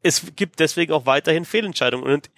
[0.03, 2.09] es gibt deswegen auch weiterhin Fehlentscheidungen.
[2.09, 2.29] Und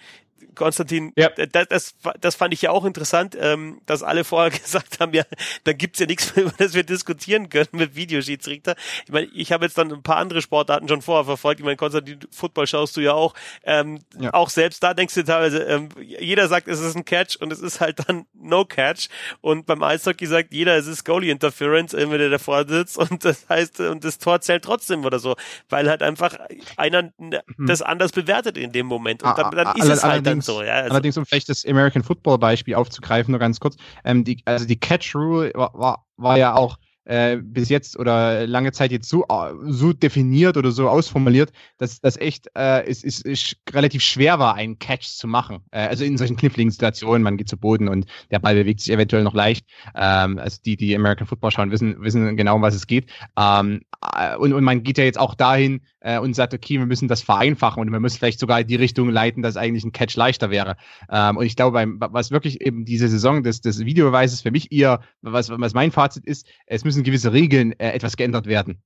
[0.60, 1.30] Konstantin, ja.
[1.30, 5.22] das, das, das fand ich ja auch interessant, ähm, dass alle vorher gesagt haben, ja,
[5.64, 8.74] da gibt's ja nichts mehr, über das wir diskutieren können mit Videoschiedsrichter.
[9.06, 11.60] Ich meine, ich habe jetzt dann ein paar andere Sportarten schon vorher verfolgt.
[11.60, 13.32] Ich meine, Konstantin, Football schaust du ja auch.
[13.64, 14.34] Ähm, ja.
[14.34, 17.60] Auch selbst da denkst du teilweise, ähm, jeder sagt, es ist ein Catch und es
[17.60, 19.08] ist halt dann No Catch.
[19.40, 23.48] Und beim Eishockey sagt jeder, es ist Goalie Interference, wenn der davor sitzt und das
[23.48, 25.36] heißt, und das Tor zählt trotzdem oder so,
[25.70, 26.36] weil halt einfach
[26.76, 27.40] einer hm.
[27.66, 29.22] das anders bewertet in dem Moment.
[29.22, 30.49] Und dann, dann ist es halt dann so.
[30.62, 30.90] Ja, also.
[30.90, 33.76] Allerdings, um vielleicht das American Football Beispiel aufzugreifen, nur ganz kurz.
[34.04, 38.46] Ähm, die, also die Catch Rule war, war, war ja auch äh, bis jetzt oder
[38.46, 43.02] lange Zeit jetzt so, äh, so definiert oder so ausformuliert, dass das echt äh, es,
[43.04, 45.58] es, es relativ schwer war, einen Catch zu machen.
[45.70, 48.92] Äh, also in solchen kniffligen Situationen, man geht zu Boden und der Ball bewegt sich
[48.92, 49.66] eventuell noch leicht.
[49.94, 53.10] Ähm, also die, die American Football schauen, wissen, wissen genau, um was es geht.
[53.38, 53.82] Ähm,
[54.16, 57.08] äh, und, und man geht ja jetzt auch dahin äh, und sagt, okay, wir müssen
[57.08, 60.16] das vereinfachen und wir müssen vielleicht sogar in die Richtung leiten, dass eigentlich ein Catch
[60.16, 60.76] leichter wäre.
[61.10, 64.72] Ähm, und ich glaube, beim, was wirklich eben diese Saison des, des Videobeweises für mich
[64.72, 68.82] eher, was, was mein Fazit ist, es müssen gewisse Regeln äh, etwas geändert werden.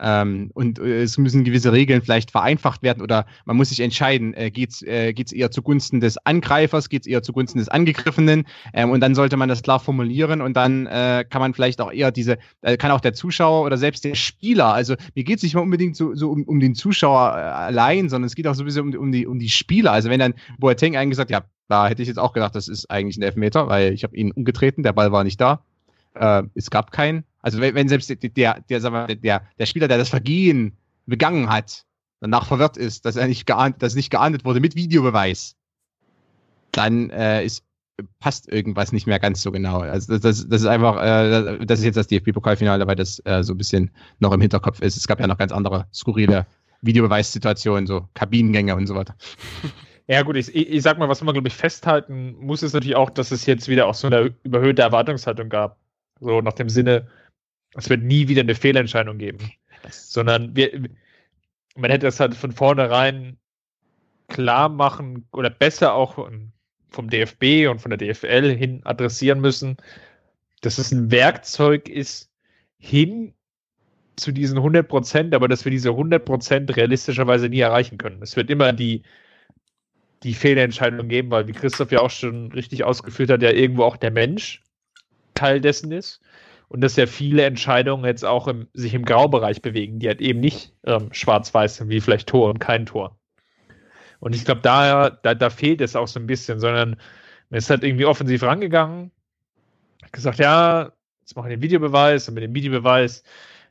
[0.00, 4.32] Ähm, und äh, es müssen gewisse Regeln vielleicht vereinfacht werden oder man muss sich entscheiden,
[4.34, 9.16] äh, geht's äh, eher zugunsten des Angreifers, geht's eher zugunsten des Angegriffenen ähm, und dann
[9.16, 12.76] sollte man das klar formulieren und dann äh, kann man vielleicht auch eher diese, äh,
[12.76, 16.14] kann auch der Zuschauer oder selbst der Spieler, also mir geht's nicht mal unbedingt so,
[16.14, 19.00] so um, um den Zuschauer äh, allein, sondern es geht auch so ein bisschen um,
[19.00, 19.90] um, die, um die Spieler.
[19.92, 22.88] Also wenn dann Boateng eigentlich gesagt, ja, da hätte ich jetzt auch gedacht, das ist
[22.88, 25.64] eigentlich ein Elfmeter, weil ich habe ihn umgetreten, der Ball war nicht da.
[26.14, 27.24] Äh, es gab keinen.
[27.40, 31.48] Also wenn, wenn selbst der, der, sagen wir, der, der Spieler, der das Vergehen begangen
[31.48, 31.84] hat,
[32.20, 35.56] danach verwirrt ist, dass er nicht geahnt, dass nicht geahndet wurde mit Videobeweis,
[36.72, 37.64] dann äh, ist
[38.20, 39.80] passt irgendwas nicht mehr ganz so genau.
[39.80, 43.54] Also das, das ist einfach, äh, das ist jetzt das DFB-Pokalfinale, weil das äh, so
[43.54, 43.90] ein bisschen
[44.20, 44.96] noch im Hinterkopf ist.
[44.96, 46.46] Es gab ja noch ganz andere skurrile
[46.82, 49.14] Videobeweissituationen, so Kabinengänge und so weiter.
[50.10, 53.10] Ja gut, ich, ich sag mal, was man glaube ich festhalten muss, ist natürlich auch,
[53.10, 55.76] dass es jetzt wieder auch so eine überhöhte Erwartungshaltung gab.
[56.18, 57.06] So nach dem Sinne,
[57.74, 59.52] es wird nie wieder eine Fehlentscheidung geben.
[59.90, 60.88] Sondern wir,
[61.76, 63.38] man hätte das halt von vornherein
[64.28, 66.28] klar machen oder besser auch
[66.90, 69.76] vom DFB und von der DFL hin adressieren müssen,
[70.60, 72.30] dass es ein Werkzeug ist,
[72.78, 73.34] hin
[74.16, 78.20] zu diesen 100 Prozent, aber dass wir diese 100 Prozent realistischerweise nie erreichen können.
[78.22, 79.02] Es wird immer die,
[80.24, 83.96] die Fehlentscheidung geben, weil wie Christoph ja auch schon richtig ausgeführt hat, ja irgendwo auch
[83.96, 84.62] der Mensch
[85.34, 86.20] Teil dessen ist
[86.68, 90.40] und dass ja viele Entscheidungen jetzt auch im, sich im Graubereich bewegen, die halt eben
[90.40, 93.18] nicht ähm, schwarz-weiß sind, wie vielleicht Tor und kein Tor.
[94.20, 96.96] Und ich glaube, da, da, da fehlt es auch so ein bisschen, sondern
[97.50, 99.10] man ist halt irgendwie offensiv rangegangen,
[100.12, 103.22] gesagt, ja, jetzt machen wir den Videobeweis und mit dem Videobeweis,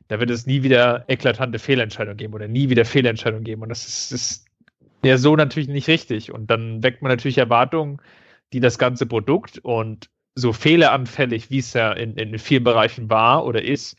[0.08, 3.62] da wird es nie wieder eklatante Fehlentscheidungen geben oder nie wieder Fehlentscheidungen geben.
[3.62, 4.46] Und das ist, ist
[5.04, 6.32] ja so natürlich nicht richtig.
[6.32, 8.00] Und dann weckt man natürlich Erwartungen,
[8.52, 10.08] die das ganze Produkt und
[10.40, 13.96] so fehleranfällig, wie es ja in, in vielen Bereichen war oder ist,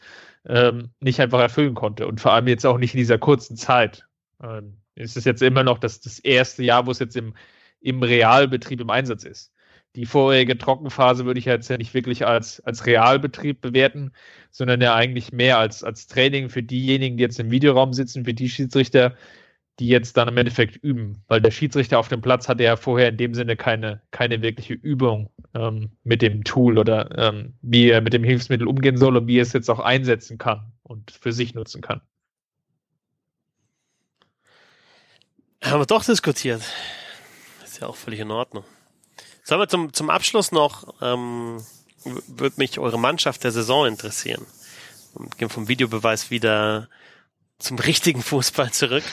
[0.47, 2.07] ähm, nicht einfach erfüllen konnte.
[2.07, 4.05] Und vor allem jetzt auch nicht in dieser kurzen Zeit.
[4.41, 7.33] Ähm, es ist jetzt immer noch das, das erste Jahr, wo es jetzt im,
[7.81, 9.53] im Realbetrieb im Einsatz ist.
[9.95, 14.11] Die vorherige Trockenphase würde ich jetzt ja nicht wirklich als, als Realbetrieb bewerten,
[14.51, 18.33] sondern ja eigentlich mehr als, als Training für diejenigen, die jetzt im Videoraum sitzen, für
[18.33, 19.15] die Schiedsrichter,
[19.79, 21.23] die jetzt dann im Endeffekt üben.
[21.27, 24.73] Weil der Schiedsrichter auf dem Platz hatte ja vorher in dem Sinne keine, keine wirkliche
[24.73, 29.27] Übung ähm, mit dem Tool oder ähm, wie er mit dem Hilfsmittel umgehen soll und
[29.27, 32.01] wie er es jetzt auch einsetzen kann und für sich nutzen kann.
[35.63, 36.61] Haben wir doch diskutiert.
[37.63, 38.63] Ist ja auch völlig in Ordnung.
[39.43, 41.57] Sollen wir zum, zum Abschluss noch, ähm,
[42.27, 44.45] würde mich eure Mannschaft der Saison interessieren.
[45.13, 46.87] Und gehen vom Videobeweis wieder
[47.57, 49.03] zum richtigen Fußball zurück.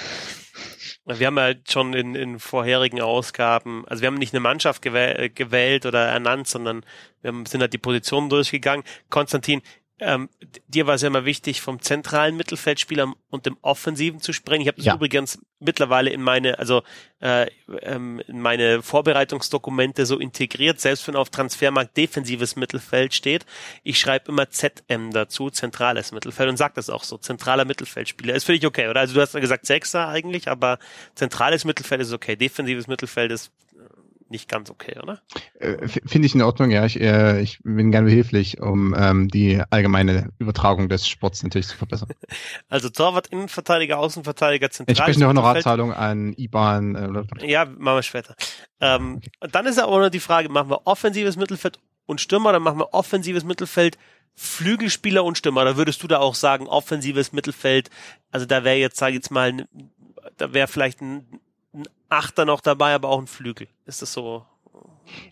[1.06, 5.28] Wir haben ja schon in, in vorherigen Ausgaben, also wir haben nicht eine Mannschaft gewäh
[5.28, 6.84] gewählt oder ernannt, sondern
[7.22, 8.84] wir haben, sind halt die Positionen durchgegangen.
[9.08, 9.62] Konstantin,
[9.98, 10.28] ähm,
[10.68, 14.60] dir war es ja immer wichtig, vom zentralen Mittelfeldspieler und dem Offensiven zu sprechen.
[14.60, 14.94] Ich habe das ja.
[14.94, 16.82] übrigens mittlerweile in meine, also
[17.20, 17.46] äh,
[17.80, 23.46] ähm, in meine Vorbereitungsdokumente so integriert, selbst wenn auf Transfermarkt defensives Mittelfeld steht.
[23.84, 28.34] Ich schreibe immer ZM dazu, zentrales Mittelfeld und sag das auch so, zentraler Mittelfeldspieler.
[28.34, 29.00] Ist für dich okay, oder?
[29.00, 30.78] Also du hast ja gesagt Sechser eigentlich, aber
[31.14, 33.50] zentrales Mittelfeld ist okay, defensives Mittelfeld ist
[34.28, 35.20] nicht ganz okay, oder?
[35.58, 36.84] Äh, Finde ich in Ordnung, ja.
[36.84, 41.76] Ich, äh, ich bin gerne behilflich, um ähm, die allgemeine Übertragung des Sports natürlich zu
[41.76, 42.08] verbessern.
[42.68, 44.92] Also Torwart, Innenverteidiger, Außenverteidiger, zentral.
[44.92, 46.94] Entsprechende Honorarzahlung an IBAN.
[47.40, 48.34] Äh, ja, machen wir später.
[48.80, 52.78] Ähm, dann ist aber nur die Frage, machen wir offensives Mittelfeld und Stürmer, dann machen
[52.78, 53.98] wir offensives Mittelfeld
[54.34, 55.64] Flügelspieler und Stürmer.
[55.64, 57.90] Da würdest du da auch sagen, offensives Mittelfeld,
[58.30, 59.66] also da wäre jetzt, sage ich jetzt mal,
[60.36, 61.40] da wäre vielleicht ein
[61.76, 63.68] ein Achter noch dabei, aber auch ein Flügel.
[63.84, 64.44] Ist das so?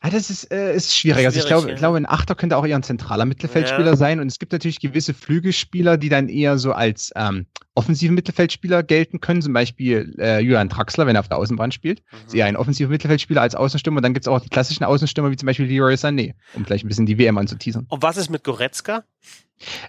[0.02, 1.26] Ja, das ist, äh, ist schwierig.
[1.26, 1.74] Also ich glaube, ja.
[1.74, 3.96] glaube, ein Achter könnte auch eher ein zentraler Mittelfeldspieler ja.
[3.96, 4.20] sein.
[4.20, 9.20] Und es gibt natürlich gewisse Flügelspieler, die dann eher so als ähm, offensiven Mittelfeldspieler gelten
[9.20, 9.42] können.
[9.42, 12.02] Zum Beispiel äh, Julian Draxler, wenn er auf der Außenbahn spielt.
[12.12, 12.26] Mhm.
[12.26, 13.98] Ist eher ein offensiver Mittelfeldspieler als Außenstürmer.
[13.98, 16.84] Und dann gibt es auch die klassischen Außenstürmer, wie zum Beispiel Leroy Sané, um vielleicht
[16.84, 17.86] ein bisschen die WM anzuteasern.
[17.88, 19.04] Und was ist mit Goretzka?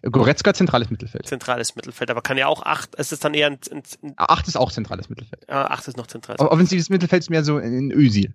[0.03, 1.25] Goretzka zentrales Mittelfeld.
[1.27, 4.47] Zentrales Mittelfeld, aber kann ja auch acht, ist es dann eher ein, ein, ein Acht
[4.47, 5.49] ist auch zentrales Mittelfeld.
[5.49, 6.51] Ah, acht ist noch zentrales Mittelfeld.
[6.53, 8.33] Offensives Mittelfeld ist mehr so in Ösil.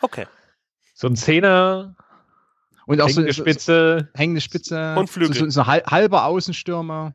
[0.00, 0.26] Okay.
[0.94, 1.94] So ein Zehner.
[2.86, 4.08] Und auch Hängende so, Spitze.
[4.12, 5.34] so hängende Spitze Und Flügel.
[5.34, 7.14] So, so, so hal- halber Außenstürmer.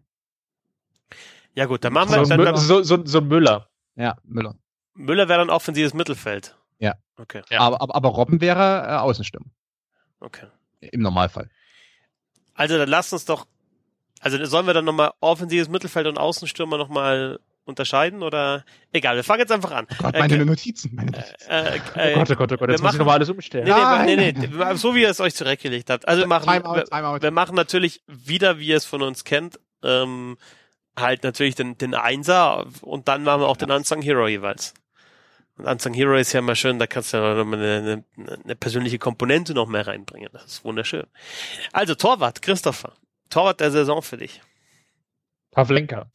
[1.53, 3.69] Ja gut, dann machen So wir, ein, dann, Mü- dann, so, so, so ein Müller.
[3.95, 4.55] Ja, Müller.
[4.93, 6.55] Müller wäre dann offensives Mittelfeld.
[6.79, 6.95] Ja.
[7.17, 7.59] Okay, Ja.
[7.61, 9.47] Aber, aber, aber Robben wäre äh, Außenstürmer.
[10.19, 10.47] okay.
[10.79, 11.49] Im Normalfall.
[12.61, 13.47] Also dann lasst uns doch,
[14.19, 18.63] also sollen wir dann nochmal offensives Mittelfeld und Außenstürmer nochmal unterscheiden oder?
[18.91, 19.87] Egal, wir fangen jetzt einfach an.
[19.97, 20.93] Gott, Äh, meine Notizen.
[20.93, 21.49] Meine Notizen.
[21.49, 23.29] Äh, Oh äh, Gott, oh Gott, oh Gott, wir jetzt muss ich machen- nochmal alles
[23.29, 23.63] umstellen.
[23.63, 24.05] Nee, nee, Nein.
[24.05, 26.07] nee, nee, wir- so wie ihr es euch zurechtgelegt habt.
[26.07, 27.21] Also wir machen, Timeout, wir, Timeout.
[27.23, 30.37] wir machen natürlich wieder, wie ihr es von uns kennt, ähm,
[30.95, 34.75] halt natürlich den, den Einser und dann machen wir auch den Unsung Hero jeweils.
[35.65, 38.99] Unsung Hero ist ja immer schön, da kannst du ja noch mal eine, eine, persönliche
[38.99, 40.29] Komponente noch mehr reinbringen.
[40.33, 41.05] Das ist wunderschön.
[41.71, 42.93] Also Torwart, Christopher.
[43.29, 44.41] Torwart der Saison für dich.
[45.51, 46.07] Pavlenka.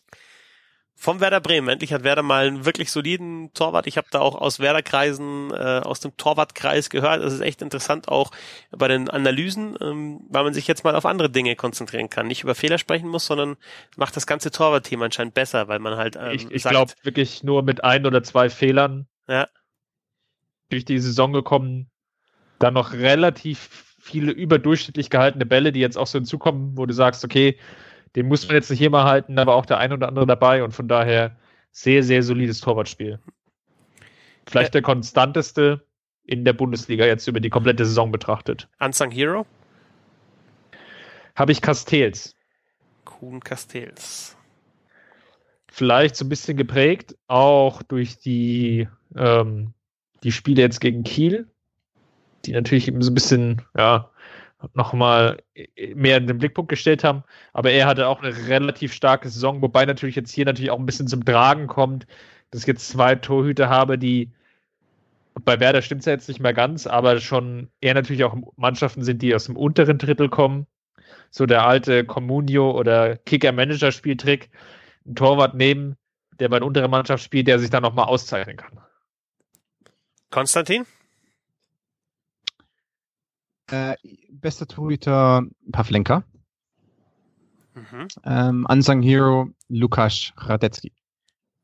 [0.99, 1.69] Vom Werder Bremen.
[1.69, 3.87] Endlich hat Werder mal einen wirklich soliden Torwart.
[3.87, 7.23] Ich habe da auch aus Werder-Kreisen, äh, aus dem Torwartkreis gehört.
[7.23, 8.31] Das ist echt interessant, auch
[8.71, 12.27] bei den Analysen, ähm, weil man sich jetzt mal auf andere Dinge konzentrieren kann.
[12.27, 13.59] Nicht über Fehler sprechen muss, sondern
[13.97, 17.63] macht das ganze Torwartthema anscheinend besser, weil man halt ähm, ich ich glaube wirklich nur
[17.63, 19.49] mit ein oder zwei Fehlern Ja.
[20.71, 21.91] durch die Saison gekommen.
[22.59, 27.25] Dann noch relativ viele überdurchschnittlich gehaltene Bälle, die jetzt auch so hinzukommen, wo du sagst,
[27.25, 27.59] okay,
[28.15, 30.73] den muss man jetzt nicht immer halten, aber auch der ein oder andere dabei und
[30.73, 31.37] von daher
[31.73, 33.19] sehr, sehr solides Torwartspiel.
[34.49, 35.85] Vielleicht der konstanteste
[36.25, 38.69] in der Bundesliga jetzt über die komplette Saison betrachtet.
[38.81, 39.45] Unsung Hero,
[41.35, 42.35] Habe ich Castells.
[43.05, 44.37] Kuhn Castells.
[45.69, 49.73] vielleicht so ein bisschen geprägt, auch durch die, ähm,
[50.23, 51.47] die Spiele jetzt gegen Kiel,
[52.45, 54.11] die natürlich eben so ein bisschen, ja,
[54.75, 55.39] nochmal
[55.95, 57.23] mehr in den Blickpunkt gestellt haben.
[57.53, 60.87] Aber er hatte auch eine relativ starke Saison, wobei natürlich jetzt hier natürlich auch ein
[60.87, 62.07] bisschen zum Tragen kommt,
[62.51, 64.33] dass ich jetzt zwei Torhüter habe, die
[65.45, 69.05] bei Werder stimmt es ja jetzt nicht mehr ganz, aber schon eher natürlich auch Mannschaften
[69.05, 70.67] sind, die aus dem unteren Drittel kommen.
[71.31, 74.49] So der alte Comunio oder Kicker-Manager-Spieltrick
[75.05, 75.97] einen Torwart nehmen,
[76.41, 78.81] der bei einer unteren Mannschaft spielt, der sich dann nochmal auszeichnen kann.
[80.31, 80.87] Konstantin?
[83.71, 83.97] Äh,
[84.31, 85.43] bester Torhüter
[85.73, 86.25] Pavlenka.
[87.75, 88.09] Mhm.
[88.25, 90.93] Ähm, Unsung Hero Lukas Radetzky.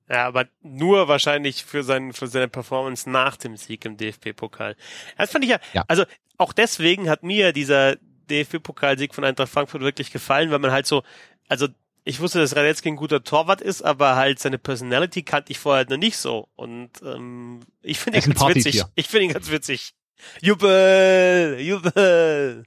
[0.09, 4.77] Ja, aber nur wahrscheinlich für, sein, für seine Performance nach dem Sieg im DFB-Pokal.
[5.17, 5.85] Das fand ich ja, Ja.
[5.89, 6.05] also
[6.37, 7.97] auch deswegen hat mir dieser
[8.29, 11.03] DFB-Pokalsieg von Eintracht Frankfurt wirklich gefallen, weil man halt so,
[11.49, 11.69] also
[12.05, 15.87] ich wusste, dass Radetzky ein guter Torwart ist, aber halt seine Personality kannte ich vorher
[15.89, 16.49] noch nicht so.
[16.57, 18.65] Und ähm, ich finde ihn ganz witzig.
[18.65, 18.89] Partytier.
[18.95, 19.95] Ich finde ihn ganz witzig.
[20.41, 21.59] Jubel!
[21.61, 22.65] Jubel!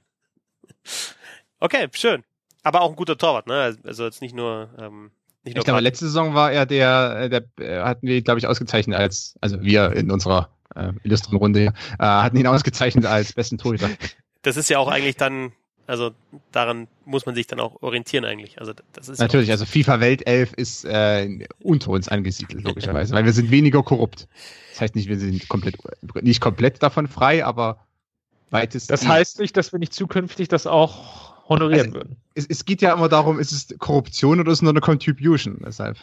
[1.58, 2.24] Okay, schön.
[2.62, 3.76] Aber auch ein guter Torwart, ne?
[3.84, 5.10] Also jetzt nicht nur, ähm,
[5.44, 5.84] nicht nur Ich glaube, Party.
[5.84, 9.62] letzte Saison war er der, äh, der äh, hatten wir, glaube ich, ausgezeichnet als, also
[9.62, 13.88] wir in unserer äh, illustren Runde hier, äh, hatten ihn ausgezeichnet als besten Torhüter.
[14.42, 15.52] das ist ja auch eigentlich dann,
[15.86, 16.12] also
[16.52, 18.58] daran muss man sich dann auch orientieren eigentlich.
[18.60, 23.32] Also das ist Natürlich, also FIFA Weltelf ist äh, unter uns angesiedelt, logischerweise, weil wir
[23.32, 24.26] sind weniger korrupt.
[24.72, 25.76] Das heißt nicht, wir sind komplett,
[26.22, 27.78] nicht komplett davon frei, aber
[28.50, 28.90] weitest.
[28.90, 32.16] Das heißt nicht, dass wir nicht zukünftig das auch honorieren Also- würden.
[32.34, 35.60] es, es geht ja immer darum, ist es Korruption oder ist es nur eine Contribution?
[35.64, 35.96] Deshalb.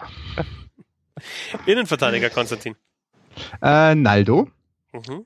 [1.66, 2.76] Innenverteidiger Konstantin.
[3.62, 4.50] Äh, Naldo.
[4.94, 5.26] Mhm.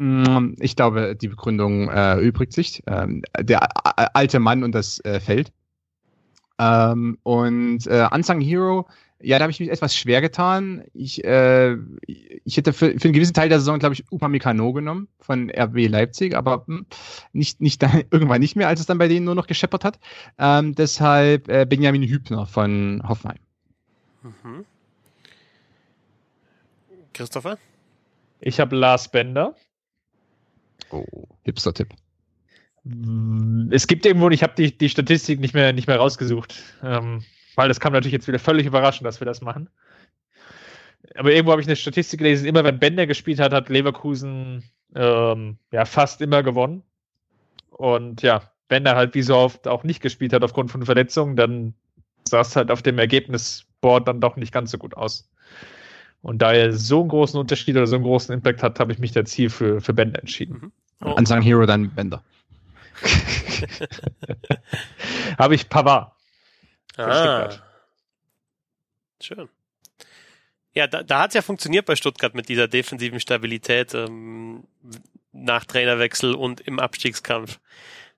[0.00, 2.82] Mm, Ich glaube, die Begründung äh, übrigt sich.
[2.86, 3.68] Ähm, der
[4.16, 5.52] alte Mann und das äh, Feld.
[6.58, 8.88] Ähm, und äh, Unsung Hero,
[9.20, 10.84] ja, da habe ich mich etwas schwer getan.
[10.94, 15.08] Ich, äh, ich hätte für, für einen gewissen Teil der Saison, glaube ich, Upamecano genommen
[15.20, 16.86] von RB Leipzig, aber hm,
[17.34, 20.00] nicht, nicht dann, irgendwann nicht mehr, als es dann bei denen nur noch gescheppert hat.
[20.38, 23.38] Ähm, deshalb äh, Benjamin Hübner von Hoffenheim.
[24.22, 24.64] Mhm.
[27.12, 27.58] Christopher?
[28.40, 29.54] Ich habe Lars Bender.
[30.90, 31.04] Oh,
[31.42, 31.94] Hipster-Tipp.
[33.70, 37.22] Es gibt irgendwo, ich habe die, die Statistik nicht mehr, nicht mehr rausgesucht, ähm,
[37.54, 39.68] weil das kam natürlich jetzt wieder völlig überraschend, dass wir das machen.
[41.14, 44.64] Aber irgendwo habe ich eine Statistik gelesen, immer wenn Bender gespielt hat, hat Leverkusen
[44.94, 46.82] ähm, ja fast immer gewonnen.
[47.70, 51.36] Und ja, wenn er halt wie so oft auch nicht gespielt hat aufgrund von Verletzungen,
[51.36, 51.74] dann
[52.28, 55.30] sah es halt auf dem Ergebnisboard dann doch nicht ganz so gut aus.
[56.22, 58.98] Und da er so einen großen Unterschied oder so einen großen Impact hat, habe ich
[58.98, 60.72] mich jetzt hier für, für Bender entschieden.
[61.02, 62.22] Oh, Unsung Hero dann Bender.
[65.38, 66.12] habe ich Pavard.
[66.96, 67.02] ah.
[67.02, 67.62] Stuttgart.
[69.22, 69.48] Schön.
[70.74, 74.64] Ja, da, da hat es ja funktioniert bei Stuttgart mit dieser defensiven Stabilität ähm,
[75.32, 77.58] nach Trainerwechsel und im Abstiegskampf.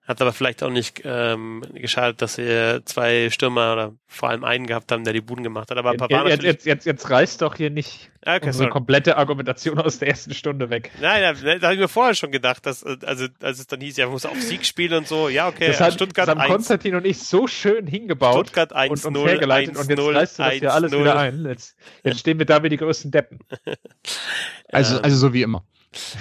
[0.05, 4.66] Hat aber vielleicht auch nicht ähm, geschadet, dass wir zwei Stürmer oder vor allem einen
[4.66, 5.79] gehabt haben, der die Buden gemacht hat.
[5.79, 8.70] Aber Pavard jetzt, jetzt, jetzt, jetzt reißt doch hier nicht okay, unsere sorry.
[8.70, 10.91] komplette Argumentation aus der ersten Stunde weg.
[11.01, 13.81] Nein, nein, da habe ich mir vorher schon gedacht, dass, äh, also, als es dann
[13.81, 16.35] hieß, ja, man muss auf Sieg spielen und so, ja, okay, das hat Stuttgart das
[16.35, 19.79] haben 1, Konstantin und ich so schön hingebaut Stuttgart und 1, uns 0, hergeleitet 1,
[19.79, 21.01] und jetzt 0, reißt du das 1, hier alles 0.
[21.01, 21.45] wieder ein.
[21.47, 23.39] Jetzt, jetzt stehen wir da wie die größten Deppen.
[24.69, 25.05] Also, Ähm.
[25.05, 25.65] also so wie immer.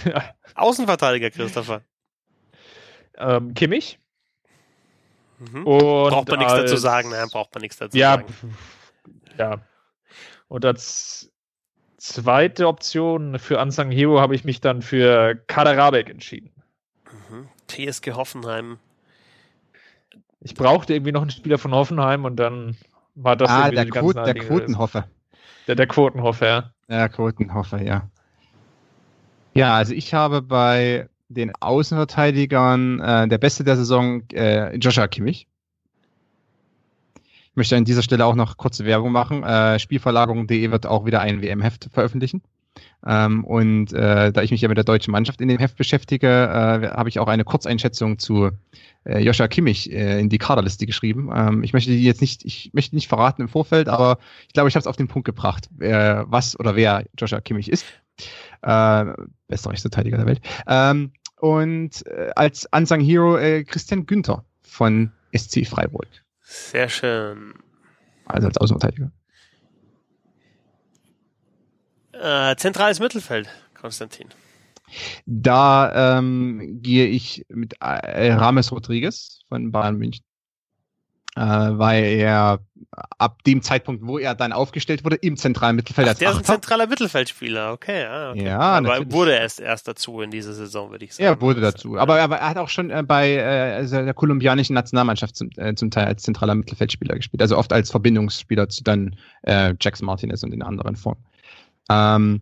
[0.55, 1.81] Außenverteidiger, Christopher.
[3.21, 3.99] Ähm, Kimmich.
[5.39, 5.65] Mhm.
[5.65, 8.57] Und Braucht man nichts dazu sagen, nein, braucht man nichts dazu Ja, sagen.
[9.37, 9.61] ja.
[10.47, 11.31] Und als
[11.97, 16.51] zweite Option für Unsung Hero habe ich mich dann für Kaderabek entschieden.
[17.29, 17.47] Mhm.
[17.67, 18.77] TSG Hoffenheim.
[20.41, 22.75] Ich brauchte irgendwie noch einen Spieler von Hoffenheim und dann
[23.15, 24.33] war das ah, irgendwie der, Quoten, der.
[24.35, 25.07] Quotenhoffer.
[25.67, 26.71] Der, der Quotenhoffer, ja.
[26.89, 28.09] Der Quotenhoffer, ja.
[29.53, 35.47] Ja, also ich habe bei den Außenverteidigern äh, der Beste der Saison äh, Joshua Kimmich.
[37.15, 39.43] Ich möchte an dieser Stelle auch noch kurze Werbung machen.
[39.43, 42.41] Äh, Spielverlagerung.de wird auch wieder ein WM-Heft veröffentlichen.
[43.05, 46.27] Ähm, und äh, da ich mich ja mit der deutschen Mannschaft in dem Heft beschäftige,
[46.27, 48.51] äh, habe ich auch eine Kurzeinschätzung zu
[49.03, 51.29] äh, Joshua Kimmich äh, in die Kaderliste geschrieben.
[51.33, 54.69] Ähm, ich möchte die jetzt nicht, ich möchte nicht verraten im Vorfeld, aber ich glaube,
[54.69, 57.85] ich habe es auf den Punkt gebracht, äh, was oder wer Joshua Kimmich ist.
[58.61, 59.05] Äh,
[59.47, 60.41] bester Rechtsverteidiger der Welt.
[60.67, 61.11] Ähm,
[61.41, 66.07] und äh, als Unsung Hero äh, Christian Günther von SC Freiburg.
[66.43, 67.55] Sehr schön.
[68.25, 69.11] Also als Außenverteidiger.
[72.13, 74.29] Äh, zentrales Mittelfeld, Konstantin.
[75.25, 80.23] Da ähm, gehe ich mit äh, Rames Rodriguez von Bayern München.
[81.35, 82.59] Äh, weil er
[83.17, 86.35] ab dem Zeitpunkt, wo er dann aufgestellt wurde, im zentralen Mittelfeld Ach, als der ist
[86.35, 86.53] ein Achter.
[86.55, 88.03] zentraler Mittelfeldspieler, okay.
[88.03, 88.45] Ah, okay.
[88.45, 91.25] Ja, Aber wurde erst erst dazu in dieser Saison, würde ich sagen.
[91.25, 91.97] Er wurde dazu.
[91.97, 95.73] Aber er, er hat auch schon äh, bei äh, also der kolumbianischen Nationalmannschaft zum, äh,
[95.75, 97.41] zum Teil als zentraler Mittelfeldspieler gespielt.
[97.41, 101.23] Also oft als Verbindungsspieler zu dann äh, Jackson Martinez und den anderen Formen.
[101.89, 102.41] Ähm,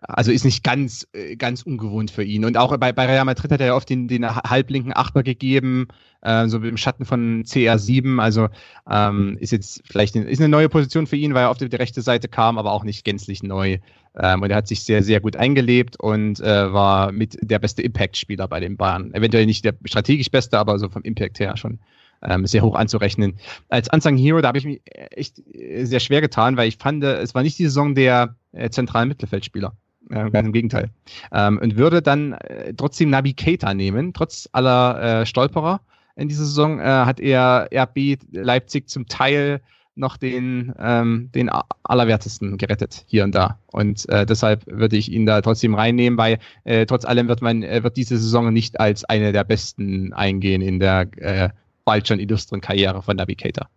[0.00, 2.44] also ist nicht ganz, äh, ganz ungewohnt für ihn.
[2.44, 5.88] Und auch bei, bei Real Madrid hat er ja oft den, den halblinken Achter gegeben,
[6.22, 8.20] äh, so im Schatten von CR7.
[8.20, 8.48] Also
[8.88, 11.64] ähm, ist jetzt vielleicht eine, ist eine neue Position für ihn, weil er auf die
[11.64, 13.78] rechte Seite kam, aber auch nicht gänzlich neu.
[14.16, 17.82] Ähm, und er hat sich sehr, sehr gut eingelebt und äh, war mit der beste
[17.82, 19.12] Impact-Spieler bei den Bayern.
[19.14, 21.80] Eventuell nicht der strategisch beste, aber so vom Impact her schon
[22.22, 23.36] ähm, sehr hoch anzurechnen.
[23.68, 24.80] Als Unsung Hero, da habe ich mich
[25.10, 28.70] echt äh, sehr schwer getan, weil ich fand, es war nicht die Saison der äh,
[28.70, 29.76] zentralen Mittelfeldspieler.
[30.10, 30.90] Äh, ganz im Gegenteil.
[31.32, 35.80] Ähm, und würde dann äh, trotzdem Nabi Keita nehmen, trotz aller äh, Stolperer
[36.16, 39.60] in dieser Saison, äh, hat er RB Leipzig zum Teil
[39.98, 41.50] noch den, ähm, den
[41.82, 43.58] allerwertesten gerettet hier und da.
[43.66, 47.62] Und äh, deshalb würde ich ihn da trotzdem reinnehmen, weil äh, trotz allem wird man
[47.62, 51.48] äh, wird diese Saison nicht als eine der besten eingehen in der äh,
[51.84, 53.68] bald schon illustren Karriere von Navigator.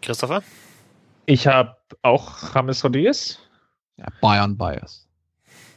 [0.00, 0.42] Christopher?
[1.26, 3.41] Ich habe auch James Rodriguez.
[4.02, 5.08] Ja, Bayern Bias.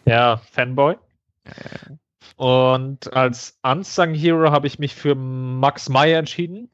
[0.06, 0.96] Ja, Fanboy.
[2.38, 6.70] Und als Unsung Hero habe ich mich für Max Meyer entschieden,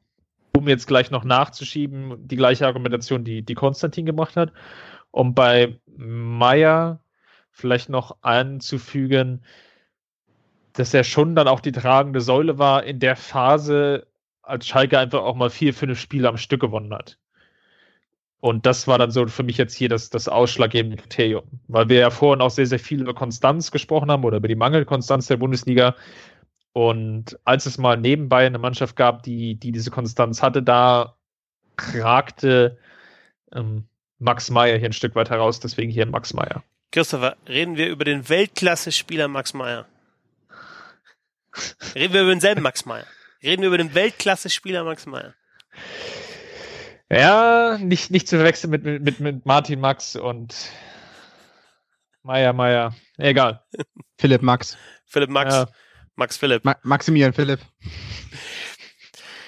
[0.56, 4.52] um jetzt gleich noch nachzuschieben, die gleiche Argumentation, die, die Konstantin gemacht hat.
[5.10, 7.00] Um bei Meyer
[7.50, 9.44] vielleicht noch anzufügen,
[10.72, 14.06] dass er schon dann auch die tragende Säule war in der Phase,
[14.40, 17.18] als Schalke einfach auch mal vier, fünf Spiele am Stück gewonnen hat.
[18.44, 22.00] Und das war dann so für mich jetzt hier das, das ausschlaggebende Kriterium, weil wir
[22.00, 25.36] ja vorhin auch sehr, sehr viel über Konstanz gesprochen haben oder über die Mangelkonstanz der
[25.36, 25.94] Bundesliga.
[26.72, 31.14] Und als es mal nebenbei eine Mannschaft gab, die, die diese Konstanz hatte, da
[31.94, 32.78] ragte
[33.52, 33.84] ähm,
[34.18, 36.64] Max Meyer hier ein Stück weit heraus, deswegen hier Max Meyer.
[36.90, 39.86] Christopher, reden wir über den Weltklasse-Spieler Max Meyer.
[41.94, 43.06] Reden wir über denselben Max Meyer.
[43.40, 45.32] Reden wir über den Weltklasse-Spieler Max Meyer.
[47.12, 50.54] Ja, nicht, nicht zu verwechseln mit, mit, mit Martin Max und
[52.22, 52.94] Meyer Meyer.
[53.18, 53.62] Egal.
[54.18, 54.78] Philipp Max.
[55.04, 55.54] Philipp Max.
[55.54, 55.68] Ja.
[56.16, 56.64] Max Philipp.
[56.64, 57.60] Ma Maximilian Philipp.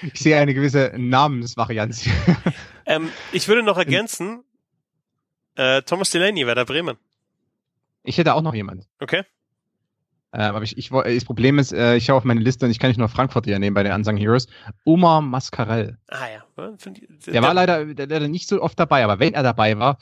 [0.01, 2.01] Ich sehe eine gewisse Namensvarianz.
[2.01, 2.13] hier.
[2.87, 4.43] Ähm, ich würde noch ergänzen,
[5.55, 6.97] äh, Thomas Delaney, Werder Bremen.
[8.03, 8.87] Ich hätte auch noch jemand.
[8.99, 9.23] Okay.
[10.37, 12.79] Äh, aber ich, ich, das Problem ist, äh, ich schaue auf meine Liste und ich
[12.79, 14.47] kann nicht nur Frankfurt hier nehmen bei den Unsung Heroes.
[14.83, 15.97] Omar Mascarell.
[16.09, 16.75] Ah ja.
[16.77, 19.77] Find ich- Der war leider, der, leider nicht so oft dabei, aber wenn er dabei
[19.79, 19.97] war,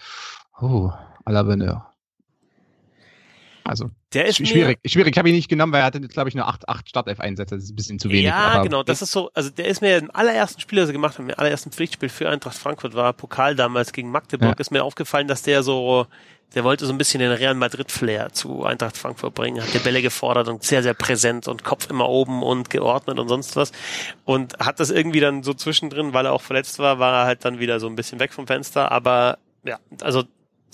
[0.60, 0.90] oh,
[1.26, 1.88] à la bonheur.
[3.66, 4.80] Also Der ist schwierig.
[4.86, 5.14] Schwierig.
[5.14, 7.56] Ich habe ihn nicht genommen, weil er hatte, glaube ich, nur acht, acht Startelf-Einsätze.
[7.56, 8.26] Das ist ein bisschen zu Mir, wenig.
[8.26, 8.84] ja, genau.
[8.84, 11.34] Das ist so, also der ist mir im allerersten Spiel, das er gemacht hat, im
[11.38, 14.56] allerersten Pflichtspiel für Eintracht Frankfurt war, Pokal damals gegen Magdeburg, Ja.
[14.60, 16.08] ist mir aufgefallen, dass der so,
[16.56, 20.02] der wollte so ein bisschen den Real Madrid-Flair zu Eintracht Frankfurt bringen, hat die Bälle
[20.02, 23.72] gefordert und sehr, sehr präsent und Kopf immer oben und geordnet und sonst was.
[24.26, 27.44] Und hat das irgendwie dann so zwischendrin, weil er auch verletzt war, war er halt
[27.46, 28.92] dann wieder so ein bisschen weg vom Fenster.
[28.92, 30.24] Aber ja, also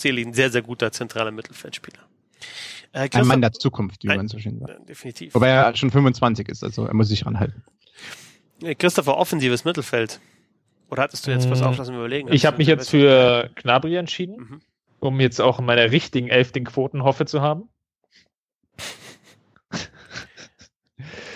[0.03, 1.99] ein sehr, sehr guter zentraler Mittelfeldspieler.
[2.91, 4.71] Äh, ein Mann der Zukunft, wie Ein- man so schön sagt.
[4.71, 5.35] Ja, definitiv.
[5.35, 7.63] Wobei er schon 25 ist, also er muss sich ranhalten.
[8.63, 10.19] Äh, Christopher, offensives Mittelfeld.
[10.89, 12.27] Oder hattest du jetzt was Mm, auf, lass mich überlegen?
[12.29, 14.61] Ich Hast habe mich jetzt für Gnabry entschieden, Mhm.
[14.99, 17.69] Um jetzt auch in meiner richtigen Elf den Quotenhoffe zu haben.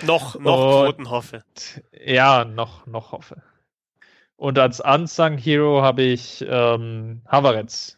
[0.05, 1.43] Noch, noch Und- Quotenhoffe.
[2.05, 3.41] Ja, noch, noch hoffe.
[4.35, 7.97] Und als Unsung Hero habe ich ähm, Havertz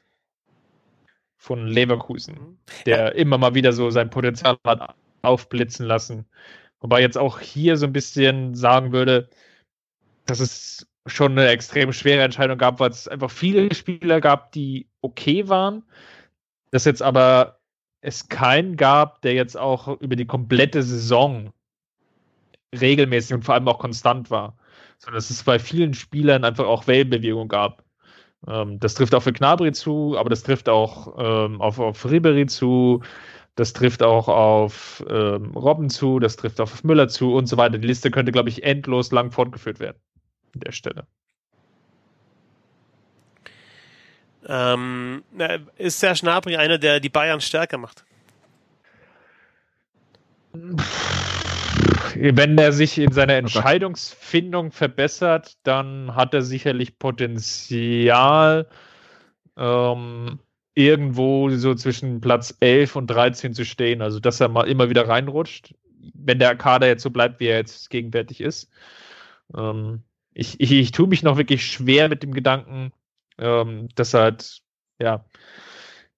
[1.37, 2.57] von Leverkusen, Mhm.
[2.85, 6.27] der immer mal wieder so sein Potenzial hat aufblitzen lassen.
[6.79, 9.29] Wobei jetzt auch hier so ein bisschen sagen würde,
[10.25, 14.87] dass es schon eine extrem schwere Entscheidung gab, weil es einfach viele Spieler gab, die
[15.01, 15.83] okay waren.
[16.71, 17.59] Dass jetzt aber
[18.01, 21.53] es keinen gab, der jetzt auch über die komplette Saison
[22.79, 24.57] regelmäßig und vor allem auch konstant war.
[24.97, 27.83] Sondern dass es bei vielen Spielern einfach auch Wellenbewegung gab.
[28.47, 32.45] Ähm, das trifft auch für Gnabry zu, aber das trifft auch ähm, auf, auf Ribery
[32.47, 33.01] zu,
[33.55, 37.57] das trifft auch auf ähm, Robben zu, das trifft auch auf Müller zu und so
[37.57, 37.77] weiter.
[37.77, 39.97] Die Liste könnte, glaube ich, endlos lang fortgeführt werden.
[40.55, 41.05] An der Stelle.
[44.47, 45.23] Ähm,
[45.77, 48.05] ist Serge Gnabry einer, der die Bayern stärker macht?
[52.15, 58.67] Wenn er sich in seiner Entscheidungsfindung verbessert, dann hat er sicherlich Potenzial,
[59.57, 60.39] ähm,
[60.75, 64.01] irgendwo so zwischen Platz 11 und 13 zu stehen.
[64.01, 65.73] Also, dass er mal immer wieder reinrutscht,
[66.13, 68.69] wenn der Kader jetzt so bleibt, wie er jetzt gegenwärtig ist.
[69.57, 70.03] Ähm,
[70.35, 72.91] ich, ich, ich tue mich noch wirklich schwer mit dem Gedanken,
[73.39, 74.61] ähm, dass halt,
[74.99, 75.25] ja,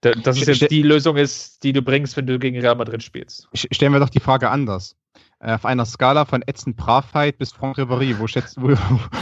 [0.02, 3.02] da, dass es jetzt die Lösung ist, die du bringst, wenn du gegen Real Madrid
[3.02, 3.48] spielst.
[3.54, 4.96] Stellen wir doch die Frage anders.
[5.40, 8.70] Äh, Auf einer Skala von Edson Bravheit bis Franck Ribéry, wo, schätzt, wo,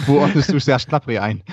[0.07, 1.43] wo ordnest du Serge Gnabry ein?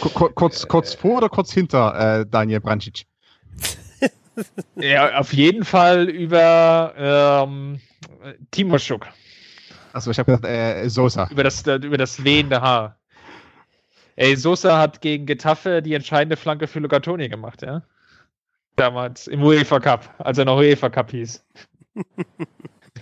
[0.00, 3.06] Ku- ku- kurz, kurz vor oder kurz hinter äh, Daniel Brancic?
[4.76, 6.94] Ja, auf jeden Fall über
[7.46, 7.80] ähm,
[8.50, 9.06] Timo Schuck,
[9.92, 11.28] Achso, ich habe gesagt, äh, Sosa.
[11.30, 12.96] über das, über das wehende Haar.
[14.16, 17.82] Ey, Sosa hat gegen Getafe die entscheidende Flanke für Lugatoni gemacht, ja?
[18.76, 21.44] Damals im UEFA Cup, als er noch UEFA Cup hieß.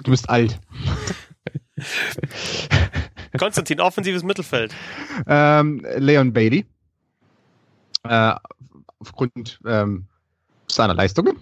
[0.04, 0.60] Du bist alt.
[3.38, 4.74] Konstantin, offensives Mittelfeld.
[5.26, 6.66] Ähm, Leon Bailey.
[8.04, 8.34] Äh,
[9.00, 10.06] aufgrund ähm,
[10.70, 11.36] seiner Leistungen.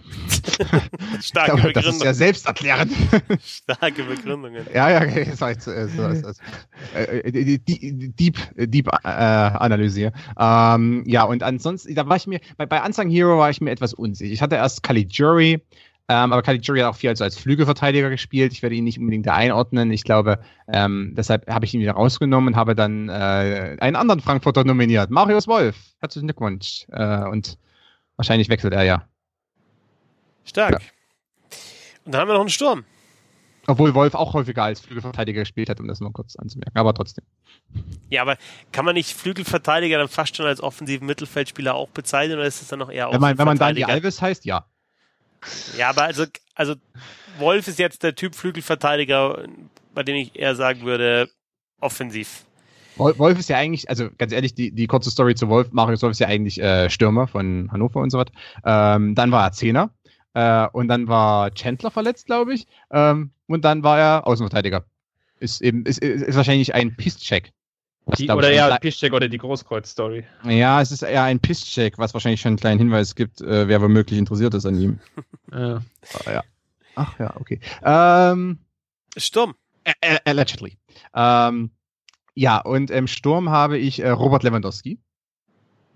[1.21, 2.91] Starke Aber das ist ja selbsterklärend.
[3.43, 4.65] Starke Begründungen.
[4.73, 9.07] ja, ja, okay, das jetzt, äh, so, so, so, äh, die- die- Deep, Deep äh,
[9.07, 10.11] Analyse.
[10.39, 13.71] Ähm, ja, und ansonsten, da war ich mir, bei, bei Unsung Hero war ich mir
[13.71, 14.31] etwas unsicher.
[14.33, 15.61] Ich hatte erst Caligiuri,
[16.09, 18.53] ähm, aber Caligiuri hat auch viel also als Flügelverteidiger gespielt.
[18.53, 19.91] Ich werde ihn nicht unbedingt da einordnen.
[19.91, 20.39] Ich glaube,
[20.71, 25.09] ähm, deshalb habe ich ihn wieder rausgenommen und habe dann äh, einen anderen Frankfurter nominiert.
[25.09, 25.75] Marius Wolf.
[25.99, 26.85] Herzlichen Glückwunsch.
[26.91, 27.57] Äh, und
[28.15, 29.03] wahrscheinlich wechselt er ja.
[30.47, 30.81] Stark.
[32.05, 32.85] Und dann haben wir noch einen Sturm.
[33.69, 36.77] Obwohl Wolf auch häufiger als Flügelverteidiger gespielt hat, um das mal kurz anzumerken.
[36.77, 37.25] Aber trotzdem.
[38.09, 38.37] Ja, aber
[38.71, 42.69] kann man nicht Flügelverteidiger dann fast schon als offensiven Mittelfeldspieler auch bezeichnen oder ist es
[42.69, 43.83] dann noch eher Wenn man, wenn man Dani?
[43.83, 44.65] Alves heißt, ja.
[45.77, 46.25] Ja, aber also,
[46.55, 46.75] also
[47.39, 49.43] Wolf ist jetzt der Typ Flügelverteidiger,
[49.93, 51.29] bei dem ich eher sagen würde,
[51.81, 52.45] offensiv.
[52.95, 56.01] Wol- Wolf ist ja eigentlich, also ganz ehrlich, die, die kurze Story zu Wolf, Marius
[56.01, 58.27] Wolf ist ja eigentlich äh, Stürmer von Hannover und so was.
[58.63, 59.91] Ähm, dann war er Zehner
[60.37, 62.67] äh, und dann war Chandler verletzt, glaube ich.
[62.91, 64.85] Ähm, und dann war er Außenverteidiger.
[65.39, 67.51] Ist eben, ist, ist, ist wahrscheinlich ein Pisscheck.
[68.17, 70.23] Die, oder ja, ein Piszczek oder die Großkreuz-Story.
[70.45, 73.81] ja, es ist eher ein Pisscheck, was wahrscheinlich schon einen kleinen Hinweis gibt, äh, wer
[73.81, 74.99] womöglich interessiert ist an ihm.
[75.51, 75.81] Ja.
[76.25, 76.43] Ah, ja.
[76.95, 77.61] Ach ja, okay.
[77.81, 78.59] Ähm,
[79.15, 79.55] Sturm.
[80.25, 80.77] allegedly.
[81.15, 81.71] Ähm,
[82.35, 84.99] ja, und im Sturm habe ich äh, Robert Lewandowski.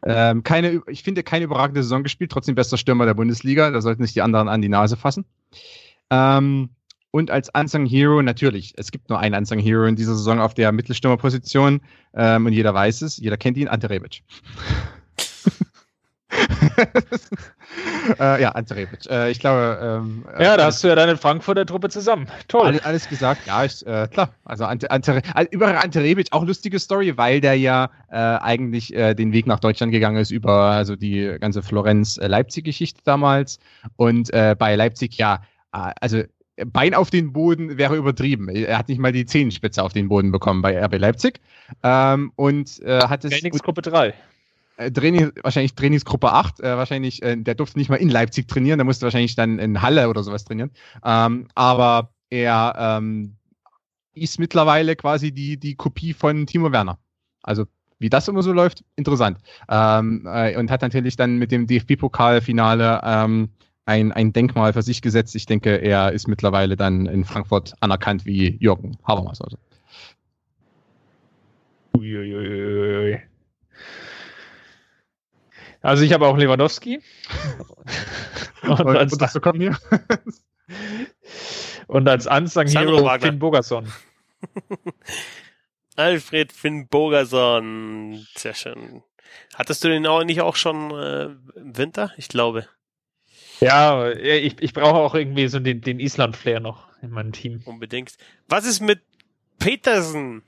[0.04, 3.70] Ähm, keine, ich finde, keine überragende Saison gespielt, trotzdem bester Stürmer der Bundesliga.
[3.72, 5.26] Da sollten sich die anderen an die Nase fassen.
[6.10, 6.70] Ähm,
[7.12, 10.54] und als Unsung Hero, natürlich, es gibt nur einen Unsung Hero in dieser Saison auf
[10.54, 11.82] der Mittelstürmerposition.
[12.14, 14.24] Ähm, und jeder weiß es, jeder kennt ihn, Ante Rebic.
[18.20, 19.10] äh, ja, Ante Rebic.
[19.10, 19.80] Äh, ich glaube.
[19.82, 22.28] Ähm, ja, da hast du ja deine Frankfurter Truppe zusammen.
[22.48, 22.68] Toll.
[22.68, 23.48] Alles, alles gesagt.
[23.48, 24.34] Ja, ich, äh, klar.
[24.46, 28.94] Also Ante, Ante, also über Ante Rebic auch lustige Story, weil der ja äh, eigentlich
[28.96, 33.60] äh, den Weg nach Deutschland gegangen ist über also die ganze Florenz-Leipzig-Geschichte damals
[33.96, 35.42] und äh, bei Leipzig ja,
[35.72, 36.24] also
[36.66, 38.50] Bein auf den Boden wäre übertrieben.
[38.50, 41.40] Er hat nicht mal die Zehenspitze auf den Boden bekommen bei RB Leipzig.
[41.82, 43.32] Ähm, und äh, hat es.
[43.32, 44.14] Trainingsgruppe 3.
[44.78, 48.78] Äh, Training, wahrscheinlich Trainingsgruppe 8, äh, wahrscheinlich, äh, der durfte nicht mal in Leipzig trainieren,
[48.78, 50.72] der musste wahrscheinlich dann in Halle oder sowas trainieren.
[51.04, 53.36] Ähm, aber er ähm,
[54.14, 57.00] ist mittlerweile quasi die, die Kopie von Timo Werner.
[57.44, 57.66] Also
[58.00, 59.38] wie das immer so läuft, interessant.
[59.70, 63.50] Ähm, äh, und hat natürlich dann mit dem DFB-Pokalfinale ähm,
[63.86, 65.36] ein, ein Denkmal für sich gesetzt.
[65.36, 69.42] Ich denke, er ist mittlerweile dann in Frankfurt anerkannt wie Jürgen Habermas.
[69.42, 69.58] Also.
[71.96, 73.20] Uiuiui.
[75.82, 77.02] Also ich habe auch Lewandowski.
[78.64, 79.78] und, und, als, und das kommen hier.
[81.88, 83.92] und als Unsung Hero Finn Bogerson.
[85.96, 88.26] Alfred Finn Bogerson.
[88.36, 89.04] Sehr schön.
[89.56, 91.26] Hattest du den auch nicht auch schon äh,
[91.56, 92.12] im Winter?
[92.18, 92.68] Ich glaube.
[93.60, 97.62] Ja, ich, ich brauche auch irgendwie so den, den Island-Flair noch in meinem Team.
[97.66, 98.18] Unbedingt.
[98.48, 99.02] Was ist mit
[99.60, 100.44] Petersen?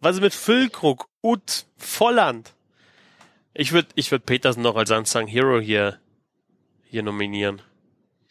[0.00, 2.54] Was ist mit Füllkrug, Ut, Volland?
[3.54, 5.98] Ich würde ich würd Petersen noch als Unsung Hero hier,
[6.84, 7.62] hier nominieren.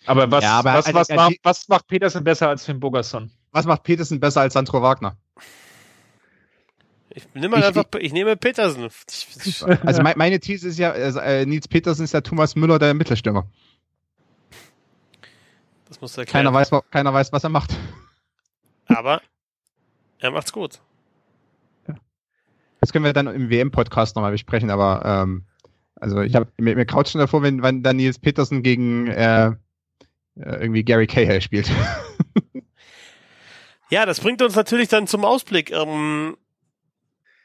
[0.05, 3.31] Aber was, ja, aber was, was, macht, was macht Petersen besser als Finn Bogerson?
[3.51, 5.17] Was macht Petersen besser als Sandro Wagner?
[7.09, 8.89] Ich nehme ich, einfach, ich nehme Petersen.
[9.83, 13.47] Also meine These ist ja, äh, Nils Petersen ist der Thomas Müller der Mittelstürmer.
[15.87, 16.45] Das muss erklären.
[16.45, 17.75] Keiner weiß, keiner weiß, was er macht.
[18.85, 19.21] Aber
[20.19, 20.79] er macht's gut.
[22.89, 25.45] Das können wir dann im WM-Podcast nochmal besprechen, aber ähm,
[25.93, 29.49] also ich habe mir, mir kraut schon davor, wenn, wenn dann Nils Petersen gegen äh,
[29.49, 29.53] äh
[30.35, 31.69] irgendwie Gary Cahill spielt.
[33.91, 35.69] ja, das bringt uns natürlich dann zum Ausblick.
[35.69, 36.35] Ähm,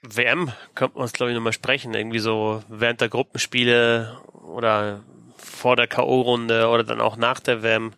[0.01, 1.93] WM könnte man es, glaube ich, nochmal sprechen.
[1.93, 5.05] Irgendwie so während der Gruppenspiele oder
[5.37, 7.93] vor der K.O.-Runde oder dann auch nach der WM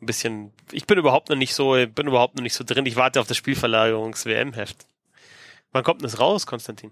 [0.00, 2.86] ein bisschen, ich bin überhaupt noch nicht so, bin überhaupt noch nicht so drin.
[2.86, 4.86] Ich warte auf das Spielverlagerungs-WM-Heft.
[5.76, 6.90] Wann kommt denn das raus, Konstantin?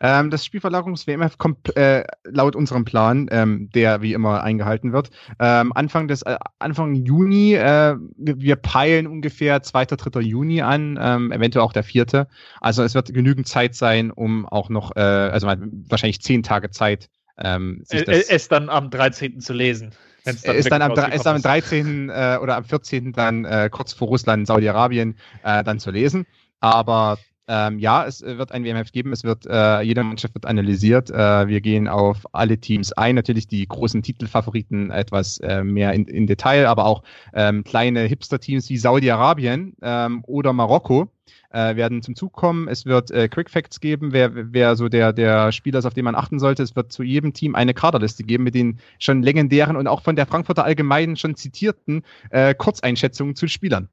[0.00, 5.72] Ähm, das Spielverlagerungs-WMF kommt äh, laut unserem Plan, ähm, der wie immer eingehalten wird, ähm,
[5.72, 7.54] Anfang des äh, Anfang Juni.
[7.54, 9.86] Äh, wir, wir, peilen ungefähr 2.
[9.86, 10.20] 3.
[10.20, 12.26] Juni an, ähm, eventuell auch der 4.
[12.60, 17.08] Also es wird genügend Zeit sein, um auch noch, äh, also wahrscheinlich 10 Tage Zeit.
[17.38, 19.40] Ähm, sich das, es dann am 13.
[19.40, 19.92] zu lesen.
[20.24, 22.10] Dann ist dann am, ist am 13.
[22.10, 23.14] Äh, oder am 14.
[23.14, 26.26] dann äh, kurz vor Russland, Saudi-Arabien äh, dann zu lesen.
[26.60, 27.16] Aber
[27.48, 31.10] ähm, ja, es wird ein WMF geben, es wird, äh, jede Mannschaft wird analysiert.
[31.10, 36.04] Äh, wir gehen auf alle Teams ein, natürlich die großen Titelfavoriten etwas äh, mehr in,
[36.04, 37.02] in, Detail, aber auch
[37.32, 41.10] ähm, kleine Hipster-Teams wie Saudi-Arabien ähm, oder Marokko
[41.50, 42.68] äh, werden zum Zug kommen.
[42.68, 46.04] Es wird äh, Quick Facts geben, wer, wer so der, der Spieler ist, auf den
[46.04, 46.62] man achten sollte.
[46.62, 50.16] Es wird zu jedem Team eine Kaderliste geben mit den schon legendären und auch von
[50.16, 53.88] der Frankfurter Allgemeinen schon zitierten äh, Kurzeinschätzungen zu Spielern.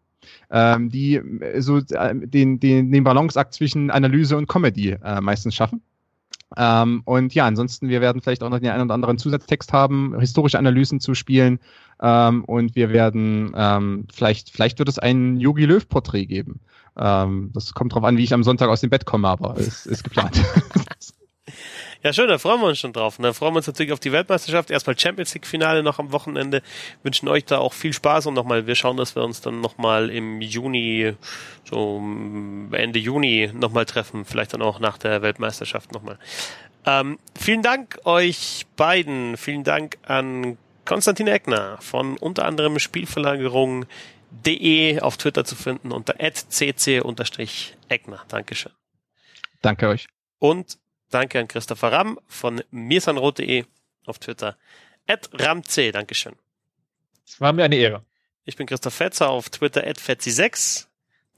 [0.49, 5.55] Ähm, die äh, so äh, den, den, den Balanceakt zwischen Analyse und Comedy äh, meistens
[5.55, 5.81] schaffen.
[6.57, 10.17] Ähm, und ja, ansonsten, wir werden vielleicht auch noch den einen oder anderen Zusatztext haben,
[10.19, 11.59] historische Analysen zu spielen.
[12.01, 16.59] Ähm, und wir werden, ähm, vielleicht, vielleicht wird es ein Yogi Löw-Porträt geben.
[16.97, 19.85] Ähm, das kommt drauf an, wie ich am Sonntag aus dem Bett komme, aber es
[19.85, 20.41] ist geplant.
[22.05, 23.17] Ja, schön, da freuen wir uns schon drauf.
[23.17, 24.69] Und dann freuen wir uns natürlich auf die Weltmeisterschaft.
[24.69, 26.61] Erstmal Champions League Finale noch am Wochenende.
[27.01, 30.11] Wünschen euch da auch viel Spaß und nochmal, wir schauen, dass wir uns dann nochmal
[30.11, 31.15] im Juni,
[31.67, 31.97] so
[32.71, 34.23] Ende Juni nochmal treffen.
[34.23, 36.19] Vielleicht dann auch nach der Weltmeisterschaft nochmal.
[36.85, 39.35] Ähm, vielen Dank euch beiden.
[39.35, 48.25] Vielen Dank an Konstantin Eckner von unter anderem Spielverlagerung.de auf Twitter zu finden unter cc-eckner.
[48.27, 48.73] Dankeschön.
[49.63, 50.05] Danke euch.
[50.37, 50.77] Und
[51.09, 53.65] Danke an Christopher Ramm von mirsanrot.de
[54.05, 54.57] auf Twitter.
[55.07, 56.33] At ramc, Dankeschön.
[57.25, 58.03] Es war mir eine Ehre.
[58.43, 60.85] Ich bin Christoph Fetzer auf Twitter at fetzi6.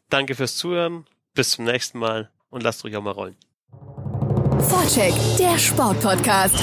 [0.10, 1.06] Danke fürs Zuhören.
[1.34, 3.36] Bis zum nächsten Mal und lasst euch auch mal rollen.
[4.60, 6.56] Vorcheck, der Sportpodcast.